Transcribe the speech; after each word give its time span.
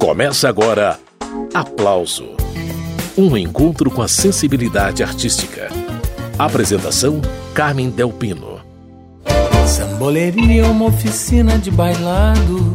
Começa 0.00 0.48
agora 0.48 0.98
Aplauso 1.52 2.30
Um 3.18 3.36
encontro 3.36 3.90
com 3.90 4.00
a 4.00 4.08
sensibilidade 4.08 5.02
artística. 5.02 5.68
Apresentação: 6.38 7.20
Carmen 7.52 7.90
Delpino. 7.90 8.60
Samboleria 9.66 10.62
é 10.62 10.66
uma 10.66 10.86
oficina 10.86 11.58
de 11.58 11.70
bailado, 11.70 12.74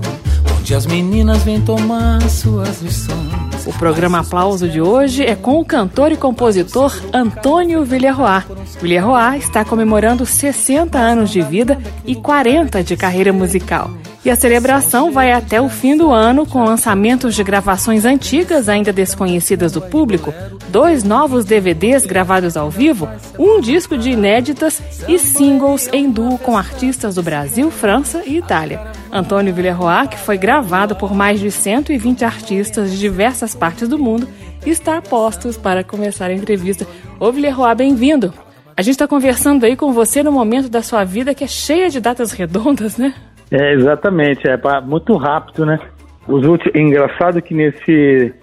onde 0.56 0.76
as 0.76 0.86
meninas 0.86 1.42
vêm 1.42 1.60
tomar 1.60 2.22
suas 2.30 2.84
lições. 2.84 3.66
O 3.66 3.74
programa 3.74 4.20
Aplauso 4.20 4.70
de 4.70 4.80
hoje 4.80 5.24
é 5.26 5.36
com 5.36 5.60
o 5.60 5.66
cantor 5.66 6.12
e 6.12 6.16
compositor 6.16 6.96
Antônio 7.12 7.84
Villarroa. 7.84 8.46
Villarroa 8.80 9.36
está 9.36 9.66
comemorando 9.66 10.28
60 10.28 11.00
anos 11.00 11.32
de 11.32 11.42
vida 11.42 11.82
e 12.06 12.16
40 12.16 12.84
de 12.84 12.96
carreira 12.96 13.34
musical. 13.34 13.90
E 14.26 14.30
a 14.32 14.36
celebração 14.36 15.12
vai 15.12 15.32
até 15.32 15.62
o 15.62 15.70
fim 15.70 15.96
do 15.96 16.12
ano 16.12 16.48
com 16.48 16.64
lançamentos 16.64 17.36
de 17.36 17.44
gravações 17.44 18.06
antigas 18.06 18.68
ainda 18.68 18.92
desconhecidas 18.92 19.72
do 19.72 19.80
público, 19.80 20.34
dois 20.70 21.04
novos 21.04 21.46
DVDs 21.46 22.08
gravados 22.08 22.58
ao 22.58 22.72
vivo, 22.72 23.08
um 23.38 23.62
disco 23.62 23.96
de 23.96 24.10
inéditas 24.10 24.82
e 25.08 25.20
singles 25.20 25.88
em 25.94 26.10
duo 26.10 26.40
com 26.40 26.58
artistas 26.58 27.14
do 27.14 27.22
Brasil, 27.22 27.70
França 27.70 28.24
e 28.26 28.38
Itália. 28.38 28.82
Antônio 29.12 29.54
Villarroa, 29.54 30.08
que 30.08 30.18
foi 30.18 30.40
gravado 30.40 30.96
por 30.96 31.14
mais 31.14 31.40
de 31.40 31.52
120 31.52 32.26
artistas 32.26 32.90
de 32.90 32.98
diversas 32.98 33.54
partes 33.54 33.88
do 33.88 34.00
mundo, 34.00 34.28
está 34.66 34.98
a 34.98 35.02
postos 35.04 35.56
para 35.56 35.84
começar 35.84 36.32
a 36.32 36.34
entrevista. 36.34 36.88
Ô 37.20 37.32
Villarroa, 37.32 37.76
bem-vindo! 37.76 38.34
A 38.76 38.82
gente 38.82 38.96
está 38.96 39.08
conversando 39.08 39.66
aí 39.66 39.76
com 39.76 39.94
você 39.94 40.24
no 40.24 40.32
momento 40.32 40.68
da 40.68 40.82
sua 40.82 41.04
vida 41.04 41.36
que 41.36 41.44
é 41.44 41.48
cheia 41.48 41.92
de 41.92 42.00
datas 42.00 42.32
redondas, 42.32 42.98
né? 42.98 43.14
É, 43.52 43.74
exatamente, 43.74 44.48
é 44.48 44.58
muito 44.82 45.16
rápido, 45.16 45.66
né? 45.66 45.80
Os 46.28 46.46
últimos, 46.46 46.76
engraçado 46.76 47.42
que 47.42 47.54
nesse 47.54 48.34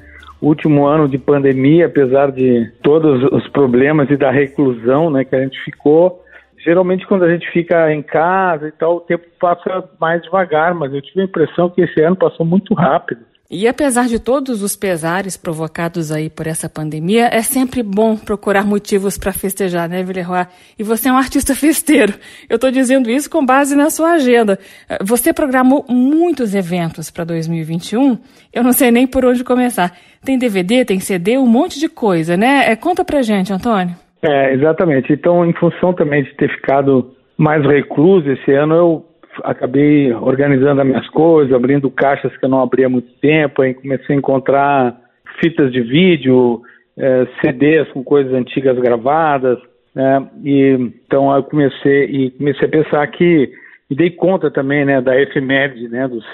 último 0.41 0.87
ano 0.87 1.09
de 1.09 1.19
pandemia, 1.19 1.87
apesar 1.87 2.31
de 2.31 2.71
todos 2.83 3.23
os 3.33 3.49
problemas 3.49 4.11
e 4.11 4.17
da 4.17 4.31
reclusão, 4.31 5.11
né, 5.11 5.25
que 5.25 5.35
a 5.35 5.41
gente 5.41 5.59
ficou, 5.65 6.23
geralmente 6.65 7.07
quando 7.07 7.25
a 7.25 7.31
gente 7.31 7.49
fica 7.51 7.93
em 7.93 8.03
casa 8.03 8.69
e 8.69 8.73
tal, 8.73 8.97
o 8.97 9.01
tempo 9.01 9.25
passa 9.41 9.89
mais 10.01 10.23
devagar, 10.23 10.75
mas 10.75 10.93
eu 10.93 11.03
tive 11.03 11.23
a 11.23 11.25
impressão 11.25 11.71
que 11.71 11.81
esse 11.81 12.01
ano 12.03 12.17
passou 12.17 12.45
muito 12.45 12.75
rápido. 12.75 13.21
E 13.55 13.69
apesar 13.69 14.07
de 14.07 14.19
todos 14.19 14.63
os 14.63 14.75
pesares 14.75 15.37
provocados 15.37 16.11
aí 16.11 16.31
por 16.31 16.47
essa 16.47 16.71
pandemia, 16.71 17.29
é 17.31 17.43
sempre 17.43 17.83
bom 17.83 18.17
procurar 18.17 18.65
motivos 18.65 19.19
para 19.19 19.31
festejar, 19.31 19.87
né, 19.91 20.03
Villeroy? 20.03 20.47
E 20.79 20.83
você 20.83 21.11
é 21.11 21.13
um 21.13 21.19
artista 21.19 21.55
festeiro. 21.55 22.15
Eu 22.49 22.55
estou 22.55 22.71
dizendo 22.71 23.11
isso 23.11 23.29
com 23.29 23.45
base 23.45 23.77
na 23.77 23.91
sua 23.91 24.13
agenda. 24.13 24.59
Você 25.03 25.35
programou 25.35 25.85
muitos 25.87 26.55
eventos 26.55 27.11
para 27.11 27.25
2021. 27.25 28.17
Eu 28.55 28.65
não 28.65 28.73
sei 28.73 28.91
nem 28.91 29.07
por 29.07 29.23
onde 29.23 29.45
começar. 29.45 29.93
Tem 30.25 30.39
DVD, 30.39 30.83
tem 30.87 30.99
CD, 30.99 31.37
um 31.37 31.47
monte 31.47 31.79
de 31.79 31.91
coisa, 31.91 32.39
né? 32.39 32.73
É, 32.73 32.75
conta 32.75 33.05
pra 33.05 33.21
gente, 33.21 33.53
Antônio. 33.53 33.95
É, 34.23 34.55
exatamente. 34.55 35.13
Então, 35.13 35.45
em 35.45 35.53
função 35.53 35.93
também 35.93 36.25
de 36.25 36.35
ter 36.37 36.49
ficado 36.57 37.15
mais 37.37 37.63
recluso 37.67 38.31
esse 38.31 38.51
ano, 38.51 38.75
eu 38.75 39.12
acabei 39.43 40.13
organizando 40.13 40.81
as 40.81 40.87
minhas 40.87 41.09
coisas, 41.09 41.55
abrindo 41.55 41.91
caixas 41.91 42.37
que 42.37 42.45
eu 42.45 42.49
não 42.49 42.63
abria 42.63 42.87
há 42.87 42.91
muito 42.91 43.13
tempo, 43.21 43.63
aí 43.63 43.75
comecei 43.75 44.15
a 44.15 44.19
encontrar 44.19 45.01
fitas 45.41 45.73
de 45.73 45.81
vídeo, 45.81 46.63
é, 46.97 47.27
CDs 47.41 47.89
com 47.93 48.05
coisas 48.05 48.33
antigas 48.33 48.79
gravadas, 48.79 49.59
né? 49.95 50.29
E 50.45 50.93
então 51.07 51.35
eu 51.35 51.43
comecei 51.43 52.05
e 52.05 52.31
comecei 52.33 52.67
a 52.67 52.71
pensar 52.71 53.07
que 53.09 53.51
me 53.91 53.97
dei 53.97 54.11
conta 54.11 54.51
também, 54.51 54.85
né, 54.85 55.01
da 55.01 55.21
efeméride, 55.21 55.89
né, 55.89 56.09
dos 56.09 56.25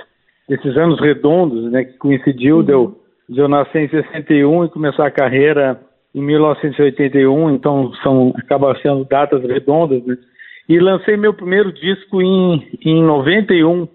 desses 0.48 0.76
anos 0.76 1.00
redondos, 1.00 1.70
né, 1.70 1.84
que 1.84 1.98
coincidiu 1.98 2.58
uhum. 2.58 2.62
de, 2.62 2.72
eu, 2.72 3.00
de 3.28 3.38
eu 3.38 3.48
nascer 3.48 3.82
em 3.82 3.88
61 3.88 4.64
e 4.64 4.70
começar 4.70 5.06
a 5.06 5.10
carreira 5.10 5.78
em 6.14 6.22
1981, 6.22 7.50
então 7.50 7.92
são 8.02 8.32
acaba 8.36 8.74
sendo 8.80 9.04
datas 9.04 9.42
redondas, 9.42 10.02
né? 10.04 10.16
E 10.68 10.78
lancei 10.78 11.16
meu 11.16 11.32
primeiro 11.32 11.72
disco 11.72 12.20
em, 12.20 12.68
em 12.84 13.02
91. 13.02 13.88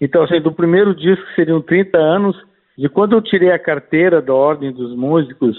Então, 0.00 0.22
assim, 0.22 0.40
do 0.40 0.52
primeiro 0.52 0.94
disco 0.94 1.24
seriam 1.34 1.60
30 1.60 1.98
anos. 1.98 2.36
De 2.76 2.88
quando 2.88 3.14
eu 3.14 3.22
tirei 3.22 3.50
a 3.50 3.58
carteira 3.58 4.20
da 4.20 4.32
Ordem 4.32 4.70
dos 4.70 4.94
Músicos, 4.94 5.56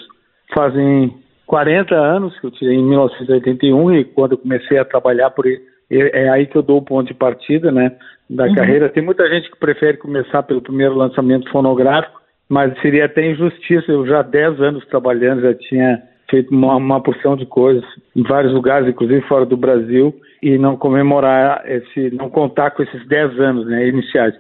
fazem 0.53 1.13
40 1.45 1.95
anos 1.95 2.39
que 2.39 2.45
eu 2.45 2.51
tirei 2.51 2.75
em 2.75 2.83
1981 2.83 3.95
e 3.95 4.05
quando 4.05 4.33
eu 4.33 4.37
comecei 4.37 4.77
a 4.77 4.85
trabalhar 4.85 5.31
por 5.31 5.47
ele, 5.47 5.59
é, 5.89 6.25
é 6.25 6.29
aí 6.29 6.45
que 6.45 6.55
eu 6.55 6.61
dou 6.61 6.77
o 6.77 6.85
ponto 6.85 7.07
de 7.07 7.13
partida, 7.13 7.71
né, 7.71 7.91
da 8.29 8.45
uhum. 8.45 8.55
carreira. 8.55 8.89
Tem 8.89 9.03
muita 9.03 9.27
gente 9.27 9.49
que 9.49 9.59
prefere 9.59 9.97
começar 9.97 10.43
pelo 10.43 10.61
primeiro 10.61 10.95
lançamento 10.95 11.49
fonográfico, 11.49 12.21
mas 12.47 12.79
seria 12.81 13.05
até 13.05 13.31
injustiça. 13.31 13.91
Eu 13.91 14.05
já 14.05 14.19
há 14.19 14.23
10 14.23 14.61
anos 14.61 14.85
trabalhando, 14.85 15.41
já 15.41 15.53
tinha 15.55 16.01
feito 16.29 16.53
uma, 16.53 16.75
uma 16.75 17.01
porção 17.01 17.35
de 17.35 17.45
coisas 17.45 17.83
em 18.15 18.23
vários 18.23 18.53
lugares, 18.53 18.87
inclusive 18.87 19.21
fora 19.27 19.45
do 19.45 19.57
Brasil, 19.57 20.13
e 20.41 20.57
não 20.57 20.77
comemorar 20.77 21.63
esse, 21.65 22.11
não 22.15 22.29
contar 22.29 22.71
com 22.71 22.83
esses 22.83 23.07
10 23.07 23.39
anos 23.39 23.65
né, 23.67 23.87
iniciais. 23.87 24.33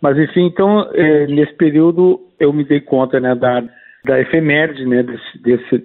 Mas 0.00 0.18
enfim, 0.18 0.46
então 0.46 0.88
é, 0.92 1.26
nesse 1.26 1.54
período 1.54 2.20
eu 2.40 2.52
me 2.52 2.64
dei 2.64 2.80
conta 2.80 3.20
né, 3.20 3.34
da, 3.34 3.62
da 4.04 4.20
efeméride, 4.20 4.84
né, 4.86 5.02
desse, 5.02 5.42
desse 5.42 5.84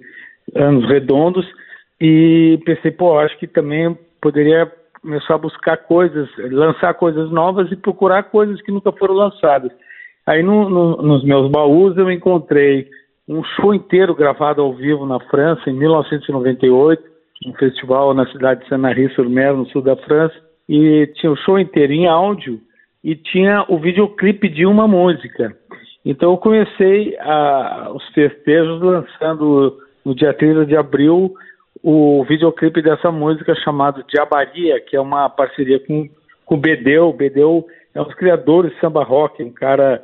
anos 0.54 0.88
redondos 0.88 1.46
e 2.00 2.58
pensei, 2.64 2.90
pô, 2.90 3.18
acho 3.18 3.36
que 3.38 3.46
também 3.46 3.96
poderia 4.20 4.70
começar 5.00 5.34
a 5.34 5.38
buscar 5.38 5.76
coisas, 5.76 6.28
lançar 6.50 6.94
coisas 6.94 7.30
novas 7.30 7.70
e 7.70 7.76
procurar 7.76 8.24
coisas 8.24 8.60
que 8.62 8.72
nunca 8.72 8.92
foram 8.92 9.14
lançadas. 9.14 9.70
Aí 10.26 10.42
no, 10.42 10.68
no, 10.68 10.96
nos 11.02 11.24
meus 11.24 11.50
baús 11.50 11.96
eu 11.96 12.10
encontrei 12.10 12.88
um 13.28 13.44
show 13.44 13.74
inteiro 13.74 14.14
gravado 14.14 14.62
ao 14.62 14.72
vivo 14.72 15.04
na 15.04 15.20
França 15.20 15.68
em 15.68 15.74
1998, 15.74 17.02
um 17.46 17.52
festival 17.54 18.14
na 18.14 18.26
cidade 18.32 18.62
de 18.62 18.68
Sanary-sur-Mer, 18.68 19.54
no 19.54 19.66
sul 19.66 19.82
da 19.82 19.96
França, 19.96 20.34
e 20.68 21.06
tinha 21.14 21.30
o 21.30 21.36
show 21.36 21.58
inteiro 21.58 21.92
em 21.92 22.06
áudio 22.06 22.58
e 23.04 23.14
tinha 23.14 23.64
o 23.68 23.78
videoclipe 23.78 24.48
de 24.48 24.66
uma 24.66 24.88
música. 24.88 25.54
Então 26.04 26.32
eu 26.32 26.38
comecei 26.38 27.16
a, 27.20 27.90
os 27.94 28.04
festejos 28.14 28.80
lançando 28.80 29.76
no 30.04 30.14
dia 30.14 30.32
30 30.32 30.64
de 30.66 30.76
abril 30.76 31.34
o 31.82 32.24
videoclipe 32.24 32.82
dessa 32.82 33.12
música 33.12 33.54
chamado 33.56 34.04
Diabaria, 34.08 34.80
que 34.80 34.96
é 34.96 35.00
uma 35.00 35.28
parceria 35.28 35.78
com, 35.80 36.08
com 36.44 36.54
o 36.56 36.58
Bedeu. 36.58 37.08
O 37.08 37.12
Bedeu 37.12 37.66
é 37.94 38.00
um 38.00 38.04
dos 38.04 38.14
criadores 38.14 38.72
de 38.72 38.80
samba 38.80 39.04
rock, 39.04 39.42
um 39.42 39.52
cara 39.52 40.02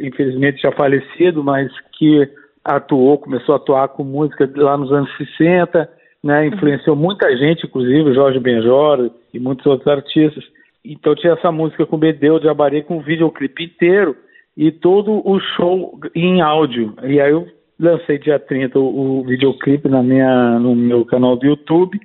infelizmente 0.00 0.62
já 0.62 0.72
falecido, 0.72 1.42
mas 1.42 1.68
que 1.92 2.28
atuou, 2.66 3.18
começou 3.18 3.54
a 3.54 3.56
atuar 3.56 3.88
com 3.88 4.02
música 4.02 4.50
lá 4.56 4.76
nos 4.76 4.92
anos 4.92 5.08
60, 5.16 5.88
né, 6.22 6.46
influenciou 6.46 6.96
muita 6.96 7.34
gente, 7.36 7.66
inclusive 7.66 8.14
Jorge 8.14 8.40
Benjor 8.40 9.10
e 9.32 9.38
muitos 9.38 9.64
outros 9.66 9.86
artistas. 9.86 10.44
Então 10.84 11.14
tinha 11.14 11.34
essa 11.34 11.52
música 11.52 11.86
com 11.86 11.98
Bedeu 11.98 12.38
de 12.38 12.48
Abaré 12.48 12.82
com 12.82 12.98
o 12.98 13.02
videoclipe 13.02 13.64
inteiro 13.64 14.16
e 14.56 14.72
todo 14.72 15.22
o 15.24 15.38
show 15.56 15.98
em 16.14 16.40
áudio. 16.40 16.94
E 17.04 17.20
aí 17.20 17.30
eu 17.30 17.46
lancei 17.78 18.18
dia 18.18 18.38
30 18.38 18.78
o, 18.78 19.20
o 19.20 19.24
videoclipe 19.24 19.88
na 19.88 20.02
minha, 20.02 20.58
no 20.58 20.74
meu 20.74 21.04
canal 21.04 21.36
do 21.36 21.46
YouTube. 21.46 22.00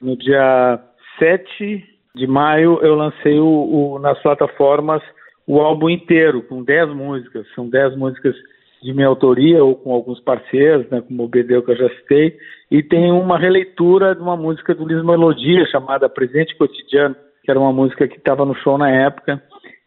No 0.00 0.16
dia 0.16 0.78
7 1.18 1.84
de 2.14 2.26
maio 2.26 2.78
eu 2.82 2.94
lancei 2.94 3.38
o, 3.38 3.46
o 3.94 3.98
nas 3.98 4.20
plataformas 4.20 5.02
o 5.46 5.60
álbum 5.60 5.90
inteiro, 5.90 6.42
com 6.42 6.62
10 6.62 6.94
músicas. 6.94 7.46
São 7.54 7.68
10 7.68 7.96
músicas 7.96 8.34
de 8.82 8.92
minha 8.92 9.06
autoria 9.06 9.62
ou 9.62 9.76
com 9.76 9.92
alguns 9.92 10.20
parceiros, 10.20 10.88
né, 10.90 11.00
como 11.00 11.24
o 11.24 11.28
Bedeu 11.28 11.62
que 11.62 11.70
eu 11.70 11.76
já 11.76 11.88
citei, 11.90 12.36
e 12.70 12.82
tem 12.82 13.12
uma 13.12 13.38
releitura 13.38 14.14
de 14.14 14.20
uma 14.20 14.36
música 14.36 14.74
do 14.74 14.86
Liz 14.86 15.02
Melodia 15.04 15.64
chamada 15.66 16.08
Presente 16.08 16.56
Cotidiano, 16.56 17.14
que 17.44 17.50
era 17.50 17.60
uma 17.60 17.72
música 17.72 18.08
que 18.08 18.16
estava 18.16 18.44
no 18.44 18.54
show 18.56 18.76
na 18.76 18.90
época. 18.90 19.42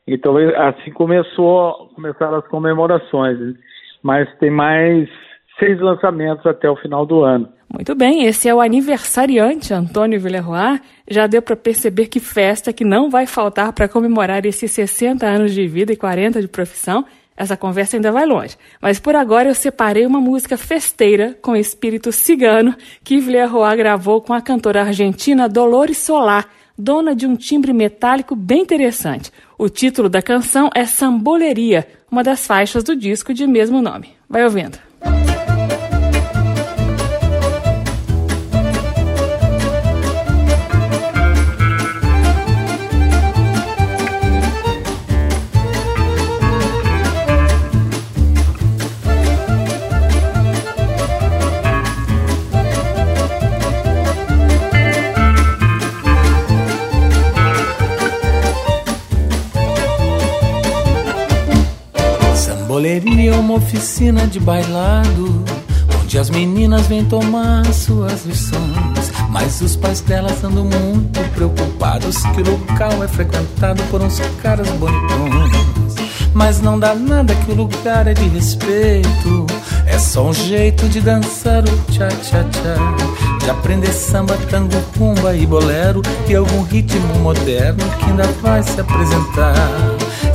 Então 0.08 0.38
assim 0.38 0.92
começou, 0.92 1.90
começaram 1.96 2.38
as 2.38 2.48
comemorações, 2.48 3.38
mas 4.02 4.30
tem 4.38 4.52
mais 4.52 5.10
seis 5.60 5.80
lançamentos 5.80 6.46
até 6.46 6.70
o 6.70 6.76
final 6.76 7.06
do 7.06 7.24
ano. 7.24 7.50
Muito 7.74 7.96
bem, 7.96 8.26
esse 8.26 8.48
é 8.48 8.56
o 8.56 8.62
aniversariante 8.62 9.74
Antônio 9.74 10.20
Villarroa. 10.20 10.80
Já 11.10 11.28
deu 11.28 11.42
para 11.42 11.56
perceber 11.56 12.06
que 12.06 12.20
festa 12.20 12.72
que 12.72 12.86
não 12.86 13.10
vai 13.10 13.26
faltar 13.26 13.74
para 13.74 13.90
comemorar 13.90 14.46
esses 14.46 14.72
60 14.72 15.26
anos 15.26 15.54
de 15.54 15.68
vida 15.68 15.92
e 15.92 15.98
40 15.98 16.40
de 16.40 16.48
profissão. 16.48 17.04
Essa 17.38 17.58
conversa 17.58 17.98
ainda 17.98 18.12
vai 18.12 18.26
longe. 18.26 18.56
Mas 18.82 19.00
por 19.00 19.16
agora 19.16 19.50
eu 19.50 19.56
separei 19.56 20.06
uma 20.06 20.22
música 20.22 20.58
festeira 20.58 21.38
com 21.42 21.56
espírito 21.56 22.12
cigano 22.12 22.76
que 23.04 23.20
Villarroa 23.20 23.76
gravou 23.76 24.22
com 24.22 24.34
a 24.34 24.42
cantora 24.42 24.84
argentina 24.84 25.50
Dolores 25.50 25.98
Solar, 25.98 26.48
dona 26.78 27.14
de 27.14 27.28
um 27.28 27.36
timbre 27.36 27.74
metálico 27.74 28.36
bem 28.36 28.62
interessante. 28.62 29.32
O 29.58 29.68
título 29.68 30.08
da 30.08 30.22
canção 30.22 30.70
é 30.74 30.86
Samboleria, 30.86 31.88
uma 32.10 32.24
das 32.24 32.48
faixas 32.48 32.84
do 32.84 32.96
disco 32.96 33.34
de 33.34 33.46
mesmo 33.46 33.82
nome. 33.82 34.14
Vai 34.30 34.44
ouvindo. 34.44 34.78
Samboleria 62.76 63.32
é 63.32 63.38
uma 63.38 63.54
oficina 63.54 64.28
de 64.28 64.38
bailado, 64.38 65.46
onde 66.04 66.20
as 66.20 66.30
meninas 66.30 66.88
vêm 66.88 67.06
tomar 67.06 67.66
suas 67.68 68.26
lições. 68.26 69.14
Mas 69.30 69.62
os 69.62 69.78
pais 69.78 70.02
delas 70.02 70.44
andam 70.44 70.66
muito 70.66 71.22
preocupados 71.34 72.18
que 72.18 72.42
o 72.42 72.52
local 72.52 73.02
é 73.02 73.08
frequentado 73.08 73.82
por 73.84 74.02
uns 74.02 74.20
caras 74.42 74.68
bonitões. 74.72 75.96
Mas 76.34 76.60
não 76.60 76.78
dá 76.78 76.94
nada 76.94 77.34
que 77.34 77.52
o 77.52 77.56
lugar 77.56 78.08
é 78.08 78.14
de 78.14 78.28
respeito. 78.28 79.48
É 79.86 79.98
só 79.98 80.28
um 80.28 80.34
jeito 80.34 80.90
de 80.90 81.00
dançar 81.00 81.64
o 81.64 81.92
tcha-tcha-tcha. 81.94 82.76
De 83.40 83.50
aprender 83.50 83.94
samba, 83.94 84.38
tango, 84.50 84.76
pumba 84.98 85.34
e 85.34 85.46
bolero. 85.46 86.02
E 86.28 86.36
algum 86.36 86.62
ritmo 86.64 87.20
moderno 87.20 87.86
que 88.00 88.06
ainda 88.10 88.28
vai 88.42 88.62
se 88.62 88.82
apresentar. 88.82 89.56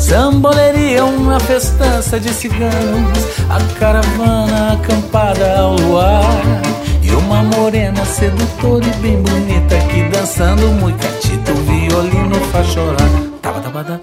Samboleria, 0.00 1.05
uma 1.05 1.38
festança 1.38 2.19
de 2.19 2.31
ciganos, 2.31 3.19
a 3.49 3.79
caravana 3.79 4.73
acampada 4.73 5.58
ao 5.58 5.76
luar. 5.76 6.43
E 7.02 7.11
uma 7.12 7.43
morena 7.43 8.05
sedutora 8.05 8.85
e 8.87 8.97
bem 9.02 9.23
bonita 9.23 9.79
que 9.88 10.02
dançando 10.08 10.67
muito 10.81 10.99
catito, 10.99 11.52
o 11.52 11.56
violino 11.56 12.35
faz 12.50 12.67
chorar. 12.69 13.11
Taba, 13.43 13.61
taba, 13.61 14.00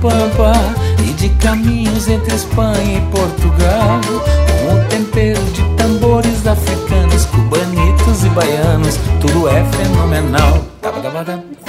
Pampa 0.00 0.52
e 1.00 1.12
de 1.12 1.28
caminhos 1.40 2.08
entre 2.08 2.34
Espanha 2.34 2.98
e 2.98 3.00
Portugal. 3.10 4.00
Com 4.66 4.74
o 4.74 4.84
tempero 4.88 5.42
de 5.52 5.62
tambores 5.76 6.46
africanos, 6.46 7.24
cubanitos 7.26 8.24
e 8.24 8.28
baianos, 8.30 8.98
tudo 9.20 9.48
é 9.48 9.64
fenomenal. 9.64 10.64
la 10.82 11.65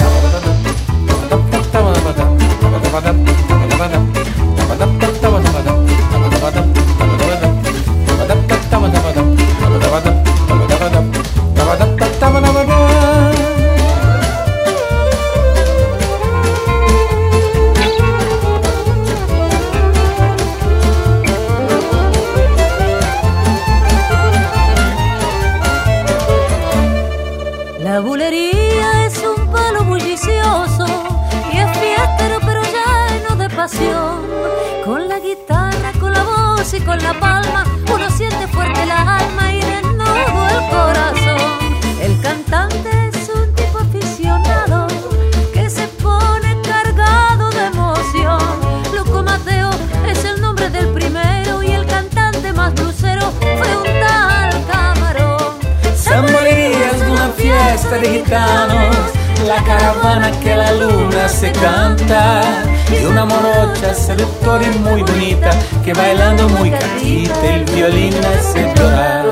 violines 67.77 68.55
explorar. 68.55 69.25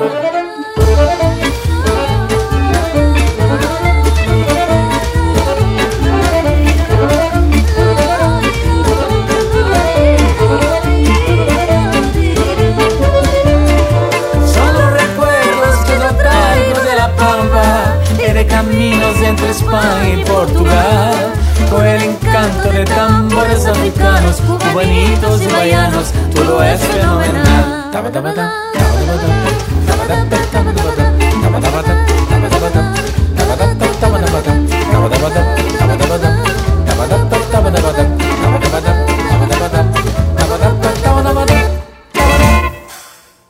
Son 14.54 14.74
los 14.74 14.92
recuerdos 14.92 15.76
que 15.88 15.94
yo 15.98 16.16
traigo 16.16 16.80
de 16.84 16.96
la 16.96 17.16
pampa 17.16 17.98
y 18.14 18.32
de 18.32 18.46
caminos 18.46 19.16
entre 19.24 19.50
España 19.50 20.10
y 20.20 20.24
Portugal 20.24 21.16
con 21.72 21.84
el 21.84 22.04
encanto 22.04 22.70
de 22.70 22.86
tambores 22.86 23.66
africanos, 23.66 24.40
cubanitos 24.42 25.42
y 25.42 25.48
vallanos, 25.48 26.14
todo 26.36 26.62
es 26.62 26.80
fenomenal. 26.82 27.75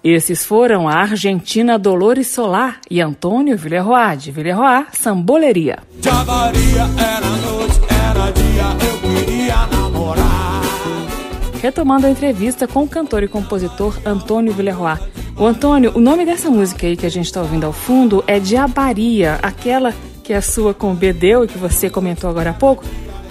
Esses 0.03 0.45
foram 0.45 0.88
a 0.88 0.94
Argentina 0.94 1.80
Dolores 1.80 2.27
Solar 2.27 2.80
e 2.88 3.01
Antônio 3.01 3.57
Villerroy, 3.57 4.15
de 4.15 4.31
Villerroy, 4.31 4.86
Samboleria. 4.92 5.80
era 7.00 7.27
noite, 7.27 7.81
era 7.89 8.31
dia, 8.31 8.88
eu. 8.88 8.94
Retomando 11.66 12.06
a 12.06 12.12
entrevista 12.12 12.68
com 12.68 12.84
o 12.84 12.88
cantor 12.88 13.24
e 13.24 13.28
compositor 13.28 13.98
Antônio 14.06 14.54
Villerroy. 14.54 15.00
O 15.36 15.48
Antônio, 15.48 15.94
o 15.95 16.00
nome 16.00 16.24
dessa 16.24 16.48
música 16.48 16.86
aí 16.86 16.95
que 16.95 17.07
a 17.07 17.10
gente 17.10 17.26
está 17.26 17.42
ouvindo 17.42 17.66
ao 17.66 17.74
fundo 17.74 18.24
é 18.28 18.40
Diabaria, 18.40 19.40
aquela 19.42 19.92
que 20.24 20.31
a 20.31 20.44
sua 20.44 20.76
com 20.76 20.94
Bedeu 20.94 21.44
e 21.44 21.48
que 21.48 21.57
você 21.57 21.90
comentou 21.90 22.30
agora 22.30 22.52
há 22.52 22.54
pouco 22.54 22.84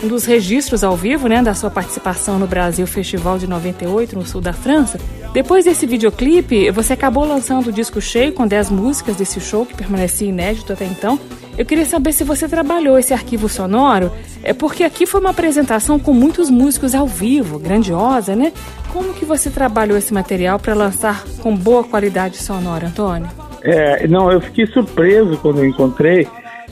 um 0.03 0.09
dos 0.09 0.25
registros 0.25 0.83
ao 0.83 0.97
vivo, 0.97 1.29
né, 1.29 1.45
da 1.45 1.55
sua 1.55 1.71
participação 1.71 2.37
no 2.37 2.49
Brasil 2.49 2.89
Festival 2.89 3.39
de 3.39 3.47
98 3.47 4.17
no 4.17 4.27
sul 4.27 4.41
da 4.41 4.53
França. 4.53 4.99
Depois 5.33 5.65
desse 5.65 5.87
videoclipe, 5.87 6.73
você 6.73 6.95
acabou 6.95 7.25
lançando 7.25 7.69
o 7.69 7.73
disco 7.73 8.01
cheio 8.01 8.33
com 8.33 8.49
10 8.49 8.69
músicas 8.69 9.15
desse 9.15 9.41
show 9.41 9.65
que 9.65 9.77
permanecia 9.77 10.29
inédito 10.29 10.73
até 10.73 10.87
então. 10.87 11.21
Eu 11.57 11.65
queria 11.65 11.85
saber 11.85 12.13
se 12.13 12.25
você 12.25 12.49
trabalhou 12.49 12.99
esse 12.99 13.15
arquivo 13.15 13.49
sonoro, 13.49 14.11
é 14.43 14.53
porque 14.53 14.83
aqui 14.83 15.07
foi 15.07 15.21
uma 15.21 15.31
apresentação 15.31 15.99
com 16.01 16.13
muitos 16.13 16.51
músicos 16.51 16.95
ao 16.95 17.07
vivo, 17.07 17.59
grandiosa, 17.59 18.35
né? 18.35 18.53
Como 18.93 19.15
que 19.15 19.25
você 19.25 19.51
trabalhou 19.51 19.97
esse 19.97 20.13
material 20.13 20.59
para 20.59 20.75
lançar 20.75 21.25
com 21.41 21.55
boa 21.57 21.85
qualidade 21.85 22.39
sonora, 22.39 22.89
Antônio? 22.89 23.29
É, 23.63 24.07
não, 24.09 24.31
eu 24.31 24.41
fiquei 24.41 24.67
surpreso 24.67 25.39
quando 25.39 25.59
eu 25.59 25.67
encontrei. 25.67 26.27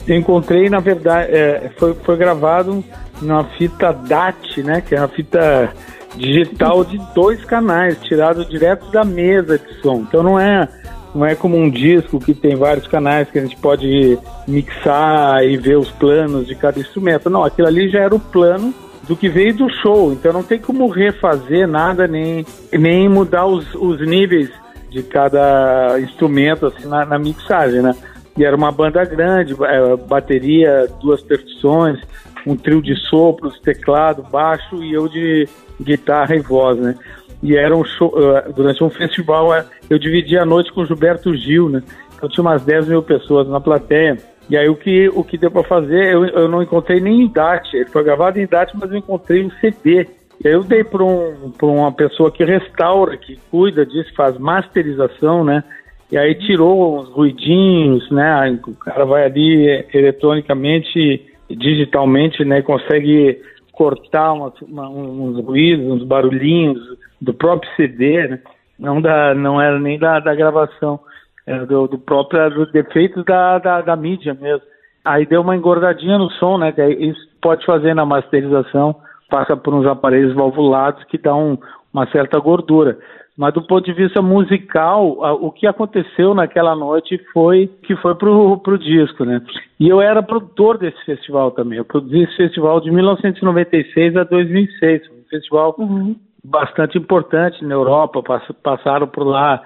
Eu 0.05 0.17
encontrei, 0.17 0.69
na 0.69 0.79
verdade, 0.79 1.31
é, 1.31 1.71
foi, 1.77 1.93
foi 1.95 2.17
gravado 2.17 2.83
numa 3.21 3.45
fita 3.57 3.93
DAT, 3.93 4.61
né? 4.63 4.81
Que 4.81 4.95
é 4.95 4.99
uma 4.99 5.07
fita 5.07 5.73
digital 6.15 6.83
de 6.83 6.99
dois 7.15 7.43
canais, 7.45 7.97
tirado 8.01 8.45
direto 8.45 8.91
da 8.91 9.03
mesa 9.03 9.57
de 9.57 9.81
som. 9.81 10.05
Então 10.07 10.21
não 10.21 10.39
é 10.39 10.67
não 11.13 11.25
é 11.25 11.35
como 11.35 11.57
um 11.57 11.69
disco 11.69 12.19
que 12.19 12.33
tem 12.33 12.55
vários 12.55 12.87
canais 12.87 13.29
que 13.29 13.37
a 13.37 13.41
gente 13.41 13.57
pode 13.57 14.17
mixar 14.47 15.43
e 15.45 15.57
ver 15.57 15.77
os 15.77 15.91
planos 15.91 16.47
de 16.47 16.55
cada 16.55 16.79
instrumento. 16.79 17.29
Não, 17.29 17.43
aquilo 17.43 17.67
ali 17.67 17.89
já 17.89 17.99
era 17.99 18.15
o 18.15 18.19
plano 18.19 18.73
do 19.07 19.15
que 19.15 19.29
veio 19.29 19.53
do 19.53 19.69
show. 19.69 20.11
Então 20.11 20.33
não 20.33 20.43
tem 20.43 20.59
como 20.59 20.87
refazer 20.87 21.67
nada 21.67 22.07
nem, 22.07 22.45
nem 22.71 23.07
mudar 23.07 23.45
os, 23.45 23.73
os 23.75 24.05
níveis 24.05 24.49
de 24.89 25.03
cada 25.03 25.99
instrumento 25.99 26.67
assim, 26.67 26.87
na, 26.87 27.05
na 27.05 27.19
mixagem, 27.19 27.81
né? 27.81 27.95
E 28.37 28.43
era 28.43 28.55
uma 28.55 28.71
banda 28.71 29.03
grande, 29.05 29.55
é, 29.63 29.95
bateria, 29.95 30.87
duas 30.99 31.21
percussões, 31.21 31.99
um 32.45 32.55
trio 32.55 32.81
de 32.81 32.95
sopros, 32.95 33.59
teclado, 33.59 34.23
baixo 34.23 34.83
e 34.83 34.93
eu 34.93 35.07
de 35.07 35.47
guitarra 35.79 36.35
e 36.35 36.39
voz, 36.39 36.79
né? 36.79 36.95
E 37.43 37.55
era 37.55 37.75
um 37.75 37.83
show, 37.83 38.07
uh, 38.07 38.53
durante 38.53 38.83
um 38.83 38.89
festival, 38.89 39.49
uh, 39.49 39.65
eu 39.89 39.99
dividi 39.99 40.37
a 40.37 40.45
noite 40.45 40.71
com 40.71 40.81
o 40.81 40.85
Gilberto 40.85 41.35
Gil, 41.35 41.69
né? 41.69 41.83
Então 42.15 42.29
tinha 42.29 42.41
umas 42.41 42.63
10 42.63 42.87
mil 42.87 43.03
pessoas 43.03 43.47
na 43.49 43.59
plateia. 43.59 44.17
E 44.49 44.57
aí 44.57 44.67
o 44.69 44.75
que, 44.75 45.09
o 45.09 45.23
que 45.23 45.37
deu 45.37 45.51
para 45.51 45.63
fazer, 45.63 46.13
eu, 46.13 46.25
eu 46.25 46.47
não 46.47 46.63
encontrei 46.63 46.99
nem 46.99 47.21
em 47.23 47.27
DAT, 47.27 47.73
ele 47.73 47.89
foi 47.89 48.03
gravado 48.03 48.39
em 48.39 48.47
DAT, 48.47 48.71
mas 48.75 48.89
eu 48.89 48.97
encontrei 48.97 49.43
um 49.43 49.51
CD. 49.59 50.07
E 50.43 50.47
aí 50.47 50.53
eu 50.53 50.63
dei 50.63 50.83
para 50.83 51.03
um, 51.03 51.51
uma 51.61 51.91
pessoa 51.91 52.31
que 52.31 52.43
restaura, 52.43 53.17
que 53.17 53.37
cuida 53.51 53.85
disso, 53.85 54.13
faz 54.15 54.37
masterização, 54.37 55.43
né? 55.43 55.63
E 56.09 56.17
aí 56.17 56.35
tirou 56.35 56.99
uns 56.99 57.09
ruidinhos, 57.09 58.09
né? 58.09 58.59
O 58.67 58.75
cara 58.75 59.05
vai 59.05 59.25
ali 59.25 59.85
eletronicamente 59.93 61.33
digitalmente, 61.49 62.43
né, 62.43 62.61
consegue 62.61 63.39
cortar 63.71 64.33
uma, 64.33 64.53
uma, 64.61 64.89
uns 64.89 65.43
ruídos, 65.43 65.85
uns 65.85 66.03
barulhinhos 66.03 66.79
do 67.23 67.33
próprio 67.33 67.71
CD, 67.75 68.27
né? 68.27 68.39
não, 68.77 69.01
da, 69.01 69.33
não 69.33 69.61
era 69.61 69.79
nem 69.79 69.97
da, 69.97 70.19
da 70.19 70.35
gravação, 70.35 70.99
era 71.47 71.65
do, 71.65 71.87
do 71.87 71.97
próprio 71.97 72.49
do 72.49 72.65
defeito 72.71 73.23
da, 73.23 73.57
da, 73.59 73.81
da, 73.81 73.95
mídia 73.95 74.33
mesmo. 74.33 74.65
Aí 75.03 75.25
deu 75.25 75.41
uma 75.41 75.55
engordadinha 75.55 76.17
no 76.17 76.29
som, 76.31 76.57
né? 76.57 76.73
Isso 76.99 77.19
pode 77.41 77.65
fazer 77.65 77.93
na 77.93 78.05
masterização, 78.05 78.95
passa 79.29 79.55
por 79.55 79.73
uns 79.73 79.85
aparelhos 79.85 80.33
valvulados 80.33 81.03
que 81.05 81.17
dão 81.17 81.59
uma 81.93 82.07
certa 82.07 82.39
gordura. 82.39 82.97
Mas 83.37 83.53
do 83.53 83.65
ponto 83.65 83.83
de 83.83 83.93
vista 83.93 84.21
musical, 84.21 85.17
o 85.41 85.51
que 85.51 85.65
aconteceu 85.65 86.35
naquela 86.35 86.75
noite 86.75 87.19
foi 87.33 87.67
que 87.83 87.95
foi 87.97 88.15
pro, 88.15 88.57
pro 88.59 88.77
disco, 88.77 89.25
né? 89.25 89.41
E 89.79 89.89
eu 89.89 89.99
era 89.99 90.21
produtor 90.21 90.77
desse 90.77 91.03
festival 91.03 91.51
também. 91.51 91.79
Eu 91.79 91.85
produzi 91.85 92.23
esse 92.23 92.37
festival 92.37 92.79
de 92.79 92.91
1996 92.91 94.15
a 94.17 94.23
2006. 94.23 95.01
Um 95.09 95.29
festival 95.29 95.75
uhum. 95.79 96.15
Bastante 96.43 96.97
importante 96.97 97.63
na 97.63 97.73
Europa. 97.73 98.21
passaram 98.61 99.07
por 99.07 99.23
lá 99.23 99.61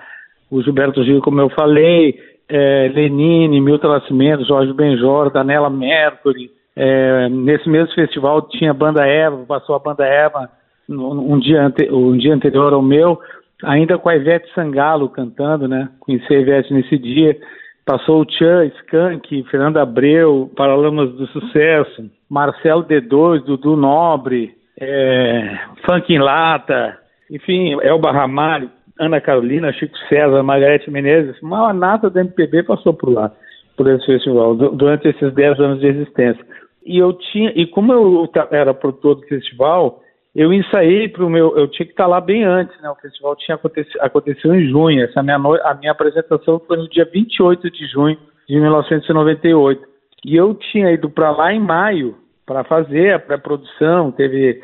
o 0.50 0.62
Gilberto 0.62 1.04
Gil, 1.04 1.22
como 1.22 1.42
eu 1.42 1.50
falei, 1.50 2.20
é, 2.48 2.92
Lenine, 2.94 3.60
Milton 3.60 3.90
Nascimento, 3.90 4.46
Jorge 4.46 4.74
Benjor, 4.74 5.32
Danela 5.32 5.70
Mercury. 5.70 6.50
É, 6.76 7.28
nesse 7.30 7.68
mesmo 7.68 7.94
festival 7.96 8.44
tinha 8.44 8.72
a 8.72 8.74
banda 8.74 9.06
Eva, 9.06 9.44
passou 9.48 9.76
a 9.76 9.80
banda 9.80 10.06
Eva 10.06 10.50
um 10.90 11.38
dia, 11.38 11.70
um 11.92 12.16
dia 12.16 12.34
anterior 12.34 12.72
ao 12.72 12.82
meu 12.82 13.20
ainda 13.64 13.98
com 13.98 14.10
a 14.10 14.16
Ivete 14.16 14.52
Sangalo 14.54 15.10
cantando, 15.10 15.68
né? 15.68 15.90
Conheci 16.00 16.34
a 16.34 16.40
Ivete 16.40 16.74
nesse 16.74 16.98
dia. 16.98 17.38
Passou 17.86 18.22
o 18.22 18.26
Tchan, 18.26 18.66
Skank, 18.66 19.44
Fernando 19.50 19.78
Abreu, 19.78 20.52
Paralamas 20.56 21.10
do 21.14 21.26
Sucesso, 21.28 22.10
Marcelo 22.30 22.84
D2, 22.84 23.44
Dudu 23.44 23.78
Nobre, 23.78 24.54
é, 24.80 25.60
Funk 25.86 26.14
em 26.14 26.20
Lata, 26.20 26.98
enfim, 27.32 27.78
Elba 27.82 28.12
Ramalho, 28.12 28.70
Ana 29.00 29.20
Carolina, 29.22 29.74
Chico 29.74 29.98
César, 30.10 30.42
Margarete 30.44 30.90
Menezes, 30.90 31.42
uma 31.42 31.74
nata 31.74 32.10
da 32.10 32.22
MPB 32.22 32.64
passou 32.64 32.94
por 32.94 33.10
lá, 33.10 33.32
por 33.76 33.88
esse 33.88 34.06
festival, 34.06 34.56
durante 34.56 35.08
esses 35.08 35.34
10 35.34 35.60
anos 35.60 35.80
de 35.80 35.88
existência. 35.88 36.44
E 36.86 36.98
eu 36.98 37.14
tinha, 37.14 37.52
e 37.56 37.68
como 37.68 37.92
eu 37.92 38.30
era 38.52 38.74
produtor 38.74 39.16
do 39.16 39.28
festival, 39.28 40.02
eu 40.34 40.54
ensaiei 40.54 41.10
para 41.10 41.26
o 41.26 41.30
meu. 41.30 41.58
Eu 41.58 41.68
tinha 41.68 41.86
que 41.86 41.92
estar 41.92 42.08
lá 42.08 42.22
bem 42.22 42.44
antes, 42.44 42.80
né? 42.80 42.90
O 42.90 42.96
festival 42.96 43.36
tinha 43.36 43.56
acontecido, 43.56 43.98
aconteceu 44.02 44.56
em 44.56 44.70
junho. 44.70 45.04
Essa 45.04 45.22
minha 45.22 45.38
no, 45.38 45.56
a 45.56 45.74
minha 45.74 45.92
apresentação 45.92 46.62
foi 46.66 46.78
no 46.78 46.88
dia 46.88 47.06
28 47.12 47.70
de 47.70 47.88
junho 47.88 48.18
de 48.48 48.60
1998. 48.60 49.82
E 50.26 50.36
eu 50.36 50.54
tinha 50.54 50.92
ido 50.92 51.10
para 51.10 51.32
lá 51.32 51.54
em 51.54 51.60
maio 51.60 52.16
para 52.48 52.64
fazer 52.64 53.14
a 53.14 53.20
pré-produção. 53.20 54.12
Teve 54.12 54.60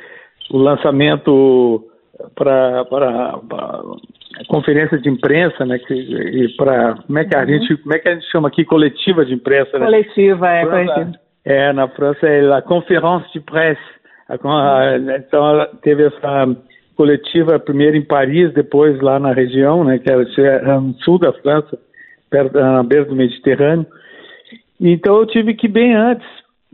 o 0.50 0.58
lançamento 0.58 1.86
para 2.34 2.82
a 2.82 4.46
conferência 4.48 4.98
de 4.98 5.10
imprensa, 5.10 5.66
né? 5.66 5.78
Que, 5.78 6.56
para 6.58 6.96
como 7.06 7.20
é 7.20 7.26
que 7.26 7.36
a 7.36 7.42
uhum. 7.42 7.46
gente 7.46 7.78
como 7.78 7.94
é 7.94 8.00
que 8.00 8.10
a 8.10 8.16
gente 8.16 8.32
chama 8.32 8.48
aqui 8.48 8.66
coletiva 8.66 9.24
de 9.24 9.36
imprensa? 9.36 9.78
Né? 9.78 9.86
Coletiva 9.86 10.50
é 10.50 10.66
coletiva. 10.66 11.12
É 11.46 11.74
na 11.74 11.88
França 11.90 12.26
é 12.26 12.52
a 12.52 12.62
conférence 12.62 13.32
de 13.34 13.42
presse 13.42 13.94
então 14.30 15.50
ela 15.50 15.68
teve 15.82 16.06
essa 16.06 16.56
coletiva 16.96 17.60
primeiro 17.60 17.98
em 17.98 18.06
Paris, 18.06 18.54
depois 18.54 19.00
lá 19.02 19.20
na 19.20 19.34
região, 19.34 19.84
né, 19.84 20.00
que 20.00 20.10
era 20.10 20.80
no 20.80 20.94
sul 21.00 21.20
da 21.20 21.34
França, 21.34 21.78
perto 22.30 22.58
na 22.60 22.84
beira 22.84 23.06
do 23.06 23.16
Mediterrâneo. 23.16 23.86
Então 24.80 25.18
eu 25.18 25.26
tive 25.26 25.54
que 25.54 25.68
ir 25.68 25.72
bem 25.72 25.96
antes, 25.96 26.28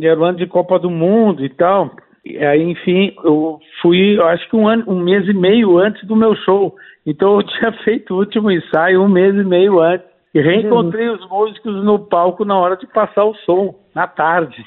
era 0.08 0.20
o 0.20 0.24
ano 0.24 0.38
de 0.38 0.48
Copa 0.48 0.80
do 0.80 0.90
Mundo 0.90 1.44
e 1.44 1.50
tal. 1.50 1.92
E 2.26 2.38
aí, 2.38 2.62
enfim, 2.62 3.14
eu 3.24 3.60
fui, 3.82 4.18
eu 4.18 4.26
acho 4.28 4.48
que 4.50 4.56
um 4.56 4.68
ano, 4.68 4.84
um 4.88 5.00
mês 5.00 5.28
e 5.28 5.34
meio 5.34 5.78
antes 5.78 6.06
do 6.06 6.16
meu 6.16 6.36
show. 6.36 6.76
Então 7.06 7.36
eu 7.36 7.44
tinha 7.48 7.72
feito 7.84 8.14
o 8.14 8.18
último 8.18 8.52
ensaio 8.52 9.02
um 9.02 9.10
mês 9.10 9.36
e 9.36 9.44
meio 9.44 9.80
antes. 9.80 10.08
E 10.34 10.42
reencontrei 10.42 11.10
os 11.10 11.28
músicos 11.28 11.84
no 11.84 11.98
palco 12.00 12.46
na 12.46 12.56
hora 12.58 12.78
de 12.78 12.86
passar 12.86 13.26
o 13.26 13.34
som, 13.46 13.74
na 13.96 14.06
tarde 14.06 14.64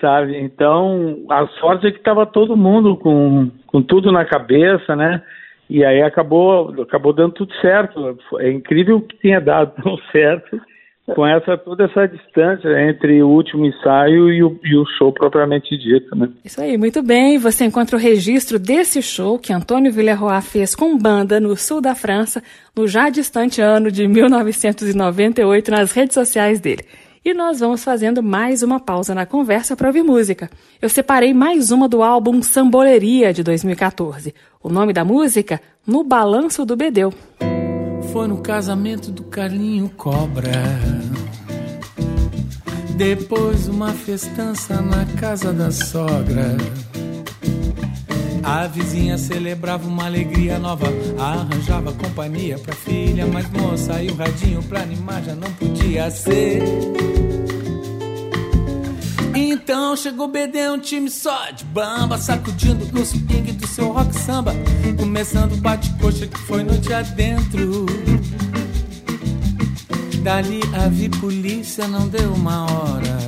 sabe? 0.00 0.36
Então, 0.38 1.24
a 1.28 1.46
sorte 1.58 1.86
é 1.86 1.90
que 1.90 1.98
estava 1.98 2.26
todo 2.26 2.56
mundo 2.56 2.96
com, 2.96 3.50
com 3.66 3.82
tudo 3.82 4.12
na 4.12 4.24
cabeça, 4.24 4.94
né? 4.94 5.22
E 5.68 5.84
aí 5.84 6.02
acabou, 6.02 6.70
acabou 6.82 7.12
dando 7.12 7.32
tudo 7.32 7.52
certo. 7.60 8.16
É 8.38 8.50
incrível 8.50 9.00
que 9.00 9.16
tenha 9.16 9.40
dado 9.40 9.72
tão 9.82 9.96
certo 10.12 10.60
com 11.14 11.26
essa 11.26 11.56
toda 11.56 11.84
essa 11.84 12.06
distância 12.06 12.68
entre 12.88 13.22
o 13.22 13.28
último 13.28 13.64
ensaio 13.64 14.30
e 14.30 14.42
o, 14.42 14.58
e 14.64 14.76
o, 14.76 14.84
show 14.98 15.12
propriamente 15.12 15.76
dito, 15.76 16.16
né? 16.16 16.28
Isso 16.44 16.60
aí, 16.60 16.76
muito 16.76 17.02
bem. 17.02 17.38
Você 17.38 17.64
encontra 17.64 17.96
o 17.96 18.00
registro 18.00 18.58
desse 18.58 19.00
show 19.00 19.38
que 19.38 19.52
Antônio 19.52 19.92
Villerroy 19.92 20.42
fez 20.42 20.74
com 20.74 20.98
banda 20.98 21.38
no 21.38 21.56
sul 21.56 21.80
da 21.80 21.94
França 21.94 22.42
no 22.76 22.86
já 22.88 23.08
distante 23.08 23.60
ano 23.60 23.90
de 23.90 24.06
1998 24.08 25.70
nas 25.70 25.92
redes 25.92 26.14
sociais 26.14 26.60
dele 26.60 26.84
e 27.26 27.34
nós 27.34 27.58
vamos 27.58 27.82
fazendo 27.82 28.22
mais 28.22 28.62
uma 28.62 28.78
pausa 28.78 29.12
na 29.12 29.26
conversa 29.26 29.74
para 29.74 29.88
ouvir 29.88 30.04
música. 30.04 30.48
Eu 30.80 30.88
separei 30.88 31.34
mais 31.34 31.72
uma 31.72 31.88
do 31.88 32.00
álbum 32.00 32.40
Samboleria 32.40 33.32
de 33.32 33.42
2014. 33.42 34.32
O 34.62 34.68
nome 34.68 34.92
da 34.92 35.04
música? 35.04 35.60
No 35.84 36.04
Balanço 36.04 36.64
do 36.64 36.76
Bedeu. 36.76 37.12
Foi 38.16 38.26
no 38.26 38.38
casamento 38.38 39.12
do 39.12 39.24
Carlinho 39.24 39.90
Cobra. 39.90 40.50
Depois 42.96 43.68
uma 43.68 43.92
festança 43.92 44.80
na 44.80 45.04
casa 45.20 45.52
da 45.52 45.70
sogra. 45.70 46.56
A 48.42 48.66
vizinha 48.68 49.18
celebrava 49.18 49.86
uma 49.86 50.06
alegria 50.06 50.58
nova, 50.58 50.86
arranjava 51.18 51.92
companhia 51.92 52.58
pra 52.58 52.74
filha, 52.74 53.26
mas 53.26 53.50
moça, 53.50 54.02
e 54.02 54.08
o 54.08 54.14
radinho 54.14 54.62
pra 54.62 54.80
animar 54.80 55.22
já 55.22 55.34
não 55.34 55.52
podia 55.52 56.10
ser. 56.10 56.62
Então 59.34 59.94
chegou 59.94 60.28
BD, 60.28 60.70
um 60.70 60.78
time 60.78 61.10
só 61.10 61.50
de 61.50 61.66
bamba, 61.66 62.16
sacudindo 62.16 62.82
o 62.98 63.04
swing 63.04 63.52
seu 63.76 63.92
rock 63.92 64.18
samba, 64.18 64.54
começando 64.96 65.52
o 65.52 65.56
bate-coxa 65.58 66.26
que 66.26 66.38
foi 66.38 66.64
no 66.64 66.78
dia 66.78 67.02
dentro. 67.02 67.84
Dali 70.22 70.62
a 70.72 70.88
vi 70.88 71.10
polícia, 71.10 71.86
não 71.86 72.08
deu 72.08 72.32
uma 72.32 72.62
hora. 72.62 73.18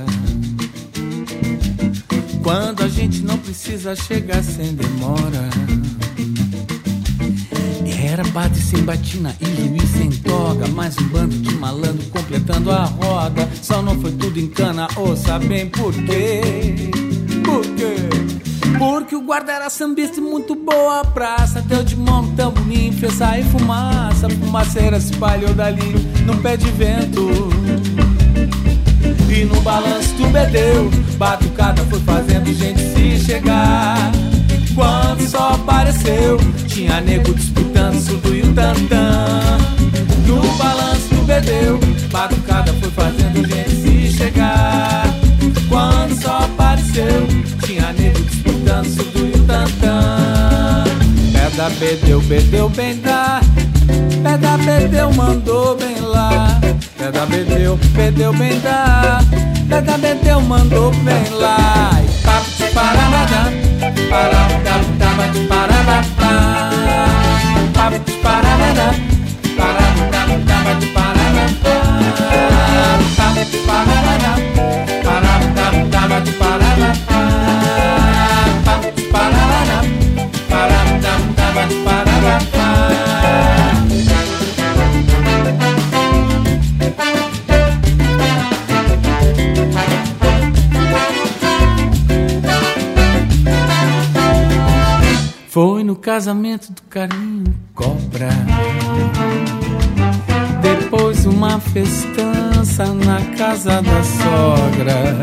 Quando 2.43 2.83
a 2.83 2.88
gente 2.88 3.21
não 3.21 3.37
precisa 3.37 3.95
chegar 3.95 4.43
sem 4.43 4.75
demora. 4.75 5.50
Era 8.11 8.25
padre 8.28 8.62
sem 8.62 8.83
batina 8.85 9.37
e 9.43 9.45
juiz 9.45 9.90
sem 9.90 10.09
toga. 10.09 10.67
Mais 10.69 10.97
um 10.97 11.09
bando 11.09 11.37
de 11.37 11.55
malandro 11.57 12.07
completando 12.07 12.71
a 12.71 12.85
roda. 12.85 13.47
Só 13.61 13.83
não 13.83 14.00
foi 14.00 14.12
tudo 14.12 14.40
em 14.40 14.49
cana, 14.49 14.88
ouça 14.97 15.38
bem 15.38 15.69
por 15.69 15.93
quê? 15.93 16.40
Por 17.45 17.67
quê? 17.76 18.38
Porque 18.79 19.17
o 19.17 19.21
guarda 19.21 19.53
era 19.53 19.69
sambista 19.69 20.19
e 20.19 20.21
muito 20.21 20.55
boa 20.55 21.05
praça. 21.05 21.61
Deu 21.61 21.83
de 21.83 21.97
mão 21.97 22.33
tamborim, 22.37 22.93
fez 22.93 23.15
sair 23.15 23.45
fumaça. 23.47 24.31
Fumaceira 24.31 25.01
se 25.01 25.13
espalhou 25.13 25.53
dali 25.53 25.95
num 26.25 26.41
pé 26.41 26.57
de 26.57 26.71
vento. 26.71 27.29
E 29.29 29.45
no 29.45 29.61
balanço 29.63 30.15
do 30.15 30.29
bedeu, 30.29 30.91
batucada 31.17 31.85
foi 31.87 31.99
fazendo 32.01 32.53
gente 32.55 32.81
se 32.81 33.25
chegar. 33.25 34.13
Quando 34.75 35.29
só 35.29 35.55
apareceu, 35.55 36.39
tinha 36.69 37.01
nego 37.01 37.35
disputando 37.35 38.01
surdo 38.01 38.35
e 38.35 38.43
o 38.43 38.55
tantã. 38.55 39.59
No 40.25 40.41
balanço 40.57 41.09
do 41.15 41.23
bedeu, 41.25 41.81
batucada 42.13 42.73
foi 42.75 42.91
fazendo 42.91 43.47
gente 43.49 43.75
se 43.77 44.17
chegar. 44.17 45.05
Quando 45.69 46.23
só 46.23 46.39
apareceu, 46.39 47.27
tinha 47.65 47.93
nego 47.93 48.21
disputando 48.21 48.48
surdo 48.85 49.27
e 49.27 49.33
o 49.33 49.45
tantã. 49.45 50.85
Peda 51.33 51.71
bedeu, 51.81 52.21
bedeu 52.21 52.69
bem 52.69 53.01
dá. 53.01 53.41
Peda 54.23 54.57
bedeu, 54.59 55.13
mandou 55.13 55.77
bem 55.77 56.01
lá. 56.01 56.61
Peda 56.97 57.27
bedeu, 57.27 57.77
bedeu 57.95 58.33
bem 58.35 58.61
dá. 58.61 59.21
Peda 59.69 59.99
bedeu, 59.99 60.41
mandou 60.41 60.91
bem 60.91 61.29
lá. 61.31 61.91
E 62.03 62.09
papo 62.23 62.51
de 62.57 62.65
paranadá, 62.75 63.51
tava 64.99 65.29
de 65.33 65.41
paranadá. 65.47 66.05
Papo 67.75 67.99
de 67.99 68.13
paranadá, 68.23 68.95
tava 70.47 70.75
de 70.75 70.87
paranadá. 70.87 71.65
Papo 73.17 73.45
de 73.45 73.57
paranadá, 73.59 74.35
tava 75.91 76.21
de 76.21 76.33
paranadá. 76.33 76.58
Foi 95.49 95.83
no 95.83 95.97
casamento 95.97 96.71
do 96.73 96.83
Carlinho 96.83 97.53
Cobra. 97.75 98.29
Depois 100.90 101.26
uma 101.26 101.61
festança 101.61 102.87
na 102.95 103.21
casa 103.37 103.83
da 103.83 104.02
sogra. 104.02 105.18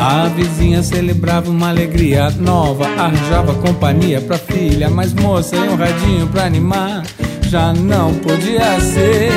A 0.00 0.28
vizinha 0.28 0.82
celebrava 0.82 1.50
uma 1.50 1.68
alegria 1.68 2.30
nova, 2.30 2.86
arranjava 2.96 3.52
companhia 3.56 4.18
pra 4.18 4.38
filha, 4.38 4.88
mas 4.88 5.12
moça 5.12 5.56
e 5.56 5.68
um 5.68 5.76
radinho 5.76 6.26
pra 6.28 6.46
animar 6.46 7.02
já 7.42 7.70
não 7.74 8.14
podia 8.14 8.80
ser. 8.80 9.30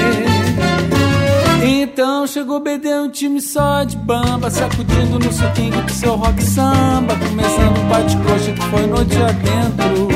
Então 1.62 2.26
chegou 2.26 2.62
BD, 2.62 2.88
um 2.94 3.10
time 3.10 3.42
só 3.42 3.84
de 3.84 3.98
bamba, 3.98 4.50
sacudindo 4.50 5.20
no 5.20 5.34
suquinho 5.34 5.82
do 5.82 5.92
seu 5.92 6.16
rock 6.16 6.42
samba, 6.42 7.14
começando 7.28 7.78
um 7.78 7.90
bate-coxa 7.90 8.54
que 8.54 8.64
foi 8.68 8.88
noite 8.88 9.18
adentro. 9.18 10.08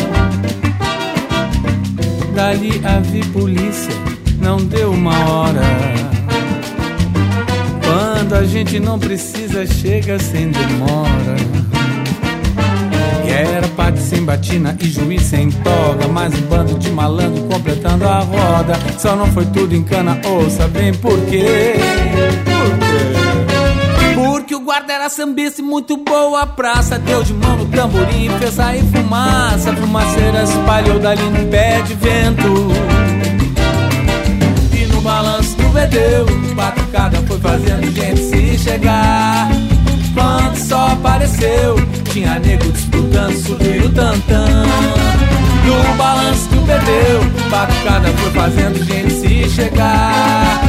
Dali 2.33 2.81
a 2.85 2.99
vi 3.01 3.19
polícia, 3.31 3.93
não 4.45 4.57
deu 4.57 4.91
uma 4.91 5.27
hora. 5.27 5.61
Quando 7.83 8.35
a 8.35 8.45
gente 8.45 8.79
não 8.79 8.99
precisa, 8.99 9.65
chega 9.65 10.19
sem 10.19 10.51
demora. 10.51 11.35
Era 13.27 13.67
parte 13.69 13.99
sem 13.99 14.23
batina 14.23 14.77
e 14.79 14.85
juiz 14.85 15.23
sem 15.23 15.51
toga 15.51 16.07
Mais 16.07 16.33
um 16.33 16.41
bando 16.43 16.79
de 16.79 16.89
malandro 16.89 17.43
completando 17.43 18.07
a 18.07 18.19
roda 18.19 18.79
Só 18.97 19.13
não 19.13 19.27
foi 19.27 19.45
tudo 19.47 19.75
em 19.75 19.83
cana, 19.83 20.17
ouça 20.25 20.69
bem 20.69 20.93
por 20.93 21.19
quê 21.25 21.75
Por 22.45 22.79
quê? 22.79 23.35
Porque 24.15 24.55
o 24.55 24.61
guarda 24.61 24.93
era 24.93 25.09
sambista 25.09 25.59
e 25.59 25.63
muito 25.63 25.97
boa 25.97 26.45
praça 26.45 26.97
Deu 26.97 27.23
de 27.23 27.33
mão 27.33 27.57
no 27.57 27.65
tamborim 27.65 28.27
e 28.27 28.39
fez 28.39 28.53
sair 28.53 28.83
fumaça 28.85 29.73
Fumaceira 29.73 30.43
espalhou 30.43 30.99
dali 30.99 31.29
no 31.29 31.49
pé 31.49 31.81
de 31.81 31.93
vento 31.93 32.71
E 33.03 33.04
balanço 35.05 35.55
do 35.55 35.69
vedeu 35.69 36.25
Batucada 36.53 37.17
foi 37.27 37.39
fazendo 37.39 37.89
gente 37.93 38.21
se 38.21 38.57
chegar 38.57 39.47
Quando 40.13 40.57
só 40.57 40.87
apareceu 40.87 41.95
tinha 42.15 42.39
nego 42.39 42.71
disputando, 42.71 43.35
subiu 43.45 43.87
o 43.87 43.89
tantã. 43.89 44.45
No 45.65 45.97
balanço 45.97 46.47
que 46.47 46.59
perdeu, 46.59 47.49
batucada 47.49 48.07
foi 48.07 48.31
fazendo 48.31 48.85
gente 48.85 49.11
se 49.11 49.49
chegar. 49.49 50.61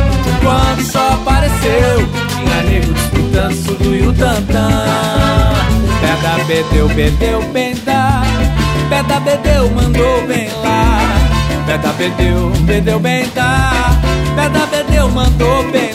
Quando 0.43 0.83
só 0.83 1.13
apareceu, 1.13 2.09
tinha 2.35 2.63
nego 2.65 2.93
disputando, 2.93 3.55
subiu 3.65 4.11
o 4.11 4.13
tantã. 4.13 4.69
Peda 6.01 6.45
bedeu, 6.47 6.89
bedeu, 6.89 7.43
bem 7.53 7.77
dá. 7.85 8.23
Peda 8.89 9.21
bedeu, 9.21 9.71
mandou 9.71 10.27
bem 10.27 10.49
lá. 10.65 10.99
Peda 11.65 11.93
bedeu, 11.93 12.51
bedeu, 12.67 12.99
bem. 12.99 13.17
Peda 14.37 14.67
bedeu, 14.67 15.09
mandou 15.09 15.71
bem 15.73 15.86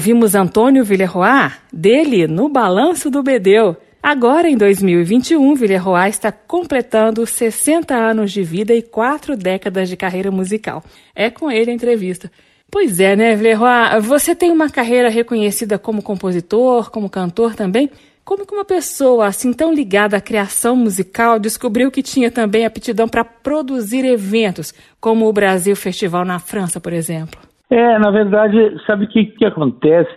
Ouvimos 0.00 0.34
Antônio 0.34 0.82
Villeroy, 0.82 1.50
dele, 1.70 2.26
no 2.26 2.48
Balanço 2.48 3.10
do 3.10 3.22
Bedeu. 3.22 3.76
Agora, 4.02 4.48
em 4.48 4.56
2021, 4.56 5.54
Villeroy 5.54 6.08
está 6.08 6.32
completando 6.32 7.26
60 7.26 7.94
anos 7.94 8.32
de 8.32 8.42
vida 8.42 8.72
e 8.72 8.80
quatro 8.80 9.36
décadas 9.36 9.90
de 9.90 9.98
carreira 9.98 10.30
musical. 10.30 10.82
É 11.14 11.28
com 11.28 11.50
ele 11.50 11.70
a 11.70 11.74
entrevista. 11.74 12.32
Pois 12.70 12.98
é, 12.98 13.14
né, 13.14 13.36
Villeroy? 13.36 14.00
Você 14.00 14.34
tem 14.34 14.50
uma 14.50 14.70
carreira 14.70 15.10
reconhecida 15.10 15.78
como 15.78 16.00
compositor, 16.00 16.90
como 16.90 17.10
cantor 17.10 17.54
também. 17.54 17.90
Como 18.24 18.46
que 18.46 18.54
uma 18.54 18.64
pessoa 18.64 19.26
assim 19.26 19.52
tão 19.52 19.70
ligada 19.70 20.16
à 20.16 20.20
criação 20.22 20.74
musical 20.74 21.38
descobriu 21.38 21.90
que 21.90 22.02
tinha 22.02 22.30
também 22.30 22.64
aptidão 22.64 23.06
para 23.06 23.22
produzir 23.22 24.06
eventos, 24.06 24.72
como 24.98 25.28
o 25.28 25.32
Brasil 25.32 25.76
Festival 25.76 26.24
na 26.24 26.38
França, 26.38 26.80
por 26.80 26.94
exemplo? 26.94 27.49
É, 27.70 27.98
na 27.98 28.10
verdade, 28.10 28.76
sabe 28.84 29.04
o 29.04 29.08
que, 29.08 29.26
que 29.26 29.44
acontece? 29.44 30.10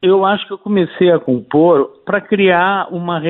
Eu 0.00 0.24
acho 0.24 0.46
que 0.46 0.52
eu 0.52 0.58
comecei 0.58 1.10
a 1.10 1.18
compor 1.18 1.90
para 2.04 2.20
criar 2.20 2.88
uma. 2.92 3.20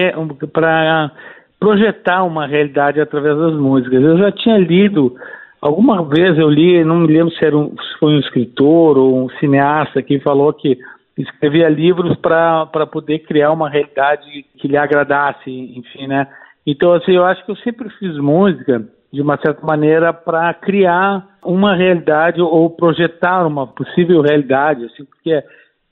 para 0.53 1.11
projetar 1.59 2.25
uma 2.25 2.47
realidade 2.47 3.01
através 3.01 3.37
das 3.39 3.55
músicas. 3.55 4.03
Eu 4.03 4.19
já 4.19 4.33
tinha 4.33 4.59
lido, 4.59 5.15
alguma 5.61 6.05
vez 6.05 6.37
eu 6.37 6.51
li, 6.51 6.85
não 6.85 7.01
me 7.01 7.07
lembro 7.07 7.33
se, 7.35 7.45
era 7.45 7.57
um, 7.57 7.71
se 7.71 7.99
foi 7.99 8.15
um 8.15 8.19
escritor 8.19 8.99
ou 8.99 9.25
um 9.25 9.31
cineasta 9.39 10.03
que 10.03 10.19
falou 10.21 10.53
que 10.53 10.77
escrevia 11.17 11.69
livros 11.69 12.17
para 12.17 12.67
poder 12.91 13.21
criar 13.21 13.53
uma 13.53 13.71
realidade 13.71 14.45
que 14.59 14.69
lhe 14.69 14.77
agradasse, 14.77 15.51
enfim, 15.51 16.07
né? 16.07 16.27
Então, 16.67 16.93
assim, 16.93 17.13
eu 17.13 17.25
acho 17.25 17.45
que 17.45 17.51
eu 17.51 17.57
sempre 17.57 17.89
fiz 17.91 18.17
música 18.19 18.85
de 19.13 19.21
uma 19.21 19.39
certa 19.39 19.65
maneira, 19.67 20.13
para 20.13 20.53
criar 20.55 21.27
uma 21.45 21.75
realidade 21.75 22.41
ou 22.41 22.71
projetar 22.71 23.47
uma 23.47 23.67
possível 23.67 24.23
realidade, 24.23 24.85
assim, 24.87 25.05
porque 25.05 25.43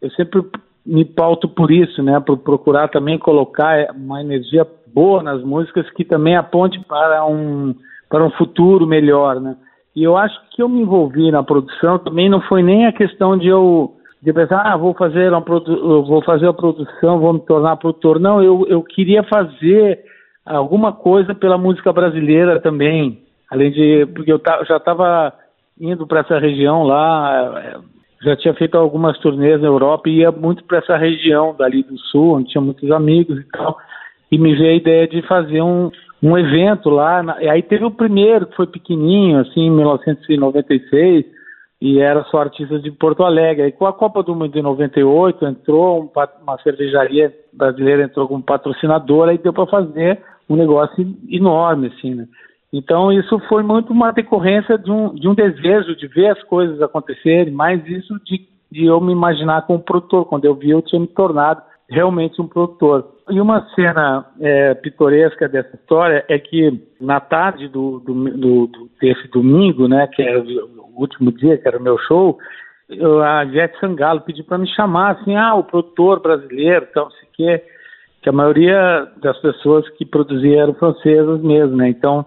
eu 0.00 0.10
sempre 0.12 0.42
me 0.86 1.04
pauto 1.04 1.48
por 1.48 1.70
isso, 1.70 2.02
né, 2.02 2.18
por 2.20 2.38
procurar 2.38 2.88
também 2.88 3.18
colocar 3.18 3.90
uma 3.94 4.20
energia 4.20 4.66
boa 4.92 5.22
nas 5.22 5.42
músicas 5.42 5.88
que 5.90 6.04
também 6.04 6.36
aponte 6.36 6.80
para 6.80 7.24
um 7.26 7.74
para 8.08 8.24
um 8.24 8.30
futuro 8.32 8.88
melhor, 8.88 9.40
né? 9.40 9.56
E 9.94 10.02
eu 10.02 10.16
acho 10.16 10.34
que 10.50 10.60
eu 10.60 10.68
me 10.68 10.80
envolvi 10.80 11.30
na 11.30 11.44
produção 11.44 11.96
também 11.98 12.28
não 12.28 12.40
foi 12.40 12.60
nem 12.62 12.86
a 12.86 12.92
questão 12.92 13.38
de 13.38 13.46
eu 13.46 13.94
de 14.22 14.32
pensar, 14.32 14.62
ah, 14.66 14.76
vou 14.76 14.92
fazer 14.94 15.30
uma 15.32 15.40
vou 15.40 16.22
fazer 16.24 16.48
a 16.48 16.52
produção, 16.52 17.20
vou 17.20 17.34
me 17.34 17.40
tornar 17.40 17.76
produtor. 17.76 18.18
Não, 18.18 18.42
eu, 18.42 18.66
eu 18.68 18.82
queria 18.82 19.22
fazer 19.22 20.00
alguma 20.56 20.92
coisa 20.92 21.34
pela 21.34 21.58
música 21.58 21.92
brasileira 21.92 22.60
também, 22.60 23.22
além 23.50 23.70
de 23.70 24.06
porque 24.14 24.32
eu 24.32 24.40
já 24.66 24.76
estava 24.76 25.32
indo 25.80 26.06
para 26.06 26.20
essa 26.20 26.38
região 26.38 26.82
lá, 26.82 27.62
eh, 27.64 27.78
já 28.22 28.36
tinha 28.36 28.54
feito 28.54 28.76
algumas 28.76 29.18
turnês 29.18 29.60
na 29.60 29.68
Europa 29.68 30.08
e 30.08 30.18
ia 30.18 30.30
muito 30.30 30.64
para 30.64 30.78
essa 30.78 30.96
região 30.96 31.54
dali 31.56 31.82
do 31.82 31.98
sul, 31.98 32.36
onde 32.36 32.50
tinha 32.50 32.60
muitos 32.60 32.90
amigos 32.90 33.38
e 33.38 33.44
tal, 33.44 33.78
e 34.30 34.38
me 34.38 34.54
veio 34.54 34.72
a 34.72 34.76
ideia 34.76 35.08
de 35.08 35.22
fazer 35.22 35.62
um, 35.62 35.90
um 36.22 36.36
evento 36.36 36.90
lá, 36.90 37.22
na, 37.22 37.42
e 37.42 37.48
aí 37.48 37.62
teve 37.62 37.84
o 37.84 37.90
primeiro 37.90 38.46
que 38.46 38.56
foi 38.56 38.66
pequenininho, 38.66 39.40
assim, 39.40 39.62
em 39.62 39.70
1996, 39.70 41.24
e 41.80 41.98
era 41.98 42.22
só 42.24 42.42
artistas 42.42 42.82
de 42.82 42.90
Porto 42.90 43.24
Alegre. 43.24 43.62
Aí 43.62 43.72
com 43.72 43.86
a 43.86 43.92
Copa 43.92 44.22
do 44.22 44.34
Mundo 44.34 44.52
de 44.52 44.60
98 44.60 45.46
entrou 45.46 46.02
um, 46.02 46.10
uma 46.42 46.58
cervejaria 46.58 47.34
brasileira 47.52 48.04
entrou 48.04 48.28
como 48.28 48.42
patrocinadora 48.42 49.32
e 49.32 49.38
deu 49.38 49.52
para 49.52 49.66
fazer 49.66 50.20
um 50.50 50.56
negócio 50.56 51.16
enorme, 51.28 51.86
assim, 51.86 52.14
né? 52.14 52.26
Então, 52.72 53.12
isso 53.12 53.38
foi 53.48 53.62
muito 53.62 53.92
uma 53.92 54.12
decorrência 54.12 54.78
de 54.78 54.90
um, 54.90 55.14
de 55.14 55.28
um 55.28 55.34
desejo 55.34 55.96
de 55.96 56.06
ver 56.06 56.28
as 56.30 56.42
coisas 56.44 56.80
acontecerem, 56.80 57.52
mais 57.52 57.84
isso 57.86 58.14
de, 58.24 58.46
de 58.70 58.84
eu 58.84 59.00
me 59.00 59.12
imaginar 59.12 59.62
como 59.62 59.80
produtor. 59.80 60.24
Quando 60.26 60.44
eu 60.44 60.54
vi, 60.54 60.70
eu 60.70 60.82
tinha 60.82 61.00
me 61.00 61.08
tornado 61.08 61.62
realmente 61.88 62.40
um 62.40 62.46
produtor. 62.46 63.16
E 63.28 63.40
uma 63.40 63.68
cena 63.74 64.24
é, 64.40 64.74
pitoresca 64.74 65.48
dessa 65.48 65.74
história 65.74 66.24
é 66.28 66.38
que 66.38 66.80
na 67.00 67.18
tarde 67.18 67.66
do, 67.66 67.98
do, 68.00 68.14
do, 68.14 68.66
do 68.68 68.90
desse 69.00 69.26
domingo, 69.28 69.88
né, 69.88 70.06
que 70.06 70.22
era 70.22 70.40
o 70.40 70.92
último 70.96 71.32
dia, 71.32 71.58
que 71.58 71.66
era 71.66 71.78
o 71.78 71.82
meu 71.82 71.98
show, 71.98 72.38
eu, 72.88 73.22
a 73.22 73.44
Jet 73.46 73.78
Sangalo 73.80 74.20
pediu 74.20 74.44
para 74.44 74.58
me 74.58 74.68
chamar, 74.68 75.12
assim, 75.12 75.34
ah, 75.34 75.54
o 75.54 75.64
produtor 75.64 76.20
brasileiro, 76.20 76.86
então, 76.88 77.10
se 77.10 77.26
quer 77.32 77.64
que 78.22 78.28
a 78.28 78.32
maioria 78.32 79.08
das 79.22 79.38
pessoas 79.38 79.88
que 79.90 80.04
produziam 80.04 80.60
eram 80.60 80.74
francesas 80.74 81.40
mesmo, 81.42 81.76
né? 81.76 81.88
Então, 81.88 82.24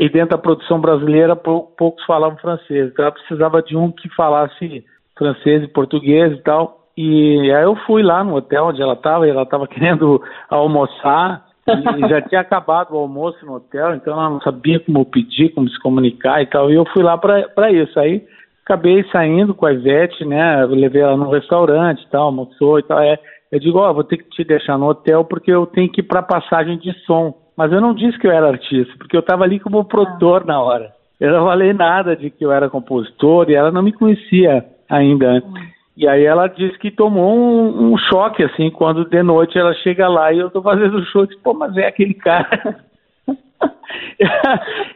e 0.00 0.08
dentro 0.08 0.30
da 0.30 0.38
produção 0.38 0.80
brasileira 0.80 1.36
poucos 1.36 2.04
falavam 2.06 2.38
francês, 2.38 2.90
então 2.90 3.10
precisava 3.12 3.62
de 3.62 3.76
um 3.76 3.90
que 3.90 4.08
falasse 4.14 4.84
francês 5.16 5.62
e 5.62 5.68
português 5.68 6.32
e 6.32 6.42
tal. 6.42 6.80
E 6.96 7.50
aí 7.52 7.64
eu 7.64 7.76
fui 7.86 8.02
lá 8.02 8.22
no 8.22 8.36
hotel 8.36 8.66
onde 8.66 8.80
ela 8.80 8.94
estava, 8.94 9.26
e 9.26 9.30
ela 9.30 9.42
estava 9.42 9.66
querendo 9.68 10.22
almoçar, 10.48 11.44
e 11.66 12.08
já 12.08 12.20
tinha 12.22 12.40
acabado 12.40 12.94
o 12.94 12.98
almoço 12.98 13.44
no 13.44 13.54
hotel, 13.54 13.94
então 13.94 14.12
ela 14.12 14.30
não 14.30 14.40
sabia 14.40 14.78
como 14.80 15.04
pedir, 15.04 15.50
como 15.50 15.68
se 15.68 15.78
comunicar 15.80 16.42
e 16.42 16.46
tal, 16.46 16.70
e 16.70 16.74
eu 16.74 16.84
fui 16.92 17.02
lá 17.02 17.18
para 17.18 17.72
isso. 17.72 17.98
Aí 17.98 18.22
acabei 18.64 19.04
saindo 19.10 19.54
com 19.54 19.66
a 19.66 19.72
Ivete, 19.72 20.24
né? 20.24 20.62
Eu 20.62 20.68
levei 20.68 21.02
ela 21.02 21.16
num 21.16 21.30
restaurante 21.30 22.02
e 22.02 22.10
tal, 22.10 22.26
almoçou 22.26 22.78
e 22.78 22.82
tal. 22.82 23.00
É, 23.00 23.18
Eu 23.50 23.60
digo, 23.60 23.78
ó, 23.78 23.90
oh, 23.90 23.94
vou 23.94 24.04
ter 24.04 24.16
que 24.16 24.28
te 24.30 24.44
deixar 24.44 24.78
no 24.78 24.88
hotel 24.88 25.24
porque 25.24 25.50
eu 25.50 25.66
tenho 25.66 25.90
que 25.90 26.00
ir 26.00 26.04
para 26.04 26.22
passagem 26.22 26.78
de 26.78 26.92
som. 27.04 27.34
Mas 27.56 27.70
eu 27.72 27.80
não 27.80 27.94
disse 27.94 28.18
que 28.18 28.26
eu 28.26 28.32
era 28.32 28.48
artista, 28.48 28.92
porque 28.98 29.16
eu 29.16 29.20
estava 29.20 29.44
ali 29.44 29.60
como 29.60 29.84
produtor 29.84 30.42
ah. 30.42 30.46
na 30.46 30.60
hora. 30.60 30.92
Eu 31.20 31.32
não 31.32 31.46
falei 31.46 31.72
nada 31.72 32.16
de 32.16 32.30
que 32.30 32.44
eu 32.44 32.50
era 32.50 32.68
compositor 32.68 33.48
e 33.48 33.54
ela 33.54 33.70
não 33.70 33.82
me 33.82 33.92
conhecia 33.92 34.64
ainda. 34.88 35.36
Hum. 35.36 35.54
E 35.96 36.08
aí 36.08 36.24
ela 36.24 36.48
disse 36.48 36.76
que 36.78 36.90
tomou 36.90 37.36
um, 37.36 37.92
um, 37.92 37.96
choque, 37.96 38.42
assim, 38.42 38.68
quando 38.70 39.08
de 39.08 39.22
noite 39.22 39.56
ela 39.56 39.72
chega 39.74 40.08
lá 40.08 40.32
e 40.32 40.40
eu 40.40 40.50
tô 40.50 40.60
fazendo 40.60 40.98
o 40.98 41.04
show, 41.06 41.24
disse, 41.24 41.40
pô, 41.40 41.54
mas 41.54 41.76
é 41.76 41.86
aquele 41.86 42.14
cara. 42.14 42.80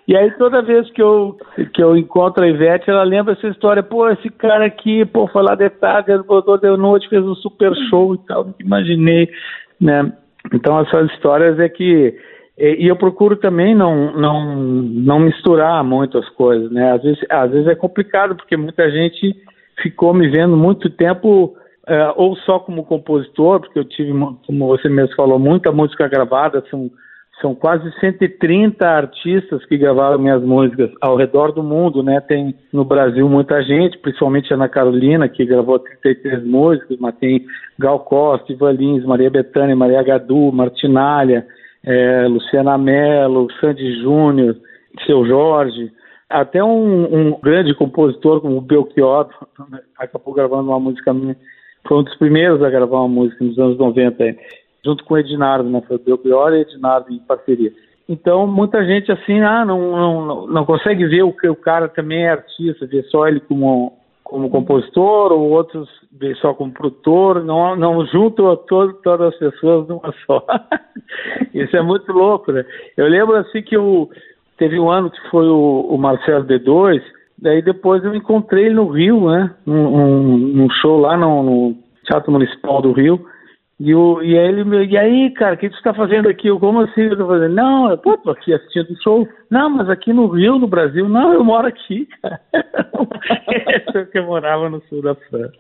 e 0.07 0.17
aí 0.17 0.31
toda 0.33 0.63
vez 0.63 0.91
que 0.91 1.03
eu, 1.03 1.37
que 1.73 1.83
eu 1.83 1.97
encontro 1.97 2.45
a 2.45 2.49
Ivete, 2.49 2.91
ela 2.91 3.05
lembra 3.05 3.35
essa 3.35 3.49
história, 3.49 3.83
pô, 3.83 4.09
esse 4.09 4.29
cara 4.31 4.67
aqui, 4.67 5.05
pô, 5.05 5.27
foi 5.29 5.43
lá 5.43 5.55
de 5.55 5.69
tarde, 5.71 6.17
botou 6.27 6.59
de 6.59 6.77
noite, 6.77 7.09
fez 7.09 7.25
um 7.25 7.35
super 7.35 7.73
show 7.89 8.15
e 8.15 8.19
tal, 8.27 8.55
imaginei, 8.61 9.29
né? 9.81 10.13
Então 10.53 10.79
essas 10.81 11.11
histórias 11.13 11.59
é 11.59 11.69
que 11.69 12.17
e 12.61 12.89
eu 12.89 12.97
procuro 12.97 13.37
também 13.37 13.73
não, 13.73 14.13
não, 14.13 14.57
não 14.57 15.21
misturar 15.21 15.85
muito 15.85 16.19
as 16.19 16.29
coisas, 16.31 16.69
né? 16.73 16.91
Às 16.91 17.03
vezes, 17.03 17.21
às 17.31 17.51
vezes 17.53 17.69
é 17.69 17.75
complicado, 17.77 18.35
porque 18.35 18.57
muita 18.57 18.91
gente 18.91 19.37
ficou 19.81 20.13
me 20.13 20.29
vendo 20.29 20.57
muito 20.57 20.91
tempo, 20.91 21.55
é, 21.87 22.13
ou 22.17 22.35
só 22.39 22.59
como 22.59 22.85
compositor, 22.85 23.61
porque 23.61 23.79
eu 23.79 23.85
tive, 23.85 24.11
como 24.45 24.67
você 24.67 24.89
mesmo 24.89 25.15
falou, 25.15 25.39
muita 25.39 25.71
música 25.71 26.09
gravada, 26.09 26.65
são, 26.69 26.91
são 27.41 27.55
quase 27.55 27.91
130 28.01 28.85
artistas 28.87 29.65
que 29.67 29.79
gravaram 29.79 30.19
minhas 30.19 30.43
músicas 30.43 30.91
ao 31.01 31.17
redor 31.17 31.53
do 31.53 31.63
mundo, 31.63 32.03
né? 32.03 32.21
Tem 32.21 32.55
no 32.73 32.85
Brasil 32.85 33.29
muita 33.29 33.63
gente, 33.63 33.99
principalmente 33.99 34.53
Ana 34.53 34.69
Carolina, 34.69 35.29
que 35.29 35.45
gravou 35.45 35.79
33 35.79 36.45
músicas, 36.45 36.99
mas 36.99 37.15
tem 37.17 37.45
Gal 37.79 38.01
Costa, 38.01 38.53
Ivan 38.53 38.73
Lins, 38.73 39.05
Maria 39.05 39.31
Bethânia, 39.31 39.77
Maria 39.77 40.03
Gadu, 40.03 40.51
Martinalha, 40.53 41.47
é, 41.85 42.27
Luciana 42.27 42.77
Mello, 42.77 43.49
Sandy 43.61 44.03
Júnior, 44.03 44.57
Seu 45.07 45.25
Jorge, 45.25 45.93
até 46.29 46.63
um, 46.63 47.29
um, 47.31 47.41
grande 47.41 47.75
compositor 47.75 48.41
como 48.41 48.59
o 48.59 48.61
Belchior 48.61 49.29
acabou 49.97 50.35
gravando 50.35 50.71
uma 50.71 50.81
música 50.81 51.15
minha, 51.15 51.37
foi 51.87 51.99
um 51.99 52.03
dos 52.03 52.15
primeiros 52.17 52.63
a 52.63 52.69
gravar 52.69 52.99
uma 52.99 53.09
música 53.09 53.43
nos 53.43 53.59
anos 53.59 53.79
90, 53.79 54.37
junto 54.85 55.05
com 55.05 55.15
o 55.15 55.19
Ednardo, 55.19 55.69
né? 55.69 55.83
Foi 55.87 55.97
o 55.97 56.01
Belchior 56.01 56.53
e 56.53 56.61
Ednardo 56.63 57.13
em 57.13 57.19
parceria. 57.19 57.73
Então, 58.09 58.47
muita 58.47 58.85
gente 58.87 59.13
assim, 59.13 59.41
ah, 59.41 59.65
não, 59.65 59.93
não, 59.93 60.47
não 60.47 60.65
consegue 60.65 61.07
ver 61.07 61.23
o 61.23 61.33
que 61.33 61.49
o 61.49 61.55
cara 61.55 61.89
também 61.89 62.25
é 62.25 62.31
artista, 62.31 62.87
vê 62.87 63.03
só 63.05 63.29
ele 63.29 63.41
como 63.41 63.99
como 64.29 64.51
compositor, 64.51 65.33
ou 65.33 65.51
outros 65.51 65.89
só 66.43 66.53
como 66.53 66.71
produtor, 66.71 67.43
não, 67.43 67.75
não 67.75 68.05
junto 68.07 68.55
todo, 68.69 68.93
todas 69.03 69.33
as 69.33 69.39
pessoas 69.39 69.89
numa 69.89 70.13
só. 70.27 70.45
Isso 71.55 71.75
é 71.75 71.83
muito 71.83 72.13
louco, 72.13 72.53
né? 72.53 72.65
Eu 72.95 73.09
lembro 73.09 73.37
assim 73.37 73.63
que 73.63 73.77
o, 73.77 74.09
teve 74.59 74.79
um 74.79 74.91
ano 74.91 75.11
que 75.11 75.31
foi 75.31 75.47
o, 75.47 75.87
o 75.89 75.97
Marcelo 75.97 76.45
D2, 76.45 77.01
daí 77.39 77.63
depois 77.63 78.05
eu 78.05 78.15
encontrei 78.15 78.67
ele 78.67 78.75
no 78.75 78.89
Rio, 78.89 79.31
né? 79.31 79.55
Num, 79.65 80.37
num 80.37 80.71
show 80.71 81.01
lá 81.01 81.17
no, 81.17 81.43
no 81.43 81.75
Teatro 82.05 82.31
Municipal 82.31 82.83
do 82.83 82.93
Rio, 82.93 83.25
e, 83.81 83.95
o, 83.95 84.21
e 84.21 84.37
ele 84.37 84.65
me, 84.65 84.87
e 84.87 84.99
aí, 84.99 85.31
cara, 85.31 85.55
o 85.55 85.59
que 85.59 85.71
tu 85.71 85.77
está 85.77 85.95
fazendo 85.95 86.29
aqui? 86.29 86.49
Eu, 86.49 86.59
como 86.59 86.81
assim? 86.81 87.03
Eu 87.03 87.17
tô 87.17 87.29
fazendo, 87.29 87.55
não, 87.55 87.91
eu 87.91 87.97
pô, 87.97 88.19
tô 88.19 88.31
aqui 88.31 88.53
assistindo 88.53 88.91
o 88.91 89.03
show. 89.03 89.29
Não, 89.49 89.71
mas 89.71 89.89
aqui 89.89 90.13
no 90.13 90.27
Rio, 90.27 90.59
no 90.59 90.67
Brasil, 90.67 91.09
não, 91.09 91.33
eu 91.33 91.45
moro 91.45 91.69
aqui, 91.69 92.09
cara. 92.21 92.41
Esse 93.49 93.99
é 93.99 94.05
que 94.05 94.19
eu 94.19 94.27
morava 94.27 94.69
no 94.69 94.83
sul 94.89 95.01
da 95.01 95.15
França. 95.15 95.55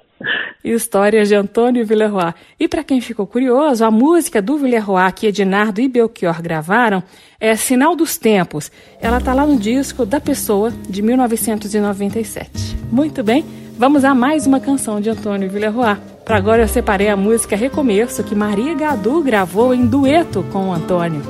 Histórias 0.65 1.29
de 1.29 1.37
Antônio 1.37 1.87
Villeroy. 1.87 2.35
E 2.59 2.67
para 2.67 2.83
quem 2.83 3.01
ficou 3.01 3.25
curioso, 3.25 3.85
a 3.85 3.91
música 3.91 4.43
do 4.43 4.59
Villeroy 4.59 5.13
que 5.13 5.29
Ednardo 5.29 5.81
e 5.81 5.89
Belchior 5.89 6.43
gravaram 6.43 7.05
é 7.41 7.55
Sinal 7.55 7.95
dos 7.95 8.19
Tempos. 8.19 8.73
Ela 9.01 9.21
tá 9.21 9.33
lá 9.33 9.47
no 9.47 9.57
disco 9.57 10.05
da 10.05 10.21
Pessoa, 10.21 10.73
de 10.89 11.03
1997. 11.03 12.51
Muito 12.91 13.23
bem, 13.23 13.45
vamos 13.79 14.05
a 14.05 14.13
mais 14.13 14.45
uma 14.45 14.59
canção 14.59 15.01
de 15.01 15.09
Antônio 15.09 15.49
Villeroy. 15.49 15.97
Para 16.25 16.37
agora 16.37 16.63
eu 16.63 16.69
separei 16.69 17.09
a 17.09 17.17
música 17.17 17.57
Recomeço, 17.57 18.25
que 18.25 18.35
Maria 18.35 18.75
Gadu 18.75 19.23
gravou 19.23 19.73
em 19.73 19.87
dueto 19.87 20.45
com 20.53 20.69
o 20.69 20.73
Antônio. 20.73 21.23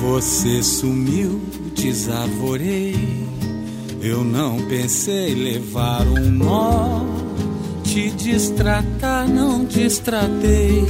Você 0.00 0.62
sumiu, 0.62 1.42
desavorei. 1.74 2.94
Eu 4.00 4.22
não 4.22 4.58
pensei 4.68 5.34
levar 5.34 6.06
um 6.06 6.30
nó. 6.30 7.00
Te 7.82 8.10
distratar, 8.10 9.28
não 9.28 9.64
distratei. 9.64 10.86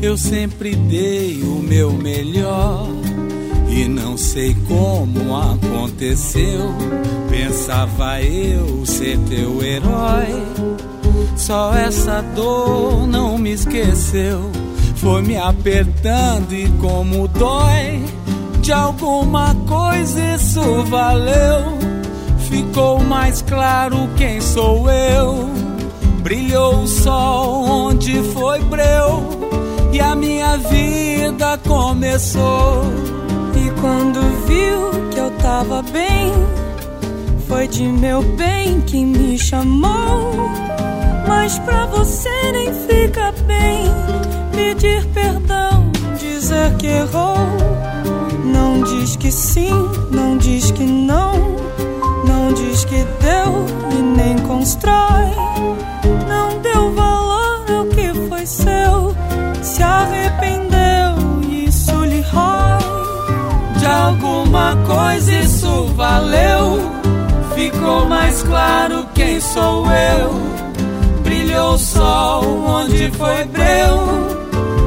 Eu 0.00 0.16
sempre 0.16 0.76
dei 0.76 1.42
o 1.42 1.56
meu 1.56 1.92
melhor. 1.92 3.03
E 3.74 3.88
não 3.88 4.16
sei 4.16 4.56
como 4.68 5.36
aconteceu. 5.36 6.72
Pensava 7.28 8.22
eu 8.22 8.86
ser 8.86 9.18
teu 9.28 9.60
herói. 9.64 10.44
Só 11.36 11.74
essa 11.74 12.22
dor 12.36 13.04
não 13.08 13.36
me 13.36 13.50
esqueceu. 13.50 14.48
Foi 14.94 15.22
me 15.22 15.36
apertando 15.36 16.52
e 16.52 16.68
como 16.80 17.26
dói. 17.26 18.00
De 18.60 18.72
alguma 18.72 19.52
coisa 19.66 20.20
isso 20.36 20.84
valeu. 20.84 21.76
Ficou 22.48 23.00
mais 23.00 23.42
claro 23.42 24.08
quem 24.16 24.40
sou 24.40 24.88
eu. 24.88 25.50
Brilhou 26.22 26.84
o 26.84 26.86
sol 26.86 27.64
onde 27.64 28.22
foi 28.22 28.60
breu. 28.60 29.28
E 29.92 30.00
a 30.00 30.14
minha 30.14 30.58
vida 30.58 31.58
começou. 31.66 33.13
Quando 33.84 34.18
viu 34.46 35.10
que 35.10 35.20
eu 35.20 35.30
tava 35.32 35.82
bem, 35.82 36.32
foi 37.46 37.68
de 37.68 37.82
meu 37.82 38.22
bem 38.22 38.80
que 38.80 39.04
me 39.04 39.38
chamou. 39.38 40.48
Mas 41.28 41.58
pra 41.58 41.84
você 41.84 42.30
nem 42.52 42.72
fica 42.72 43.30
bem 43.46 43.84
pedir 44.56 45.04
perdão, 45.08 45.92
dizer 46.18 46.74
que 46.78 46.86
errou. 46.86 47.36
Não 48.46 48.80
diz 48.80 49.16
que 49.16 49.30
sim, 49.30 49.74
não 50.10 50.38
diz 50.38 50.70
que 50.70 50.84
não, 50.84 51.34
não 52.26 52.54
diz 52.54 52.86
que 52.86 53.04
deu 53.20 53.66
e 53.98 54.02
nem 54.02 54.38
constrói. 54.46 55.28
Não 56.26 56.58
deu 56.62 56.90
valor 56.94 57.66
ao 57.70 57.84
que 57.84 58.14
foi 58.30 58.46
seu, 58.46 59.14
se 59.62 59.82
arrependeu 59.82 60.73
de 63.84 63.90
alguma 63.90 64.74
coisa 64.86 65.30
isso 65.40 65.84
valeu. 65.94 66.80
Ficou 67.54 68.06
mais 68.06 68.42
claro 68.42 69.06
quem 69.14 69.38
sou 69.38 69.84
eu. 69.86 70.30
Brilhou 71.22 71.74
o 71.74 71.78
sol 71.78 72.64
onde 72.66 73.10
foi 73.10 73.44
breu. 73.44 73.98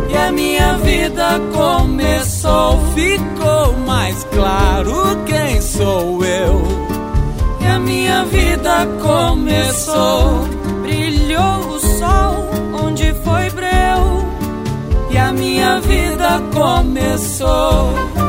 E 0.10 0.18
a 0.18 0.32
minha 0.32 0.74
vida 0.80 1.40
começou. 1.54 2.80
Ficou 2.96 3.74
mais 3.86 4.24
claro 4.34 5.24
quem 5.28 5.62
sou 5.62 6.26
eu. 6.26 6.64
E 7.62 7.68
a 7.68 7.80
minha 7.80 8.26
vida 8.26 8.88
começou. 9.00 10.48
Brilhou 10.82 11.60
o 11.76 11.80
sol 11.80 12.50
onde 12.84 13.14
foi 13.24 13.48
breu. 13.52 14.26
E 15.12 15.18
a 15.20 15.32
minha 15.32 15.80
vida 15.82 16.42
começou. 16.52 18.27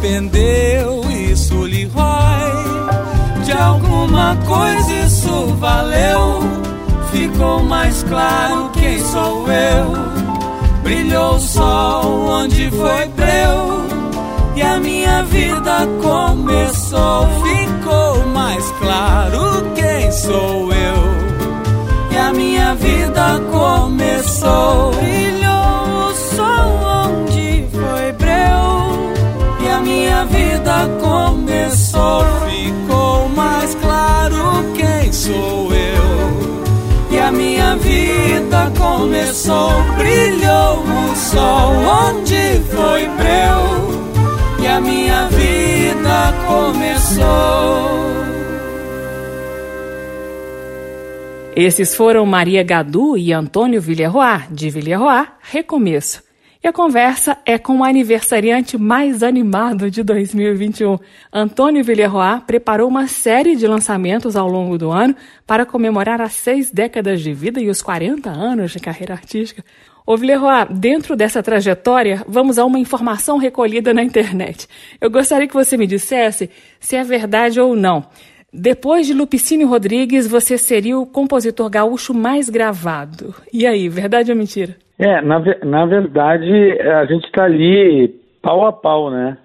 Arrependeu, 0.00 1.02
isso 1.10 1.64
lhe 1.64 1.84
rói. 1.86 3.44
De 3.44 3.52
alguma 3.52 4.36
coisa 4.46 4.92
isso 5.06 5.46
valeu. 5.58 6.40
Ficou 7.12 7.62
mais 7.62 8.02
claro 8.04 8.70
quem 8.72 8.98
sou 9.00 9.46
eu. 9.50 10.80
Brilhou 10.82 11.36
o 11.36 11.40
sol 11.40 12.28
onde 12.28 12.70
foi 12.70 13.06
breu. 13.08 13.90
E 14.56 14.62
a 14.62 14.78
minha 14.78 15.22
vida 15.24 15.86
começou. 16.02 17.28
Ficou 17.42 18.26
mais 18.28 18.64
claro 18.80 19.72
quem 19.74 20.10
sou 20.12 20.72
eu 20.72 21.20
a 22.30 22.32
minha 22.32 22.74
vida 22.74 23.40
começou. 23.50 24.92
Brilhou 24.92 25.39
começou. 38.90 39.70
Brilhou 39.96 40.82
o 40.82 41.16
sol 41.16 41.72
onde 42.06 42.60
foi 42.70 43.06
breu 43.08 44.62
e 44.62 44.66
a 44.66 44.80
minha 44.80 45.28
vida 45.28 46.34
começou. 46.46 48.00
Esses 51.54 51.94
foram 51.94 52.24
Maria 52.24 52.62
Gadu 52.62 53.16
e 53.16 53.32
Antônio 53.32 53.80
Villerroy, 53.80 54.40
de 54.50 54.70
Villerroy, 54.70 55.26
Recomeço. 55.40 56.29
E 56.62 56.68
a 56.68 56.74
conversa 56.74 57.38
é 57.46 57.56
com 57.56 57.78
o 57.78 57.84
aniversariante 57.84 58.76
mais 58.76 59.22
animado 59.22 59.90
de 59.90 60.02
2021. 60.02 60.98
Antônio 61.32 61.82
Villerroy 61.82 62.38
preparou 62.46 62.86
uma 62.86 63.08
série 63.08 63.56
de 63.56 63.66
lançamentos 63.66 64.36
ao 64.36 64.46
longo 64.46 64.76
do 64.76 64.90
ano 64.90 65.16
para 65.46 65.64
comemorar 65.64 66.20
as 66.20 66.34
seis 66.34 66.70
décadas 66.70 67.22
de 67.22 67.32
vida 67.32 67.62
e 67.62 67.70
os 67.70 67.80
40 67.80 68.28
anos 68.28 68.72
de 68.72 68.78
carreira 68.78 69.14
artística. 69.14 69.64
Ô 70.04 70.18
Villerroy, 70.18 70.66
dentro 70.70 71.16
dessa 71.16 71.42
trajetória, 71.42 72.22
vamos 72.28 72.58
a 72.58 72.64
uma 72.66 72.78
informação 72.78 73.38
recolhida 73.38 73.94
na 73.94 74.02
internet. 74.02 74.68
Eu 75.00 75.10
gostaria 75.10 75.48
que 75.48 75.54
você 75.54 75.78
me 75.78 75.86
dissesse 75.86 76.50
se 76.78 76.94
é 76.94 77.02
verdade 77.02 77.58
ou 77.58 77.74
não. 77.74 78.04
Depois 78.52 79.06
de 79.06 79.14
Lupicínio 79.14 79.66
Rodrigues, 79.66 80.26
você 80.26 80.58
seria 80.58 80.98
o 80.98 81.06
compositor 81.06 81.70
gaúcho 81.70 82.12
mais 82.12 82.50
gravado. 82.50 83.34
E 83.50 83.66
aí, 83.66 83.88
verdade 83.88 84.30
ou 84.30 84.36
mentira? 84.36 84.76
É, 85.00 85.22
na, 85.22 85.42
na 85.64 85.86
verdade, 85.86 86.78
a 86.82 87.06
gente 87.06 87.24
está 87.24 87.44
ali 87.44 88.14
pau 88.42 88.66
a 88.66 88.72
pau, 88.72 89.10
né? 89.10 89.38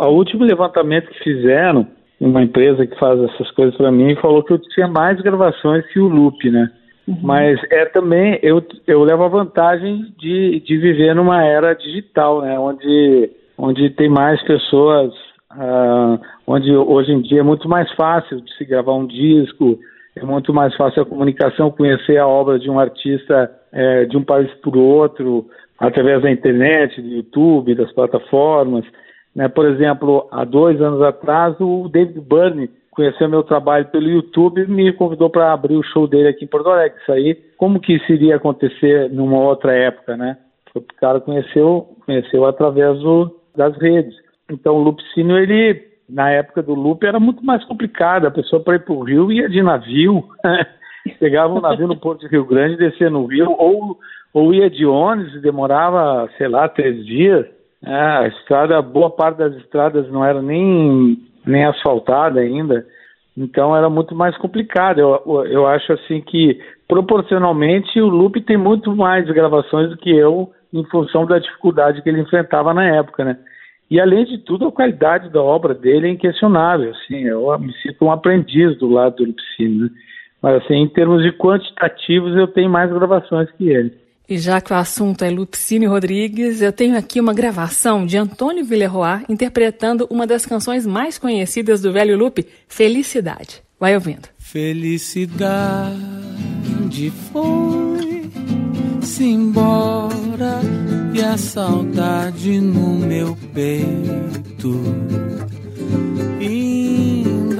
O 0.00 0.08
último 0.08 0.44
levantamento 0.44 1.08
que 1.08 1.24
fizeram, 1.24 1.86
uma 2.20 2.42
empresa 2.42 2.86
que 2.86 2.98
faz 2.98 3.18
essas 3.20 3.50
coisas 3.52 3.74
para 3.76 3.90
mim, 3.90 4.14
falou 4.16 4.42
que 4.42 4.52
eu 4.52 4.58
tinha 4.58 4.86
mais 4.86 5.18
gravações 5.20 5.86
que 5.86 5.98
o 5.98 6.08
Lupe, 6.08 6.50
né? 6.50 6.70
Uhum. 7.08 7.18
Mas 7.22 7.58
é 7.70 7.86
também, 7.86 8.38
eu, 8.42 8.62
eu 8.86 9.02
levo 9.02 9.24
a 9.24 9.28
vantagem 9.28 10.14
de, 10.18 10.60
de 10.60 10.76
viver 10.76 11.14
numa 11.14 11.42
era 11.42 11.74
digital, 11.74 12.42
né? 12.42 12.58
Onde, 12.58 13.30
onde 13.56 13.90
tem 13.90 14.10
mais 14.10 14.42
pessoas 14.42 15.12
uh, 15.52 16.20
onde 16.46 16.70
hoje 16.70 17.12
em 17.12 17.22
dia 17.22 17.40
é 17.40 17.42
muito 17.42 17.68
mais 17.68 17.90
fácil 17.92 18.40
de 18.40 18.54
se 18.56 18.64
gravar 18.64 18.94
um 18.94 19.06
disco, 19.06 19.78
é 20.14 20.22
muito 20.22 20.52
mais 20.52 20.74
fácil 20.76 21.02
a 21.02 21.06
comunicação, 21.06 21.70
conhecer 21.70 22.18
a 22.18 22.26
obra 22.26 22.58
de 22.58 22.68
um 22.68 22.78
artista 22.78 23.50
é, 23.72 24.04
de 24.04 24.16
um 24.16 24.24
país 24.24 24.52
para 24.60 24.78
o 24.78 24.84
outro, 24.84 25.46
através 25.78 26.22
da 26.22 26.30
internet, 26.30 27.00
do 27.00 27.08
YouTube, 27.08 27.74
das 27.74 27.92
plataformas. 27.92 28.84
Né? 29.34 29.48
Por 29.48 29.66
exemplo, 29.66 30.28
há 30.30 30.44
dois 30.44 30.80
anos 30.80 31.02
atrás, 31.02 31.56
o 31.58 31.88
David 31.88 32.20
Byrne 32.20 32.70
conheceu 32.90 33.28
meu 33.28 33.42
trabalho 33.42 33.86
pelo 33.86 34.08
YouTube 34.08 34.62
e 34.62 34.66
me 34.66 34.92
convidou 34.92 35.30
para 35.30 35.52
abrir 35.52 35.76
o 35.76 35.82
show 35.82 36.06
dele 36.06 36.28
aqui 36.28 36.44
em 36.44 36.48
Porto 36.48 36.68
Alegre. 36.68 36.98
Isso 37.00 37.12
aí, 37.12 37.34
como 37.56 37.80
que 37.80 37.94
isso 37.94 38.12
iria 38.12 38.36
acontecer 38.36 39.10
numa 39.10 39.38
outra 39.38 39.72
época, 39.72 40.16
né? 40.16 40.36
O 40.74 40.80
cara 40.98 41.20
conheceu, 41.20 41.96
conheceu 42.04 42.44
através 42.44 42.98
do, 43.00 43.34
das 43.56 43.76
redes. 43.78 44.14
Então, 44.50 44.76
o 44.76 44.82
Lupicínio, 44.82 45.38
ele, 45.38 45.82
na 46.08 46.30
época 46.30 46.62
do 46.62 46.74
loop, 46.74 47.04
era 47.06 47.18
muito 47.18 47.44
mais 47.44 47.64
complicado. 47.64 48.26
A 48.26 48.30
pessoa 48.30 48.62
para 48.62 48.76
ir 48.76 48.80
para 48.80 48.94
o 48.94 49.02
Rio 49.02 49.32
ia 49.32 49.48
de 49.48 49.62
navio, 49.62 50.24
pegava 51.18 51.52
um 51.52 51.60
navio 51.60 51.86
no 51.86 51.96
Porto 51.96 52.20
de 52.20 52.28
Rio 52.28 52.44
Grande, 52.44 52.76
descia 52.76 53.10
no 53.10 53.26
Rio, 53.26 53.54
ou, 53.58 53.98
ou 54.32 54.54
ia 54.54 54.70
de 54.70 54.86
ônibus, 54.86 55.40
demorava, 55.42 56.28
sei 56.38 56.48
lá, 56.48 56.68
três 56.68 57.04
dias. 57.04 57.46
É, 57.84 57.94
a 57.94 58.28
estrada, 58.28 58.80
boa 58.80 59.10
parte 59.10 59.38
das 59.38 59.54
estradas 59.56 60.08
não 60.10 60.24
era 60.24 60.40
nem, 60.40 61.18
nem 61.44 61.64
asfaltada 61.64 62.40
ainda, 62.40 62.86
então 63.36 63.74
era 63.76 63.90
muito 63.90 64.14
mais 64.14 64.36
complicado. 64.38 65.00
Eu, 65.00 65.46
eu 65.46 65.66
acho 65.66 65.92
assim 65.92 66.20
que 66.20 66.60
proporcionalmente 66.86 68.00
o 68.00 68.08
Loop 68.08 68.40
tem 68.42 68.56
muito 68.56 68.94
mais 68.94 69.26
gravações 69.26 69.90
do 69.90 69.96
que 69.96 70.10
eu, 70.10 70.52
em 70.72 70.84
função 70.84 71.26
da 71.26 71.38
dificuldade 71.38 72.02
que 72.02 72.08
ele 72.08 72.20
enfrentava 72.20 72.72
na 72.72 72.84
época, 72.84 73.24
né? 73.24 73.38
E, 73.92 74.00
além 74.00 74.24
de 74.24 74.38
tudo, 74.38 74.68
a 74.68 74.72
qualidade 74.72 75.28
da 75.28 75.42
obra 75.42 75.74
dele 75.74 76.06
é 76.06 76.10
inquestionável. 76.10 76.92
Assim, 76.92 77.24
eu 77.24 77.58
me 77.58 77.74
sinto 77.74 78.06
um 78.06 78.10
aprendiz 78.10 78.78
do 78.78 78.88
lado 78.88 79.16
do 79.16 79.24
Lupicínio. 79.26 79.82
Né? 79.82 79.90
Mas, 80.42 80.62
assim, 80.62 80.74
em 80.74 80.88
termos 80.88 81.22
de 81.22 81.30
quantitativos, 81.32 82.36
eu 82.36 82.48
tenho 82.48 82.68
mais 82.68 82.92
gravações 82.92 83.48
que 83.52 83.68
ele. 83.68 83.92
E 84.28 84.38
já 84.38 84.60
que 84.60 84.72
o 84.72 84.76
assunto 84.76 85.24
é 85.24 85.30
Lupicínio 85.30 85.90
Rodrigues, 85.90 86.60
eu 86.60 86.72
tenho 86.72 86.96
aqui 86.96 87.20
uma 87.20 87.34
gravação 87.34 88.04
de 88.04 88.16
Antônio 88.16 88.64
Villerroy 88.64 89.24
interpretando 89.28 90.06
uma 90.10 90.26
das 90.26 90.44
canções 90.46 90.86
mais 90.86 91.18
conhecidas 91.18 91.80
do 91.80 91.92
velho 91.92 92.16
Lupe, 92.16 92.46
Felicidade. 92.66 93.62
Vai 93.78 93.94
ouvindo. 93.94 94.28
Felicidade 94.38 95.92
foi-se 97.32 99.24
embora 99.24 100.60
e 101.14 101.20
a 101.20 101.36
saudade 101.36 102.60
no 102.60 102.94
meu 102.98 103.36
peito 103.52 104.82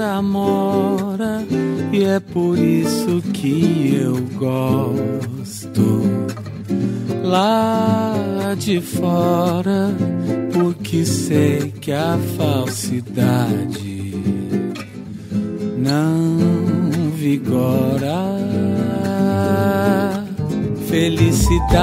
ainda 0.03 0.21
mora 0.21 1.45
e 1.93 2.03
é 2.03 2.19
por 2.19 2.57
isso 2.57 3.21
que 3.33 3.95
eu 4.01 4.17
gosto 4.35 6.01
lá 7.23 8.55
de 8.57 8.81
fora 8.81 9.95
porque 10.51 11.05
sei 11.05 11.71
que 11.79 11.91
a 11.91 12.17
falsidade 12.35 14.11
não 15.77 17.11
vigora. 17.15 18.41
Felicidade 20.87 21.79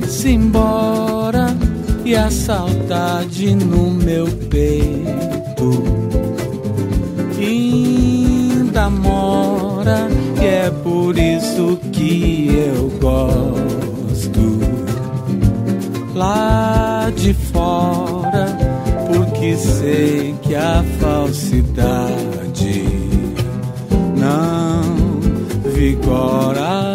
foi-se 0.00 0.28
embora 0.30 1.48
e 2.04 2.14
a 2.14 2.30
saudade 2.30 3.56
no 3.56 3.90
meu 3.90 4.28
peito 4.48 5.23
mora 8.90 10.08
e 10.40 10.44
é 10.44 10.70
por 10.82 11.18
isso 11.18 11.78
que 11.92 12.48
eu 12.50 12.90
gosto. 13.00 14.44
Lá 16.14 17.10
de 17.16 17.34
fora 17.34 18.56
porque 19.12 19.56
sei 19.56 20.34
que 20.42 20.54
a 20.54 20.84
falsidade 21.00 22.84
não 24.16 25.20
vigora. 25.72 26.94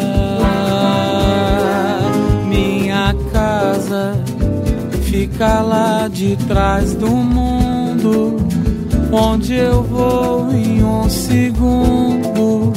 Fica 5.09 5.61
lá 5.61 6.07
de 6.07 6.35
trás 6.47 6.93
do 6.93 7.07
mundo, 7.07 8.37
onde 9.11 9.55
eu 9.55 9.83
vou 9.83 10.51
em 10.51 10.83
um 10.83 11.09
segundo, 11.09 12.73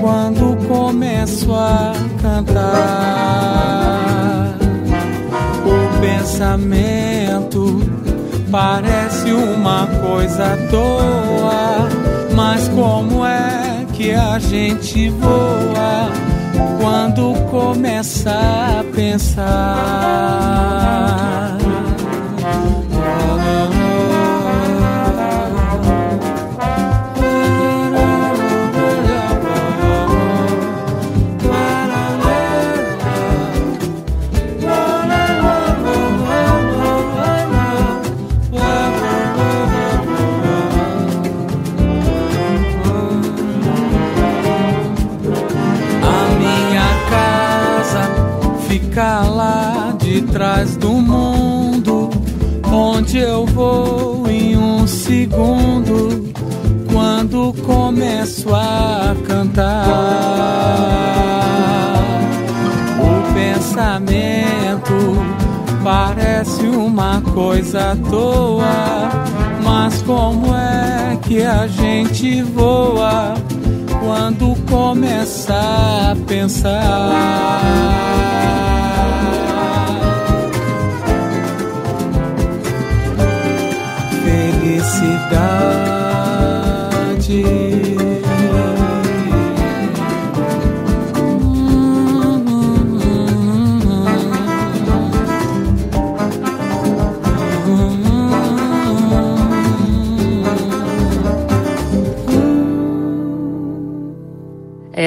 quando 0.00 0.56
começo 0.66 1.52
a 1.52 1.92
cantar. 2.20 2.60
O 5.64 6.00
pensamento 6.00 7.80
parece 8.50 9.32
uma 9.32 9.86
coisa 9.86 10.54
à 10.54 10.56
toa, 10.70 11.88
mas 12.34 12.68
como 12.68 13.24
é 13.24 13.86
que 13.92 14.12
a 14.12 14.38
gente 14.38 15.10
voa? 15.10 16.10
quando 16.80 17.34
começa 17.50 18.30
a 18.30 18.84
pensar. 18.94 19.50
Coisa 67.40 67.92
à 67.92 67.96
toa, 68.10 69.08
mas 69.64 70.02
como 70.02 70.54
é 70.54 71.18
que 71.22 71.42
a 71.42 71.66
gente 71.66 72.42
voa? 72.42 73.34
quando 74.02 74.56
começar 74.68 76.12
a 76.12 76.16
pensar. 76.26 77.60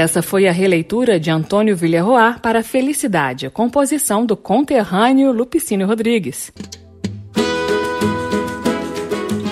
Essa 0.03 0.21
foi 0.21 0.49
a 0.49 0.51
releitura 0.51 1.17
de 1.17 1.31
Antônio 1.31 1.77
Villarroar 1.77 2.41
para 2.41 2.61
Felicidade, 2.61 3.49
composição 3.49 4.25
do 4.25 4.35
conterrâneo 4.35 5.31
Lupicínio 5.31 5.87
Rodrigues. 5.87 6.51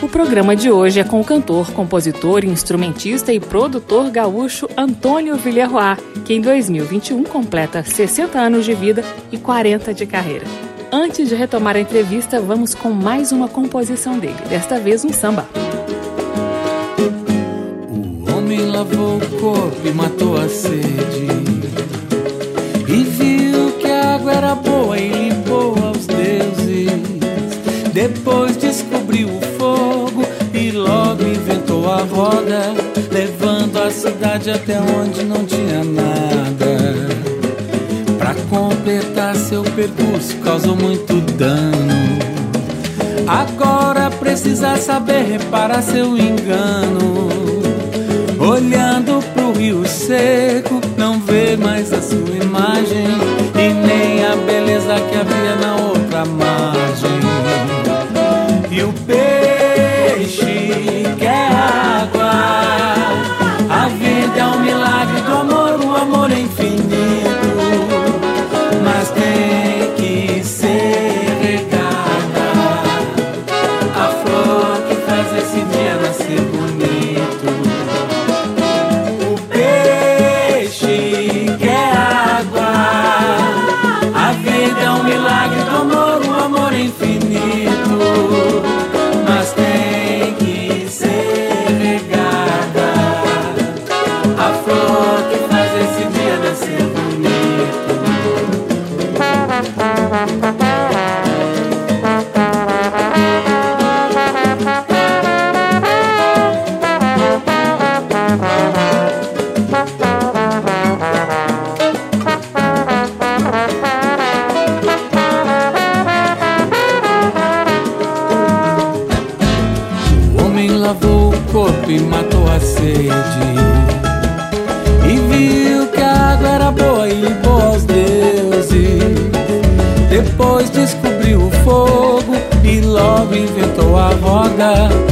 O 0.01 0.09
programa 0.09 0.53
de 0.53 0.69
hoje 0.69 0.99
é 0.99 1.05
com 1.05 1.21
o 1.21 1.23
cantor, 1.23 1.71
compositor, 1.71 2.43
instrumentista 2.43 3.31
e 3.31 3.39
produtor 3.39 4.09
gaúcho 4.09 4.67
Antônio 4.75 5.37
Villarroar, 5.37 5.97
que 6.25 6.33
em 6.33 6.41
2021 6.41 7.23
completa 7.23 7.81
60 7.81 8.37
anos 8.37 8.65
de 8.65 8.73
vida 8.73 9.05
e 9.31 9.37
40 9.37 9.93
de 9.93 10.05
carreira. 10.05 10.45
Antes 10.91 11.29
de 11.29 11.35
retomar 11.35 11.77
a 11.77 11.79
entrevista, 11.79 12.41
vamos 12.41 12.75
com 12.75 12.89
mais 12.91 13.31
uma 13.31 13.47
composição 13.47 14.19
dele, 14.19 14.35
desta 14.49 14.81
vez 14.81 15.05
um 15.05 15.13
samba 15.13 15.47
e 19.83 19.89
matou 19.89 20.37
a 20.37 20.47
sede. 20.47 21.27
E 22.87 23.03
viu 23.03 23.71
que 23.79 23.87
a 23.87 24.13
água 24.13 24.33
era 24.33 24.53
boa 24.53 24.99
e 24.99 25.09
limpou 25.09 25.75
aos 25.83 26.05
deuses. 26.05 26.91
Depois 27.91 28.55
descobriu 28.55 29.29
o 29.29 29.41
fogo 29.57 30.23
e 30.53 30.69
logo 30.71 31.23
inventou 31.23 31.91
a 31.91 32.03
roda, 32.03 32.75
levando 33.11 33.77
a 33.77 33.89
cidade 33.89 34.51
até 34.51 34.79
onde 34.79 35.23
não 35.23 35.43
tinha 35.43 35.83
nada. 35.83 37.09
Pra 38.19 38.35
completar 38.47 39.35
seu 39.35 39.63
percurso, 39.63 40.37
causou 40.43 40.75
muito 40.75 41.15
dano. 41.35 42.21
Agora 43.27 44.11
precisa 44.11 44.77
saber 44.77 45.23
reparar 45.23 45.81
seu 45.81 46.15
engano. 46.15 47.31
Olhando 48.39 49.20
rio 49.71 49.87
seco, 49.87 50.81
não 50.97 51.17
vê 51.21 51.55
mais 51.55 51.93
a 51.93 52.01
sua 52.01 52.35
imagem 52.43 53.07
e 53.55 53.73
nem 53.73 54.25
a 54.25 54.35
beleza 54.35 54.95
que 54.95 55.15
havia 55.15 55.55
na 55.55 55.80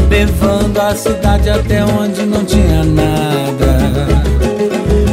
levando 0.10 0.80
a 0.80 0.96
cidade 0.96 1.50
até 1.50 1.84
onde 1.84 2.26
não 2.26 2.44
tinha 2.44 2.84
nada. 2.84 4.08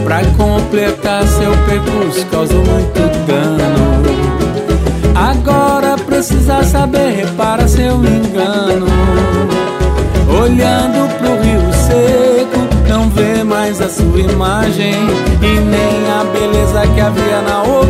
Pra 0.05 0.21
completar 0.37 1.27
seu 1.27 1.53
percurso, 1.67 2.27
causou 2.27 2.65
muito 2.65 3.01
dano. 3.27 3.97
Agora 5.15 5.97
precisa 5.97 6.63
saber, 6.63 7.17
repara 7.17 7.67
seu 7.67 7.97
engano. 7.97 8.87
Olhando 10.29 11.09
pro 11.19 11.41
rio 11.43 11.73
seco, 11.73 12.89
não 12.89 13.09
vê 13.09 13.43
mais 13.43 13.81
a 13.81 13.89
sua 13.89 14.21
imagem 14.21 14.95
e 15.41 15.61
nem 15.61 16.11
a 16.11 16.25
beleza 16.25 16.87
que 16.95 17.01
havia 17.01 17.41
na 17.43 17.63
outra 17.63 17.86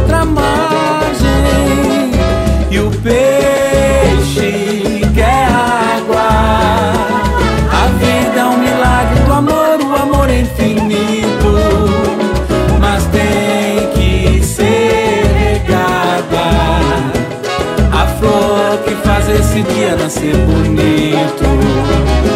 esse 19.56 19.74
dia 19.74 19.96
nascer 19.96 20.36
bonito. 20.36 22.35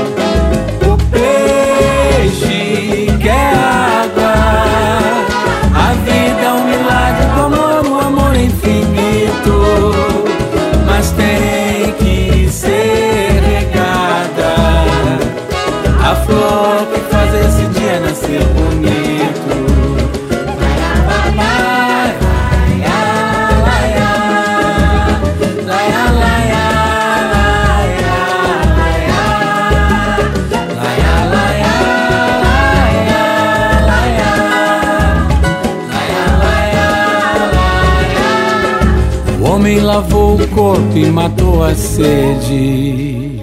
Corpo 40.55 40.97
e 40.97 41.11
matou 41.11 41.63
a 41.63 41.75
sede. 41.75 43.41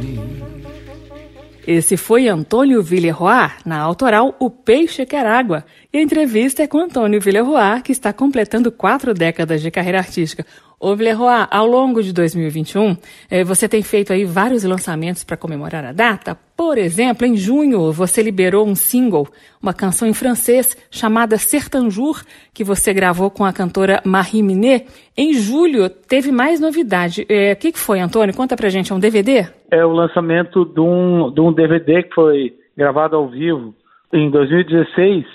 Esse 1.65 1.97
foi 1.97 2.29
Antônio 2.29 2.81
Villeroy, 2.81 3.49
na 3.65 3.77
autoral 3.79 4.33
O 4.39 4.49
Peixe 4.49 5.05
Quer 5.05 5.25
Água. 5.25 5.65
E 5.91 5.97
a 5.97 6.01
entrevista 6.01 6.63
é 6.63 6.67
com 6.67 6.79
Antônio 6.79 7.19
Villeroy, 7.19 7.81
que 7.83 7.91
está 7.91 8.13
completando 8.13 8.71
quatro 8.71 9.13
décadas 9.13 9.61
de 9.61 9.69
carreira 9.69 9.97
artística. 9.97 10.45
Ô 10.80 10.95
Villeroy, 10.95 11.47
ao 11.49 11.65
longo 11.65 12.03
de 12.03 12.13
2021, 12.13 12.95
eh, 13.32 13.43
você 13.43 13.67
tem 13.67 13.82
feito 13.82 14.13
aí 14.13 14.23
vários 14.23 14.63
lançamentos 14.63 15.23
para 15.23 15.36
comemorar 15.36 15.84
a 15.84 15.91
data. 15.91 16.38
Por 16.55 16.78
exemplo, 16.78 17.25
em 17.25 17.36
junho, 17.36 17.91
você 17.91 18.21
liberou 18.21 18.67
um 18.67 18.75
single, 18.75 19.28
uma 19.59 19.73
canção 19.73 20.07
em 20.07 20.13
francês 20.13 20.78
chamada 20.91 21.36
Sertanjour, 21.39 22.21
que 22.53 22.63
você 22.63 22.93
gravou 22.93 23.32
com 23.32 23.43
a 23.43 23.51
cantora 23.51 24.03
Marie 24.05 24.43
Minet. 24.43 24.86
Em 25.17 25.34
julho, 25.34 25.89
teve 25.89 26.32
mais 26.32 26.59
novidade. 26.59 27.25
Eh, 27.28 27.53
o 27.53 27.55
que, 27.55 27.71
que 27.71 27.80
foi, 27.80 27.99
Antônio? 27.99 28.36
Conta 28.36 28.55
pra 28.55 28.69
gente, 28.69 28.91
é 28.91 28.95
um 28.95 28.99
DVD? 28.99 29.47
É 29.71 29.84
o 29.84 29.91
lançamento 29.91 30.63
de 30.63 30.80
um, 30.80 31.32
de 31.32 31.41
um 31.41 31.51
DVD 31.51 32.03
que 32.03 32.13
foi 32.13 32.53
gravado 32.78 33.15
ao 33.15 33.28
vivo 33.28 33.73
em 34.13 34.30
2016 34.30 35.25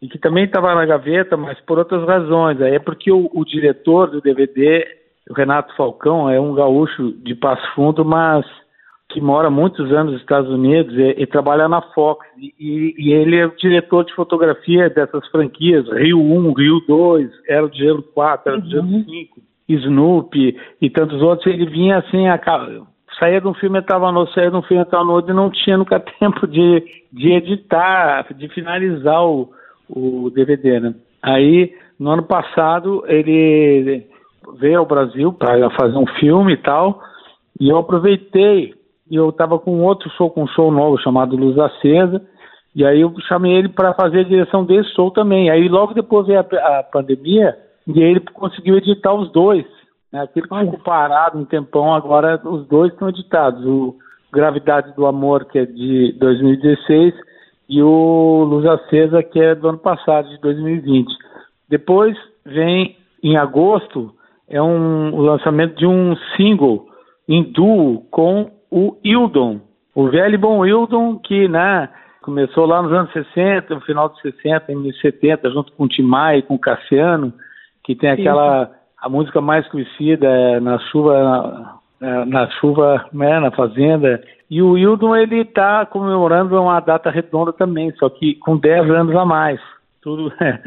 e 0.00 0.08
que 0.08 0.18
também 0.18 0.44
estava 0.44 0.74
na 0.74 0.86
gaveta, 0.86 1.36
mas 1.36 1.58
por 1.60 1.78
outras 1.78 2.06
razões. 2.06 2.60
Aí 2.60 2.74
é 2.74 2.78
porque 2.78 3.10
o, 3.10 3.28
o, 3.32 3.44
diretor 3.44 4.10
do 4.10 4.20
DVD, 4.20 4.86
o 5.28 5.34
Renato 5.34 5.74
Falcão, 5.76 6.30
é 6.30 6.40
um 6.40 6.54
gaúcho 6.54 7.12
de 7.22 7.34
Passo 7.34 7.66
Fundo, 7.74 8.04
mas 8.04 8.46
que 9.08 9.20
mora 9.20 9.48
muitos 9.50 9.90
anos 9.90 10.12
nos 10.12 10.20
Estados 10.20 10.50
Unidos 10.50 10.94
e, 10.94 11.22
e 11.22 11.26
trabalha 11.26 11.68
na 11.68 11.80
Fox. 11.80 12.26
E, 12.38 12.94
e, 12.96 13.12
ele 13.12 13.36
é 13.36 13.46
o 13.46 13.56
diretor 13.56 14.04
de 14.04 14.14
fotografia 14.14 14.88
dessas 14.90 15.26
franquias, 15.28 15.88
Rio 15.88 16.20
1, 16.20 16.52
Rio 16.52 16.80
2, 16.86 17.30
Era 17.48 17.66
do 17.66 17.74
Gelo 17.74 18.02
4, 18.02 18.52
Era 18.52 18.60
do 18.60 18.70
Gelo 18.70 18.86
5, 18.86 19.06
uhum. 19.08 19.42
Snoopy 19.68 20.56
e 20.80 20.90
tantos 20.90 21.20
outros. 21.22 21.52
Ele 21.52 21.66
vinha 21.66 21.98
assim, 21.98 22.28
a, 22.28 22.38
saía 23.18 23.40
de 23.40 23.48
um 23.48 23.54
filme, 23.54 23.78
estava 23.78 24.12
no 24.12 24.20
outro, 24.20 24.34
saía 24.34 24.50
de 24.50 24.56
um 24.56 24.62
filme, 24.62 24.82
estava 24.82 25.04
no 25.04 25.12
outro, 25.12 25.32
e 25.32 25.34
não 25.34 25.50
tinha 25.50 25.76
nunca 25.76 25.98
tempo 26.20 26.46
de, 26.46 26.84
de 27.12 27.32
editar, 27.32 28.26
de 28.34 28.48
finalizar 28.48 29.24
o 29.24 29.50
o 29.88 30.30
DVD, 30.30 30.80
né? 30.80 30.94
Aí, 31.22 31.72
no 31.98 32.10
ano 32.10 32.22
passado, 32.22 33.04
ele 33.06 34.06
veio 34.58 34.78
ao 34.78 34.86
Brasil 34.86 35.32
para 35.32 35.70
fazer 35.70 35.96
um 35.96 36.06
filme 36.18 36.54
e 36.54 36.56
tal, 36.58 37.00
e 37.60 37.68
eu 37.68 37.78
aproveitei, 37.78 38.74
e 39.10 39.16
eu 39.16 39.30
estava 39.30 39.58
com 39.58 39.82
outro 39.82 40.08
show, 40.10 40.30
com 40.30 40.44
um 40.44 40.48
show 40.48 40.70
novo 40.70 40.98
chamado 40.98 41.36
Luz 41.36 41.58
Acesa, 41.58 42.22
e 42.74 42.84
aí 42.84 43.00
eu 43.00 43.12
chamei 43.26 43.52
ele 43.52 43.68
para 43.68 43.94
fazer 43.94 44.20
a 44.20 44.28
direção 44.28 44.64
desse 44.64 44.94
show 44.94 45.10
também. 45.10 45.50
Aí 45.50 45.68
logo 45.68 45.94
depois 45.94 46.26
veio 46.26 46.40
a, 46.40 46.78
a 46.78 46.82
pandemia, 46.82 47.56
e 47.86 48.00
ele 48.00 48.20
conseguiu 48.20 48.76
editar 48.76 49.14
os 49.14 49.32
dois. 49.32 49.64
Né? 50.12 50.20
Aquele 50.22 50.46
que 50.46 50.58
ficou 50.58 50.78
parado 50.80 51.38
um 51.38 51.44
tempão, 51.44 51.94
agora 51.94 52.40
os 52.44 52.66
dois 52.68 52.92
estão 52.92 53.08
editados. 53.08 53.64
O 53.64 53.96
Gravidade 54.32 54.94
do 54.94 55.06
Amor, 55.06 55.46
que 55.46 55.58
é 55.58 55.64
de 55.64 56.12
2016, 56.18 57.14
e 57.68 57.82
o 57.82 58.44
Luz 58.44 58.64
Acesa, 58.66 59.22
que 59.22 59.38
é 59.38 59.54
do 59.54 59.68
ano 59.68 59.78
passado, 59.78 60.28
de 60.28 60.40
2020. 60.40 61.06
Depois 61.68 62.16
vem, 62.44 62.96
em 63.22 63.36
agosto, 63.36 64.12
é 64.48 64.60
um, 64.62 65.14
o 65.14 65.20
lançamento 65.20 65.76
de 65.76 65.86
um 65.86 66.16
single 66.36 66.86
em 67.28 67.42
duo 67.52 68.06
com 68.10 68.50
o 68.70 68.96
Hildon, 69.04 69.60
o 69.94 70.08
velho 70.08 70.38
bom 70.38 70.64
Hildon, 70.64 71.18
que 71.18 71.48
né, 71.48 71.88
começou 72.22 72.66
lá 72.66 72.80
nos 72.80 72.92
anos 72.92 73.12
60, 73.12 73.74
no 73.74 73.80
final 73.82 74.08
dos 74.08 74.20
60, 74.20 74.72
em 74.72 74.92
70, 74.92 75.50
junto 75.50 75.72
com 75.72 75.84
o 75.84 75.88
Timai 75.88 76.38
e 76.38 76.42
com 76.42 76.54
o 76.54 76.58
Cassiano, 76.58 77.32
que 77.84 77.94
tem 77.94 78.10
aquela, 78.10 78.70
a 79.00 79.08
música 79.08 79.40
mais 79.40 79.66
conhecida 79.68 80.26
é 80.26 80.60
Na 80.60 80.78
Chuva 80.78 81.78
na, 82.00 82.24
na 82.26 82.50
chuva, 82.52 83.06
né, 83.12 83.40
na 83.40 83.50
fazenda. 83.50 84.22
E 84.50 84.62
o 84.62 84.72
Wildon, 84.72 85.14
ele 85.14 85.42
está 85.42 85.84
comemorando 85.86 86.60
uma 86.60 86.80
data 86.80 87.10
redonda 87.10 87.52
também, 87.52 87.92
só 87.98 88.08
que 88.08 88.34
com 88.36 88.56
10 88.56 88.90
anos 88.90 89.14
a 89.14 89.24
mais. 89.24 89.60
Tudo 90.00 90.32
é, 90.40 90.60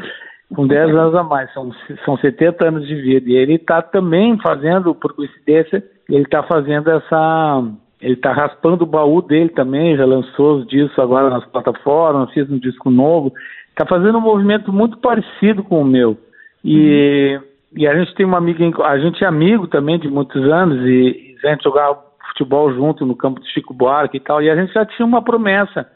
com 0.54 0.66
10 0.66 0.94
anos 0.94 1.14
a 1.14 1.22
mais, 1.22 1.52
são, 1.52 1.72
são 2.04 2.16
70 2.16 2.68
anos 2.68 2.86
de 2.86 2.94
vida. 2.94 3.30
E 3.30 3.34
ele 3.34 3.54
está 3.54 3.82
também 3.82 4.38
fazendo, 4.38 4.94
por 4.94 5.14
coincidência, 5.14 5.82
ele 6.08 6.22
está 6.22 6.42
fazendo 6.42 6.90
essa. 6.90 7.64
Ele 8.00 8.14
está 8.14 8.32
raspando 8.32 8.82
o 8.82 8.86
baú 8.86 9.22
dele 9.22 9.50
também, 9.50 9.96
já 9.96 10.04
lançou 10.04 10.58
os 10.58 10.66
discos 10.66 10.98
agora 10.98 11.30
nas 11.30 11.44
plataformas, 11.46 12.32
fez 12.32 12.50
um 12.50 12.58
disco 12.58 12.90
novo. 12.90 13.32
Está 13.70 13.86
fazendo 13.86 14.18
um 14.18 14.22
movimento 14.22 14.72
muito 14.72 14.98
parecido 14.98 15.62
com 15.62 15.80
o 15.80 15.84
meu. 15.84 16.16
E. 16.64 17.36
Uhum 17.36 17.52
e 17.74 17.86
a 17.86 17.96
gente 17.96 18.14
tem 18.14 18.26
uma 18.26 18.38
amiga, 18.38 18.64
a 18.84 18.98
gente 18.98 19.24
é 19.24 19.26
amigo 19.26 19.66
também 19.66 19.98
de 19.98 20.08
muitos 20.08 20.42
anos 20.44 20.78
e, 20.86 21.36
a 21.44 21.50
gente 21.50 21.64
jogava 21.64 21.98
futebol 22.32 22.72
junto 22.72 23.06
no 23.06 23.14
campo 23.14 23.40
do 23.40 23.46
Chico 23.46 23.74
Buarque 23.74 24.16
e 24.16 24.20
tal, 24.20 24.42
e 24.42 24.50
a 24.50 24.56
gente 24.56 24.72
já 24.72 24.84
tinha 24.84 25.06
uma 25.06 25.22
promessa 25.22 25.86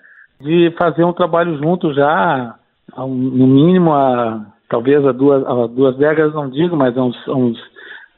de 0.40 0.70
fazer 0.78 1.04
um 1.04 1.12
trabalho 1.12 1.56
junto 1.58 1.92
já, 1.94 2.54
no 2.96 3.46
mínimo, 3.46 3.92
a, 3.92 4.46
talvez 4.68 5.04
há 5.04 5.12
duas, 5.12 5.44
a 5.46 5.66
duas 5.66 5.96
décadas, 5.96 6.34
não 6.34 6.48
digo, 6.48 6.76
mas 6.76 6.96
há 6.96 7.02
uns, 7.02 7.28
uns, 7.28 7.58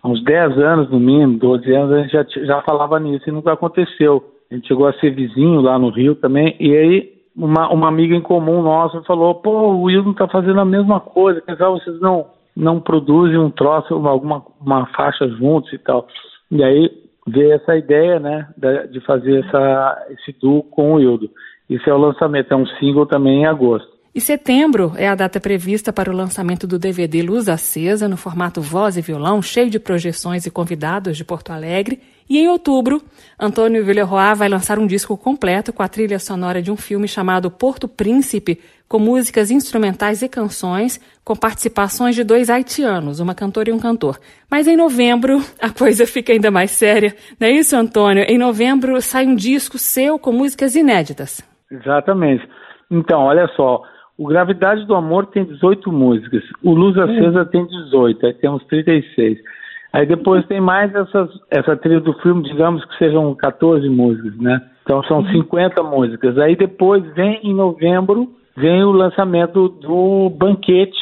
uns 0.04 0.22
10 0.24 0.58
anos 0.58 0.90
no 0.90 0.98
mínimo, 0.98 1.38
12 1.38 1.72
anos, 1.72 1.92
a 1.92 2.02
gente 2.02 2.12
já, 2.12 2.24
já 2.44 2.62
falava 2.62 2.98
nisso 2.98 3.28
e 3.28 3.32
nunca 3.32 3.52
aconteceu. 3.52 4.24
A 4.50 4.54
gente 4.54 4.66
chegou 4.66 4.86
a 4.86 4.92
ser 4.94 5.10
vizinho 5.10 5.60
lá 5.60 5.78
no 5.78 5.90
Rio 5.90 6.14
também, 6.14 6.56
e 6.58 6.76
aí 6.76 7.12
uma, 7.36 7.72
uma 7.72 7.88
amiga 7.88 8.14
em 8.14 8.20
comum 8.20 8.62
nossa 8.62 9.02
falou, 9.02 9.36
pô, 9.36 9.50
o 9.50 9.82
Will 9.82 10.02
não 10.02 10.10
está 10.12 10.26
fazendo 10.26 10.60
a 10.60 10.64
mesma 10.64 10.98
coisa, 10.98 11.40
quer 11.40 11.52
dizer, 11.52 11.66
vocês 11.66 12.00
não 12.00 12.26
não 12.58 12.80
produzem 12.80 13.38
um 13.38 13.50
troço, 13.50 13.94
alguma 13.94 14.42
uma 14.60 14.86
faixa 14.86 15.28
juntos 15.28 15.72
e 15.72 15.78
tal. 15.78 16.08
E 16.50 16.64
aí 16.64 16.90
veio 17.28 17.52
essa 17.52 17.76
ideia, 17.76 18.18
né, 18.18 18.48
de 18.90 19.00
fazer 19.00 19.44
essa, 19.44 20.06
esse 20.10 20.36
duo 20.40 20.62
com 20.62 20.94
o 20.94 21.00
Hildo. 21.00 21.30
Isso 21.68 21.88
é 21.88 21.94
o 21.94 21.98
lançamento, 21.98 22.52
é 22.52 22.56
um 22.56 22.66
single 22.66 23.06
também 23.06 23.42
em 23.42 23.46
agosto. 23.46 23.98
E 24.14 24.20
setembro 24.20 24.94
é 24.96 25.06
a 25.06 25.14
data 25.14 25.38
prevista 25.38 25.92
para 25.92 26.10
o 26.10 26.16
lançamento 26.16 26.66
do 26.66 26.78
DVD 26.78 27.22
Luz 27.22 27.48
Acesa, 27.48 28.08
no 28.08 28.16
formato 28.16 28.60
voz 28.60 28.96
e 28.96 29.00
violão, 29.00 29.40
cheio 29.40 29.70
de 29.70 29.78
projeções 29.78 30.44
e 30.44 30.50
convidados 30.50 31.16
de 31.16 31.24
Porto 31.24 31.52
Alegre. 31.52 32.00
E 32.28 32.38
em 32.38 32.48
outubro, 32.48 33.00
Antônio 33.38 33.84
Villeroy 33.84 34.34
vai 34.34 34.48
lançar 34.48 34.78
um 34.78 34.86
disco 34.86 35.16
completo 35.16 35.72
com 35.72 35.82
a 35.82 35.88
trilha 35.88 36.18
sonora 36.18 36.60
de 36.60 36.70
um 36.70 36.76
filme 36.76 37.06
chamado 37.06 37.50
Porto 37.50 37.86
Príncipe, 37.86 38.58
com 38.88 38.98
músicas 38.98 39.50
instrumentais 39.50 40.22
e 40.22 40.28
canções, 40.28 40.98
com 41.22 41.36
participações 41.36 42.14
de 42.14 42.24
dois 42.24 42.48
haitianos, 42.48 43.20
uma 43.20 43.34
cantora 43.34 43.68
e 43.68 43.72
um 43.72 43.78
cantor. 43.78 44.18
Mas 44.50 44.66
em 44.66 44.76
novembro, 44.76 45.38
a 45.60 45.70
coisa 45.70 46.06
fica 46.06 46.32
ainda 46.32 46.50
mais 46.50 46.70
séria. 46.70 47.14
Não 47.38 47.46
é 47.46 47.50
isso, 47.52 47.76
Antônio? 47.76 48.24
Em 48.24 48.38
novembro 48.38 49.00
sai 49.02 49.26
um 49.26 49.34
disco 49.34 49.76
seu 49.76 50.18
com 50.18 50.32
músicas 50.32 50.74
inéditas. 50.74 51.46
Exatamente. 51.70 52.48
Então, 52.90 53.20
olha 53.20 53.46
só. 53.48 53.82
O 54.16 54.26
Gravidade 54.26 54.84
do 54.86 54.96
Amor 54.96 55.26
tem 55.26 55.44
18 55.44 55.92
músicas. 55.92 56.42
O 56.62 56.72
Luz 56.72 56.98
Acesa 56.98 57.44
tem 57.44 57.64
18. 57.66 58.26
Aí 58.26 58.34
temos 58.34 58.64
36. 58.64 59.38
Aí 59.92 60.06
depois 60.06 60.44
tem 60.46 60.60
mais 60.60 60.92
essas, 60.94 61.30
essa 61.50 61.76
trilha 61.76 62.00
do 62.00 62.12
filme, 62.14 62.42
digamos 62.42 62.84
que 62.84 62.98
sejam 62.98 63.34
14 63.34 63.88
músicas, 63.88 64.36
né? 64.38 64.60
Então 64.82 65.02
são 65.04 65.24
50 65.24 65.80
uhum. 65.82 65.90
músicas. 65.90 66.36
Aí 66.38 66.56
depois 66.56 67.04
vem 67.14 67.40
em 67.44 67.54
novembro 67.54 68.28
vem 68.58 68.82
o 68.82 68.92
lançamento 68.92 69.68
do 69.68 70.30
Banquete, 70.30 70.98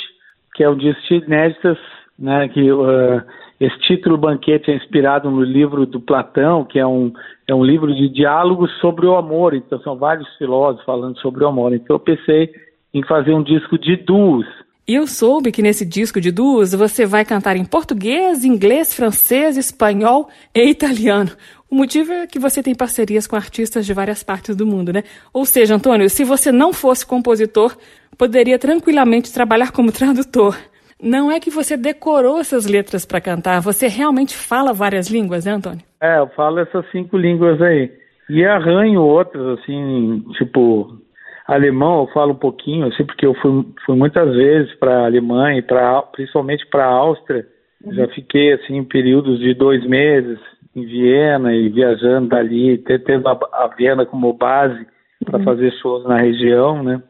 que 0.55 0.63
é 0.63 0.69
o 0.69 0.75
disco 0.75 1.01
de 1.09 1.25
inéditas, 1.25 1.79
né, 2.19 2.49
que 2.49 2.71
uh, 2.71 3.23
esse 3.61 3.79
título 3.81 4.19
Banquete 4.19 4.71
é 4.71 4.77
inspirado 4.77 5.31
no 5.31 5.43
livro 5.43 5.87
do 5.87 6.01
Platão, 6.01 6.65
que 6.65 6.79
é 6.79 6.87
um, 6.87 7.13
é 7.49 7.55
um 7.55 7.65
livro 7.65 7.95
de 7.95 8.09
diálogos 8.09 8.71
sobre 8.81 9.07
o 9.07 9.17
amor, 9.17 9.55
então 9.55 9.81
são 9.81 9.97
vários 9.97 10.29
filósofos 10.37 10.85
falando 10.85 11.19
sobre 11.21 11.45
o 11.45 11.49
amor. 11.49 11.75
Então 11.75 11.97
eu 11.97 12.01
pensei 12.01 12.51
em 12.93 13.03
fazer 13.05 13.35
um 13.35 13.43
disco 13.43 13.79
de 13.79 13.97
duos. 13.97 14.47
E 14.89 14.95
eu 14.95 15.07
soube 15.07 15.51
que 15.51 15.63
nesse 15.63 15.85
disco 15.85 16.21
de 16.21 16.31
duos 16.31 16.73
você 16.73 17.05
vai 17.05 17.25
cantar 17.25 17.57
em 17.57 17.65
português, 17.65 18.45
inglês, 18.45 18.95
francês, 18.95 19.57
espanhol 19.57 20.29
e 20.55 20.71
italiano. 20.71 21.31
O 21.71 21.75
motivo 21.75 22.13
é 22.13 22.27
que 22.27 22.39
você 22.39 22.63
tem 22.63 22.75
parcerias 22.75 23.27
com 23.27 23.35
artistas 23.35 23.85
de 23.85 23.93
várias 23.93 24.23
partes 24.23 24.55
do 24.55 24.65
mundo, 24.65 24.93
né? 24.93 25.03
Ou 25.33 25.45
seja, 25.45 25.75
Antônio, 25.75 26.09
se 26.09 26.23
você 26.23 26.53
não 26.53 26.73
fosse 26.73 27.05
compositor, 27.05 27.77
poderia 28.17 28.59
tranquilamente 28.59 29.35
trabalhar 29.35 29.73
como 29.73 29.91
tradutor. 29.91 30.57
Não 31.03 31.31
é 31.31 31.39
que 31.39 31.51
você 31.51 31.77
decorou 31.77 32.39
essas 32.39 32.67
letras 32.67 33.05
para 33.05 33.21
cantar, 33.21 33.61
você 33.61 33.87
realmente 33.87 34.35
fala 34.35 34.73
várias 34.73 35.11
línguas, 35.11 35.45
né, 35.45 35.53
Antônio? 35.53 35.83
É, 36.01 36.19
eu 36.19 36.29
falo 36.29 36.61
essas 36.61 36.89
cinco 36.91 37.19
línguas 37.19 37.61
aí. 37.61 37.93
E 38.31 38.45
arranho 38.45 39.03
outras, 39.03 39.59
assim, 39.59 40.25
tipo, 40.39 40.99
alemão 41.47 42.03
eu 42.03 42.13
falo 42.13 42.33
um 42.33 42.39
pouquinho, 42.39 42.87
assim, 42.87 43.05
porque 43.05 43.27
eu 43.27 43.35
fui, 43.35 43.67
fui 43.85 43.97
muitas 43.97 44.35
vezes 44.35 44.75
para 44.77 45.03
a 45.03 45.07
Alemanha, 45.07 45.63
pra, 45.63 46.03
principalmente 46.03 46.67
para 46.67 46.87
a 46.87 46.93
Áustria. 46.93 47.47
Uhum. 47.85 47.93
Já 47.93 48.09
fiquei, 48.09 48.53
assim, 48.55 48.77
em 48.77 48.85
períodos 48.85 49.39
de 49.39 49.53
dois 49.53 49.87
meses, 49.87 50.39
em 50.77 50.85
Viena 50.85 51.55
e 51.55 51.71
viajando 51.71 52.29
dali, 52.29 52.79
tendo 52.79 53.27
a, 53.29 53.39
a 53.53 53.69
Viena 53.69 54.05
como 54.05 54.33
base 54.35 54.87
para 55.25 55.39
uhum. 55.39 55.45
fazer 55.45 55.73
shows 55.81 56.05
na 56.05 56.21
região, 56.21 56.83
né? 56.83 57.03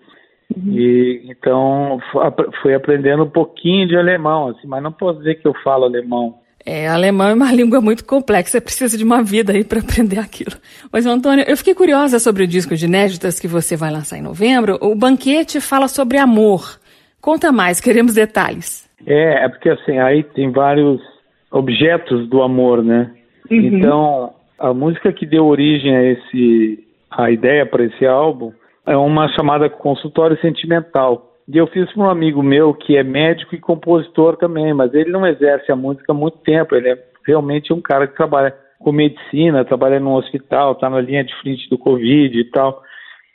Uhum. 0.56 0.72
E 0.72 1.26
então 1.28 1.98
fui 2.62 2.72
aprendendo 2.72 3.24
um 3.24 3.30
pouquinho 3.30 3.88
de 3.88 3.96
alemão, 3.96 4.48
assim, 4.48 4.68
mas 4.68 4.80
não 4.82 4.92
posso 4.92 5.18
dizer 5.18 5.34
que 5.34 5.48
eu 5.48 5.54
falo 5.64 5.84
alemão. 5.84 6.38
É, 6.64 6.88
alemão 6.88 7.28
é 7.28 7.34
uma 7.34 7.50
língua 7.52 7.80
muito 7.80 8.04
complexa, 8.04 8.60
precisa 8.60 8.96
de 8.96 9.02
uma 9.02 9.22
vida 9.22 9.52
aí 9.52 9.64
para 9.64 9.80
aprender 9.80 10.20
aquilo. 10.20 10.56
Mas, 10.92 11.04
Antônio, 11.04 11.44
eu 11.48 11.56
fiquei 11.56 11.74
curiosa 11.74 12.20
sobre 12.20 12.44
o 12.44 12.46
disco 12.46 12.76
de 12.76 12.86
inéditas 12.86 13.40
que 13.40 13.48
você 13.48 13.76
vai 13.76 13.90
lançar 13.90 14.16
em 14.16 14.22
novembro. 14.22 14.78
O 14.80 14.94
Banquete 14.94 15.60
fala 15.60 15.88
sobre 15.88 16.18
amor. 16.18 16.78
Conta 17.20 17.50
mais, 17.50 17.80
queremos 17.80 18.14
detalhes. 18.14 18.88
É, 19.04 19.44
é 19.44 19.48
porque 19.48 19.68
assim, 19.68 19.98
aí 19.98 20.22
tem 20.22 20.52
vários 20.52 21.00
objetos 21.50 22.28
do 22.28 22.42
amor, 22.42 22.82
né? 22.84 23.10
Uhum. 23.50 23.58
Então, 23.58 24.34
a 24.58 24.72
música 24.72 25.12
que 25.12 25.26
deu 25.26 25.46
origem 25.46 25.96
a 25.96 26.02
esse 26.02 26.86
a 27.10 27.30
ideia 27.30 27.64
para 27.64 27.84
esse 27.84 28.04
álbum 28.06 28.52
é 28.86 28.96
uma 28.96 29.28
chamada 29.28 29.70
Consultório 29.70 30.38
Sentimental. 30.40 31.32
E 31.48 31.56
eu 31.56 31.66
fiz 31.68 31.90
para 31.92 32.02
um 32.02 32.10
amigo 32.10 32.42
meu 32.42 32.74
que 32.74 32.96
é 32.96 33.02
médico 33.02 33.54
e 33.54 33.60
compositor 33.60 34.36
também, 34.36 34.74
mas 34.74 34.92
ele 34.92 35.10
não 35.10 35.26
exerce 35.26 35.70
a 35.70 35.76
música 35.76 36.12
há 36.12 36.14
muito 36.14 36.38
tempo. 36.38 36.74
Ele 36.74 36.90
é 36.90 36.98
realmente 37.26 37.72
um 37.72 37.80
cara 37.80 38.06
que 38.06 38.16
trabalha 38.16 38.54
com 38.78 38.92
medicina, 38.92 39.64
trabalha 39.64 40.00
num 40.00 40.14
hospital, 40.14 40.72
está 40.72 40.90
na 40.90 41.00
linha 41.00 41.24
de 41.24 41.34
frente 41.40 41.68
do 41.70 41.78
Covid 41.78 42.38
e 42.38 42.44
tal. 42.50 42.82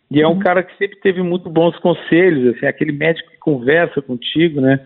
E 0.10 0.22
é 0.22 0.28
um 0.28 0.32
uhum. 0.32 0.40
cara 0.40 0.62
que 0.62 0.78
sempre 0.78 1.00
teve 1.00 1.22
muito 1.22 1.50
bons 1.50 1.78
conselhos, 1.80 2.56
assim, 2.56 2.66
aquele 2.66 2.92
médico 2.92 3.32
que 3.32 3.40
conversa 3.40 4.02
contigo, 4.02 4.60
né? 4.60 4.80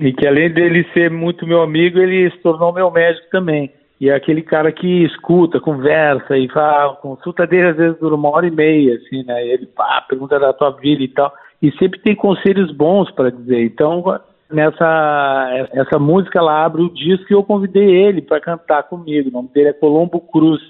E 0.00 0.12
que 0.12 0.26
além 0.26 0.50
dele 0.50 0.86
ser 0.94 1.10
muito 1.10 1.46
meu 1.46 1.62
amigo, 1.62 1.98
ele 1.98 2.30
se 2.30 2.38
tornou 2.38 2.72
meu 2.72 2.90
médico 2.90 3.26
também. 3.30 3.70
E 4.00 4.08
é 4.08 4.14
aquele 4.14 4.40
cara 4.40 4.72
que 4.72 5.04
escuta, 5.04 5.60
conversa 5.60 6.36
e 6.36 6.48
fala, 6.48 6.92
a 6.92 6.96
consulta 6.96 7.46
dele 7.46 7.68
às 7.68 7.76
vezes 7.76 8.00
dura 8.00 8.14
uma 8.14 8.30
hora 8.30 8.46
e 8.46 8.50
meia, 8.50 8.94
assim, 8.94 9.22
né? 9.24 9.46
Ele 9.46 9.66
pá, 9.66 10.00
pergunta 10.08 10.38
da 10.38 10.54
tua 10.54 10.70
vida 10.70 11.02
e 11.02 11.08
tal. 11.08 11.30
E 11.60 11.70
sempre 11.72 12.00
tem 12.00 12.14
conselhos 12.16 12.72
bons 12.72 13.10
para 13.10 13.30
dizer. 13.30 13.62
Então, 13.62 14.02
nessa 14.50 15.68
essa 15.72 15.98
música 15.98 16.38
ela 16.38 16.64
abre 16.64 16.80
o 16.80 16.88
disco 16.92 17.26
e 17.30 17.34
eu 17.34 17.44
convidei 17.44 17.88
ele 17.88 18.22
para 18.22 18.40
cantar 18.40 18.84
comigo. 18.84 19.28
O 19.28 19.32
nome 19.32 19.50
dele 19.52 19.68
é 19.68 19.74
Colombo 19.74 20.18
Cruz. 20.18 20.60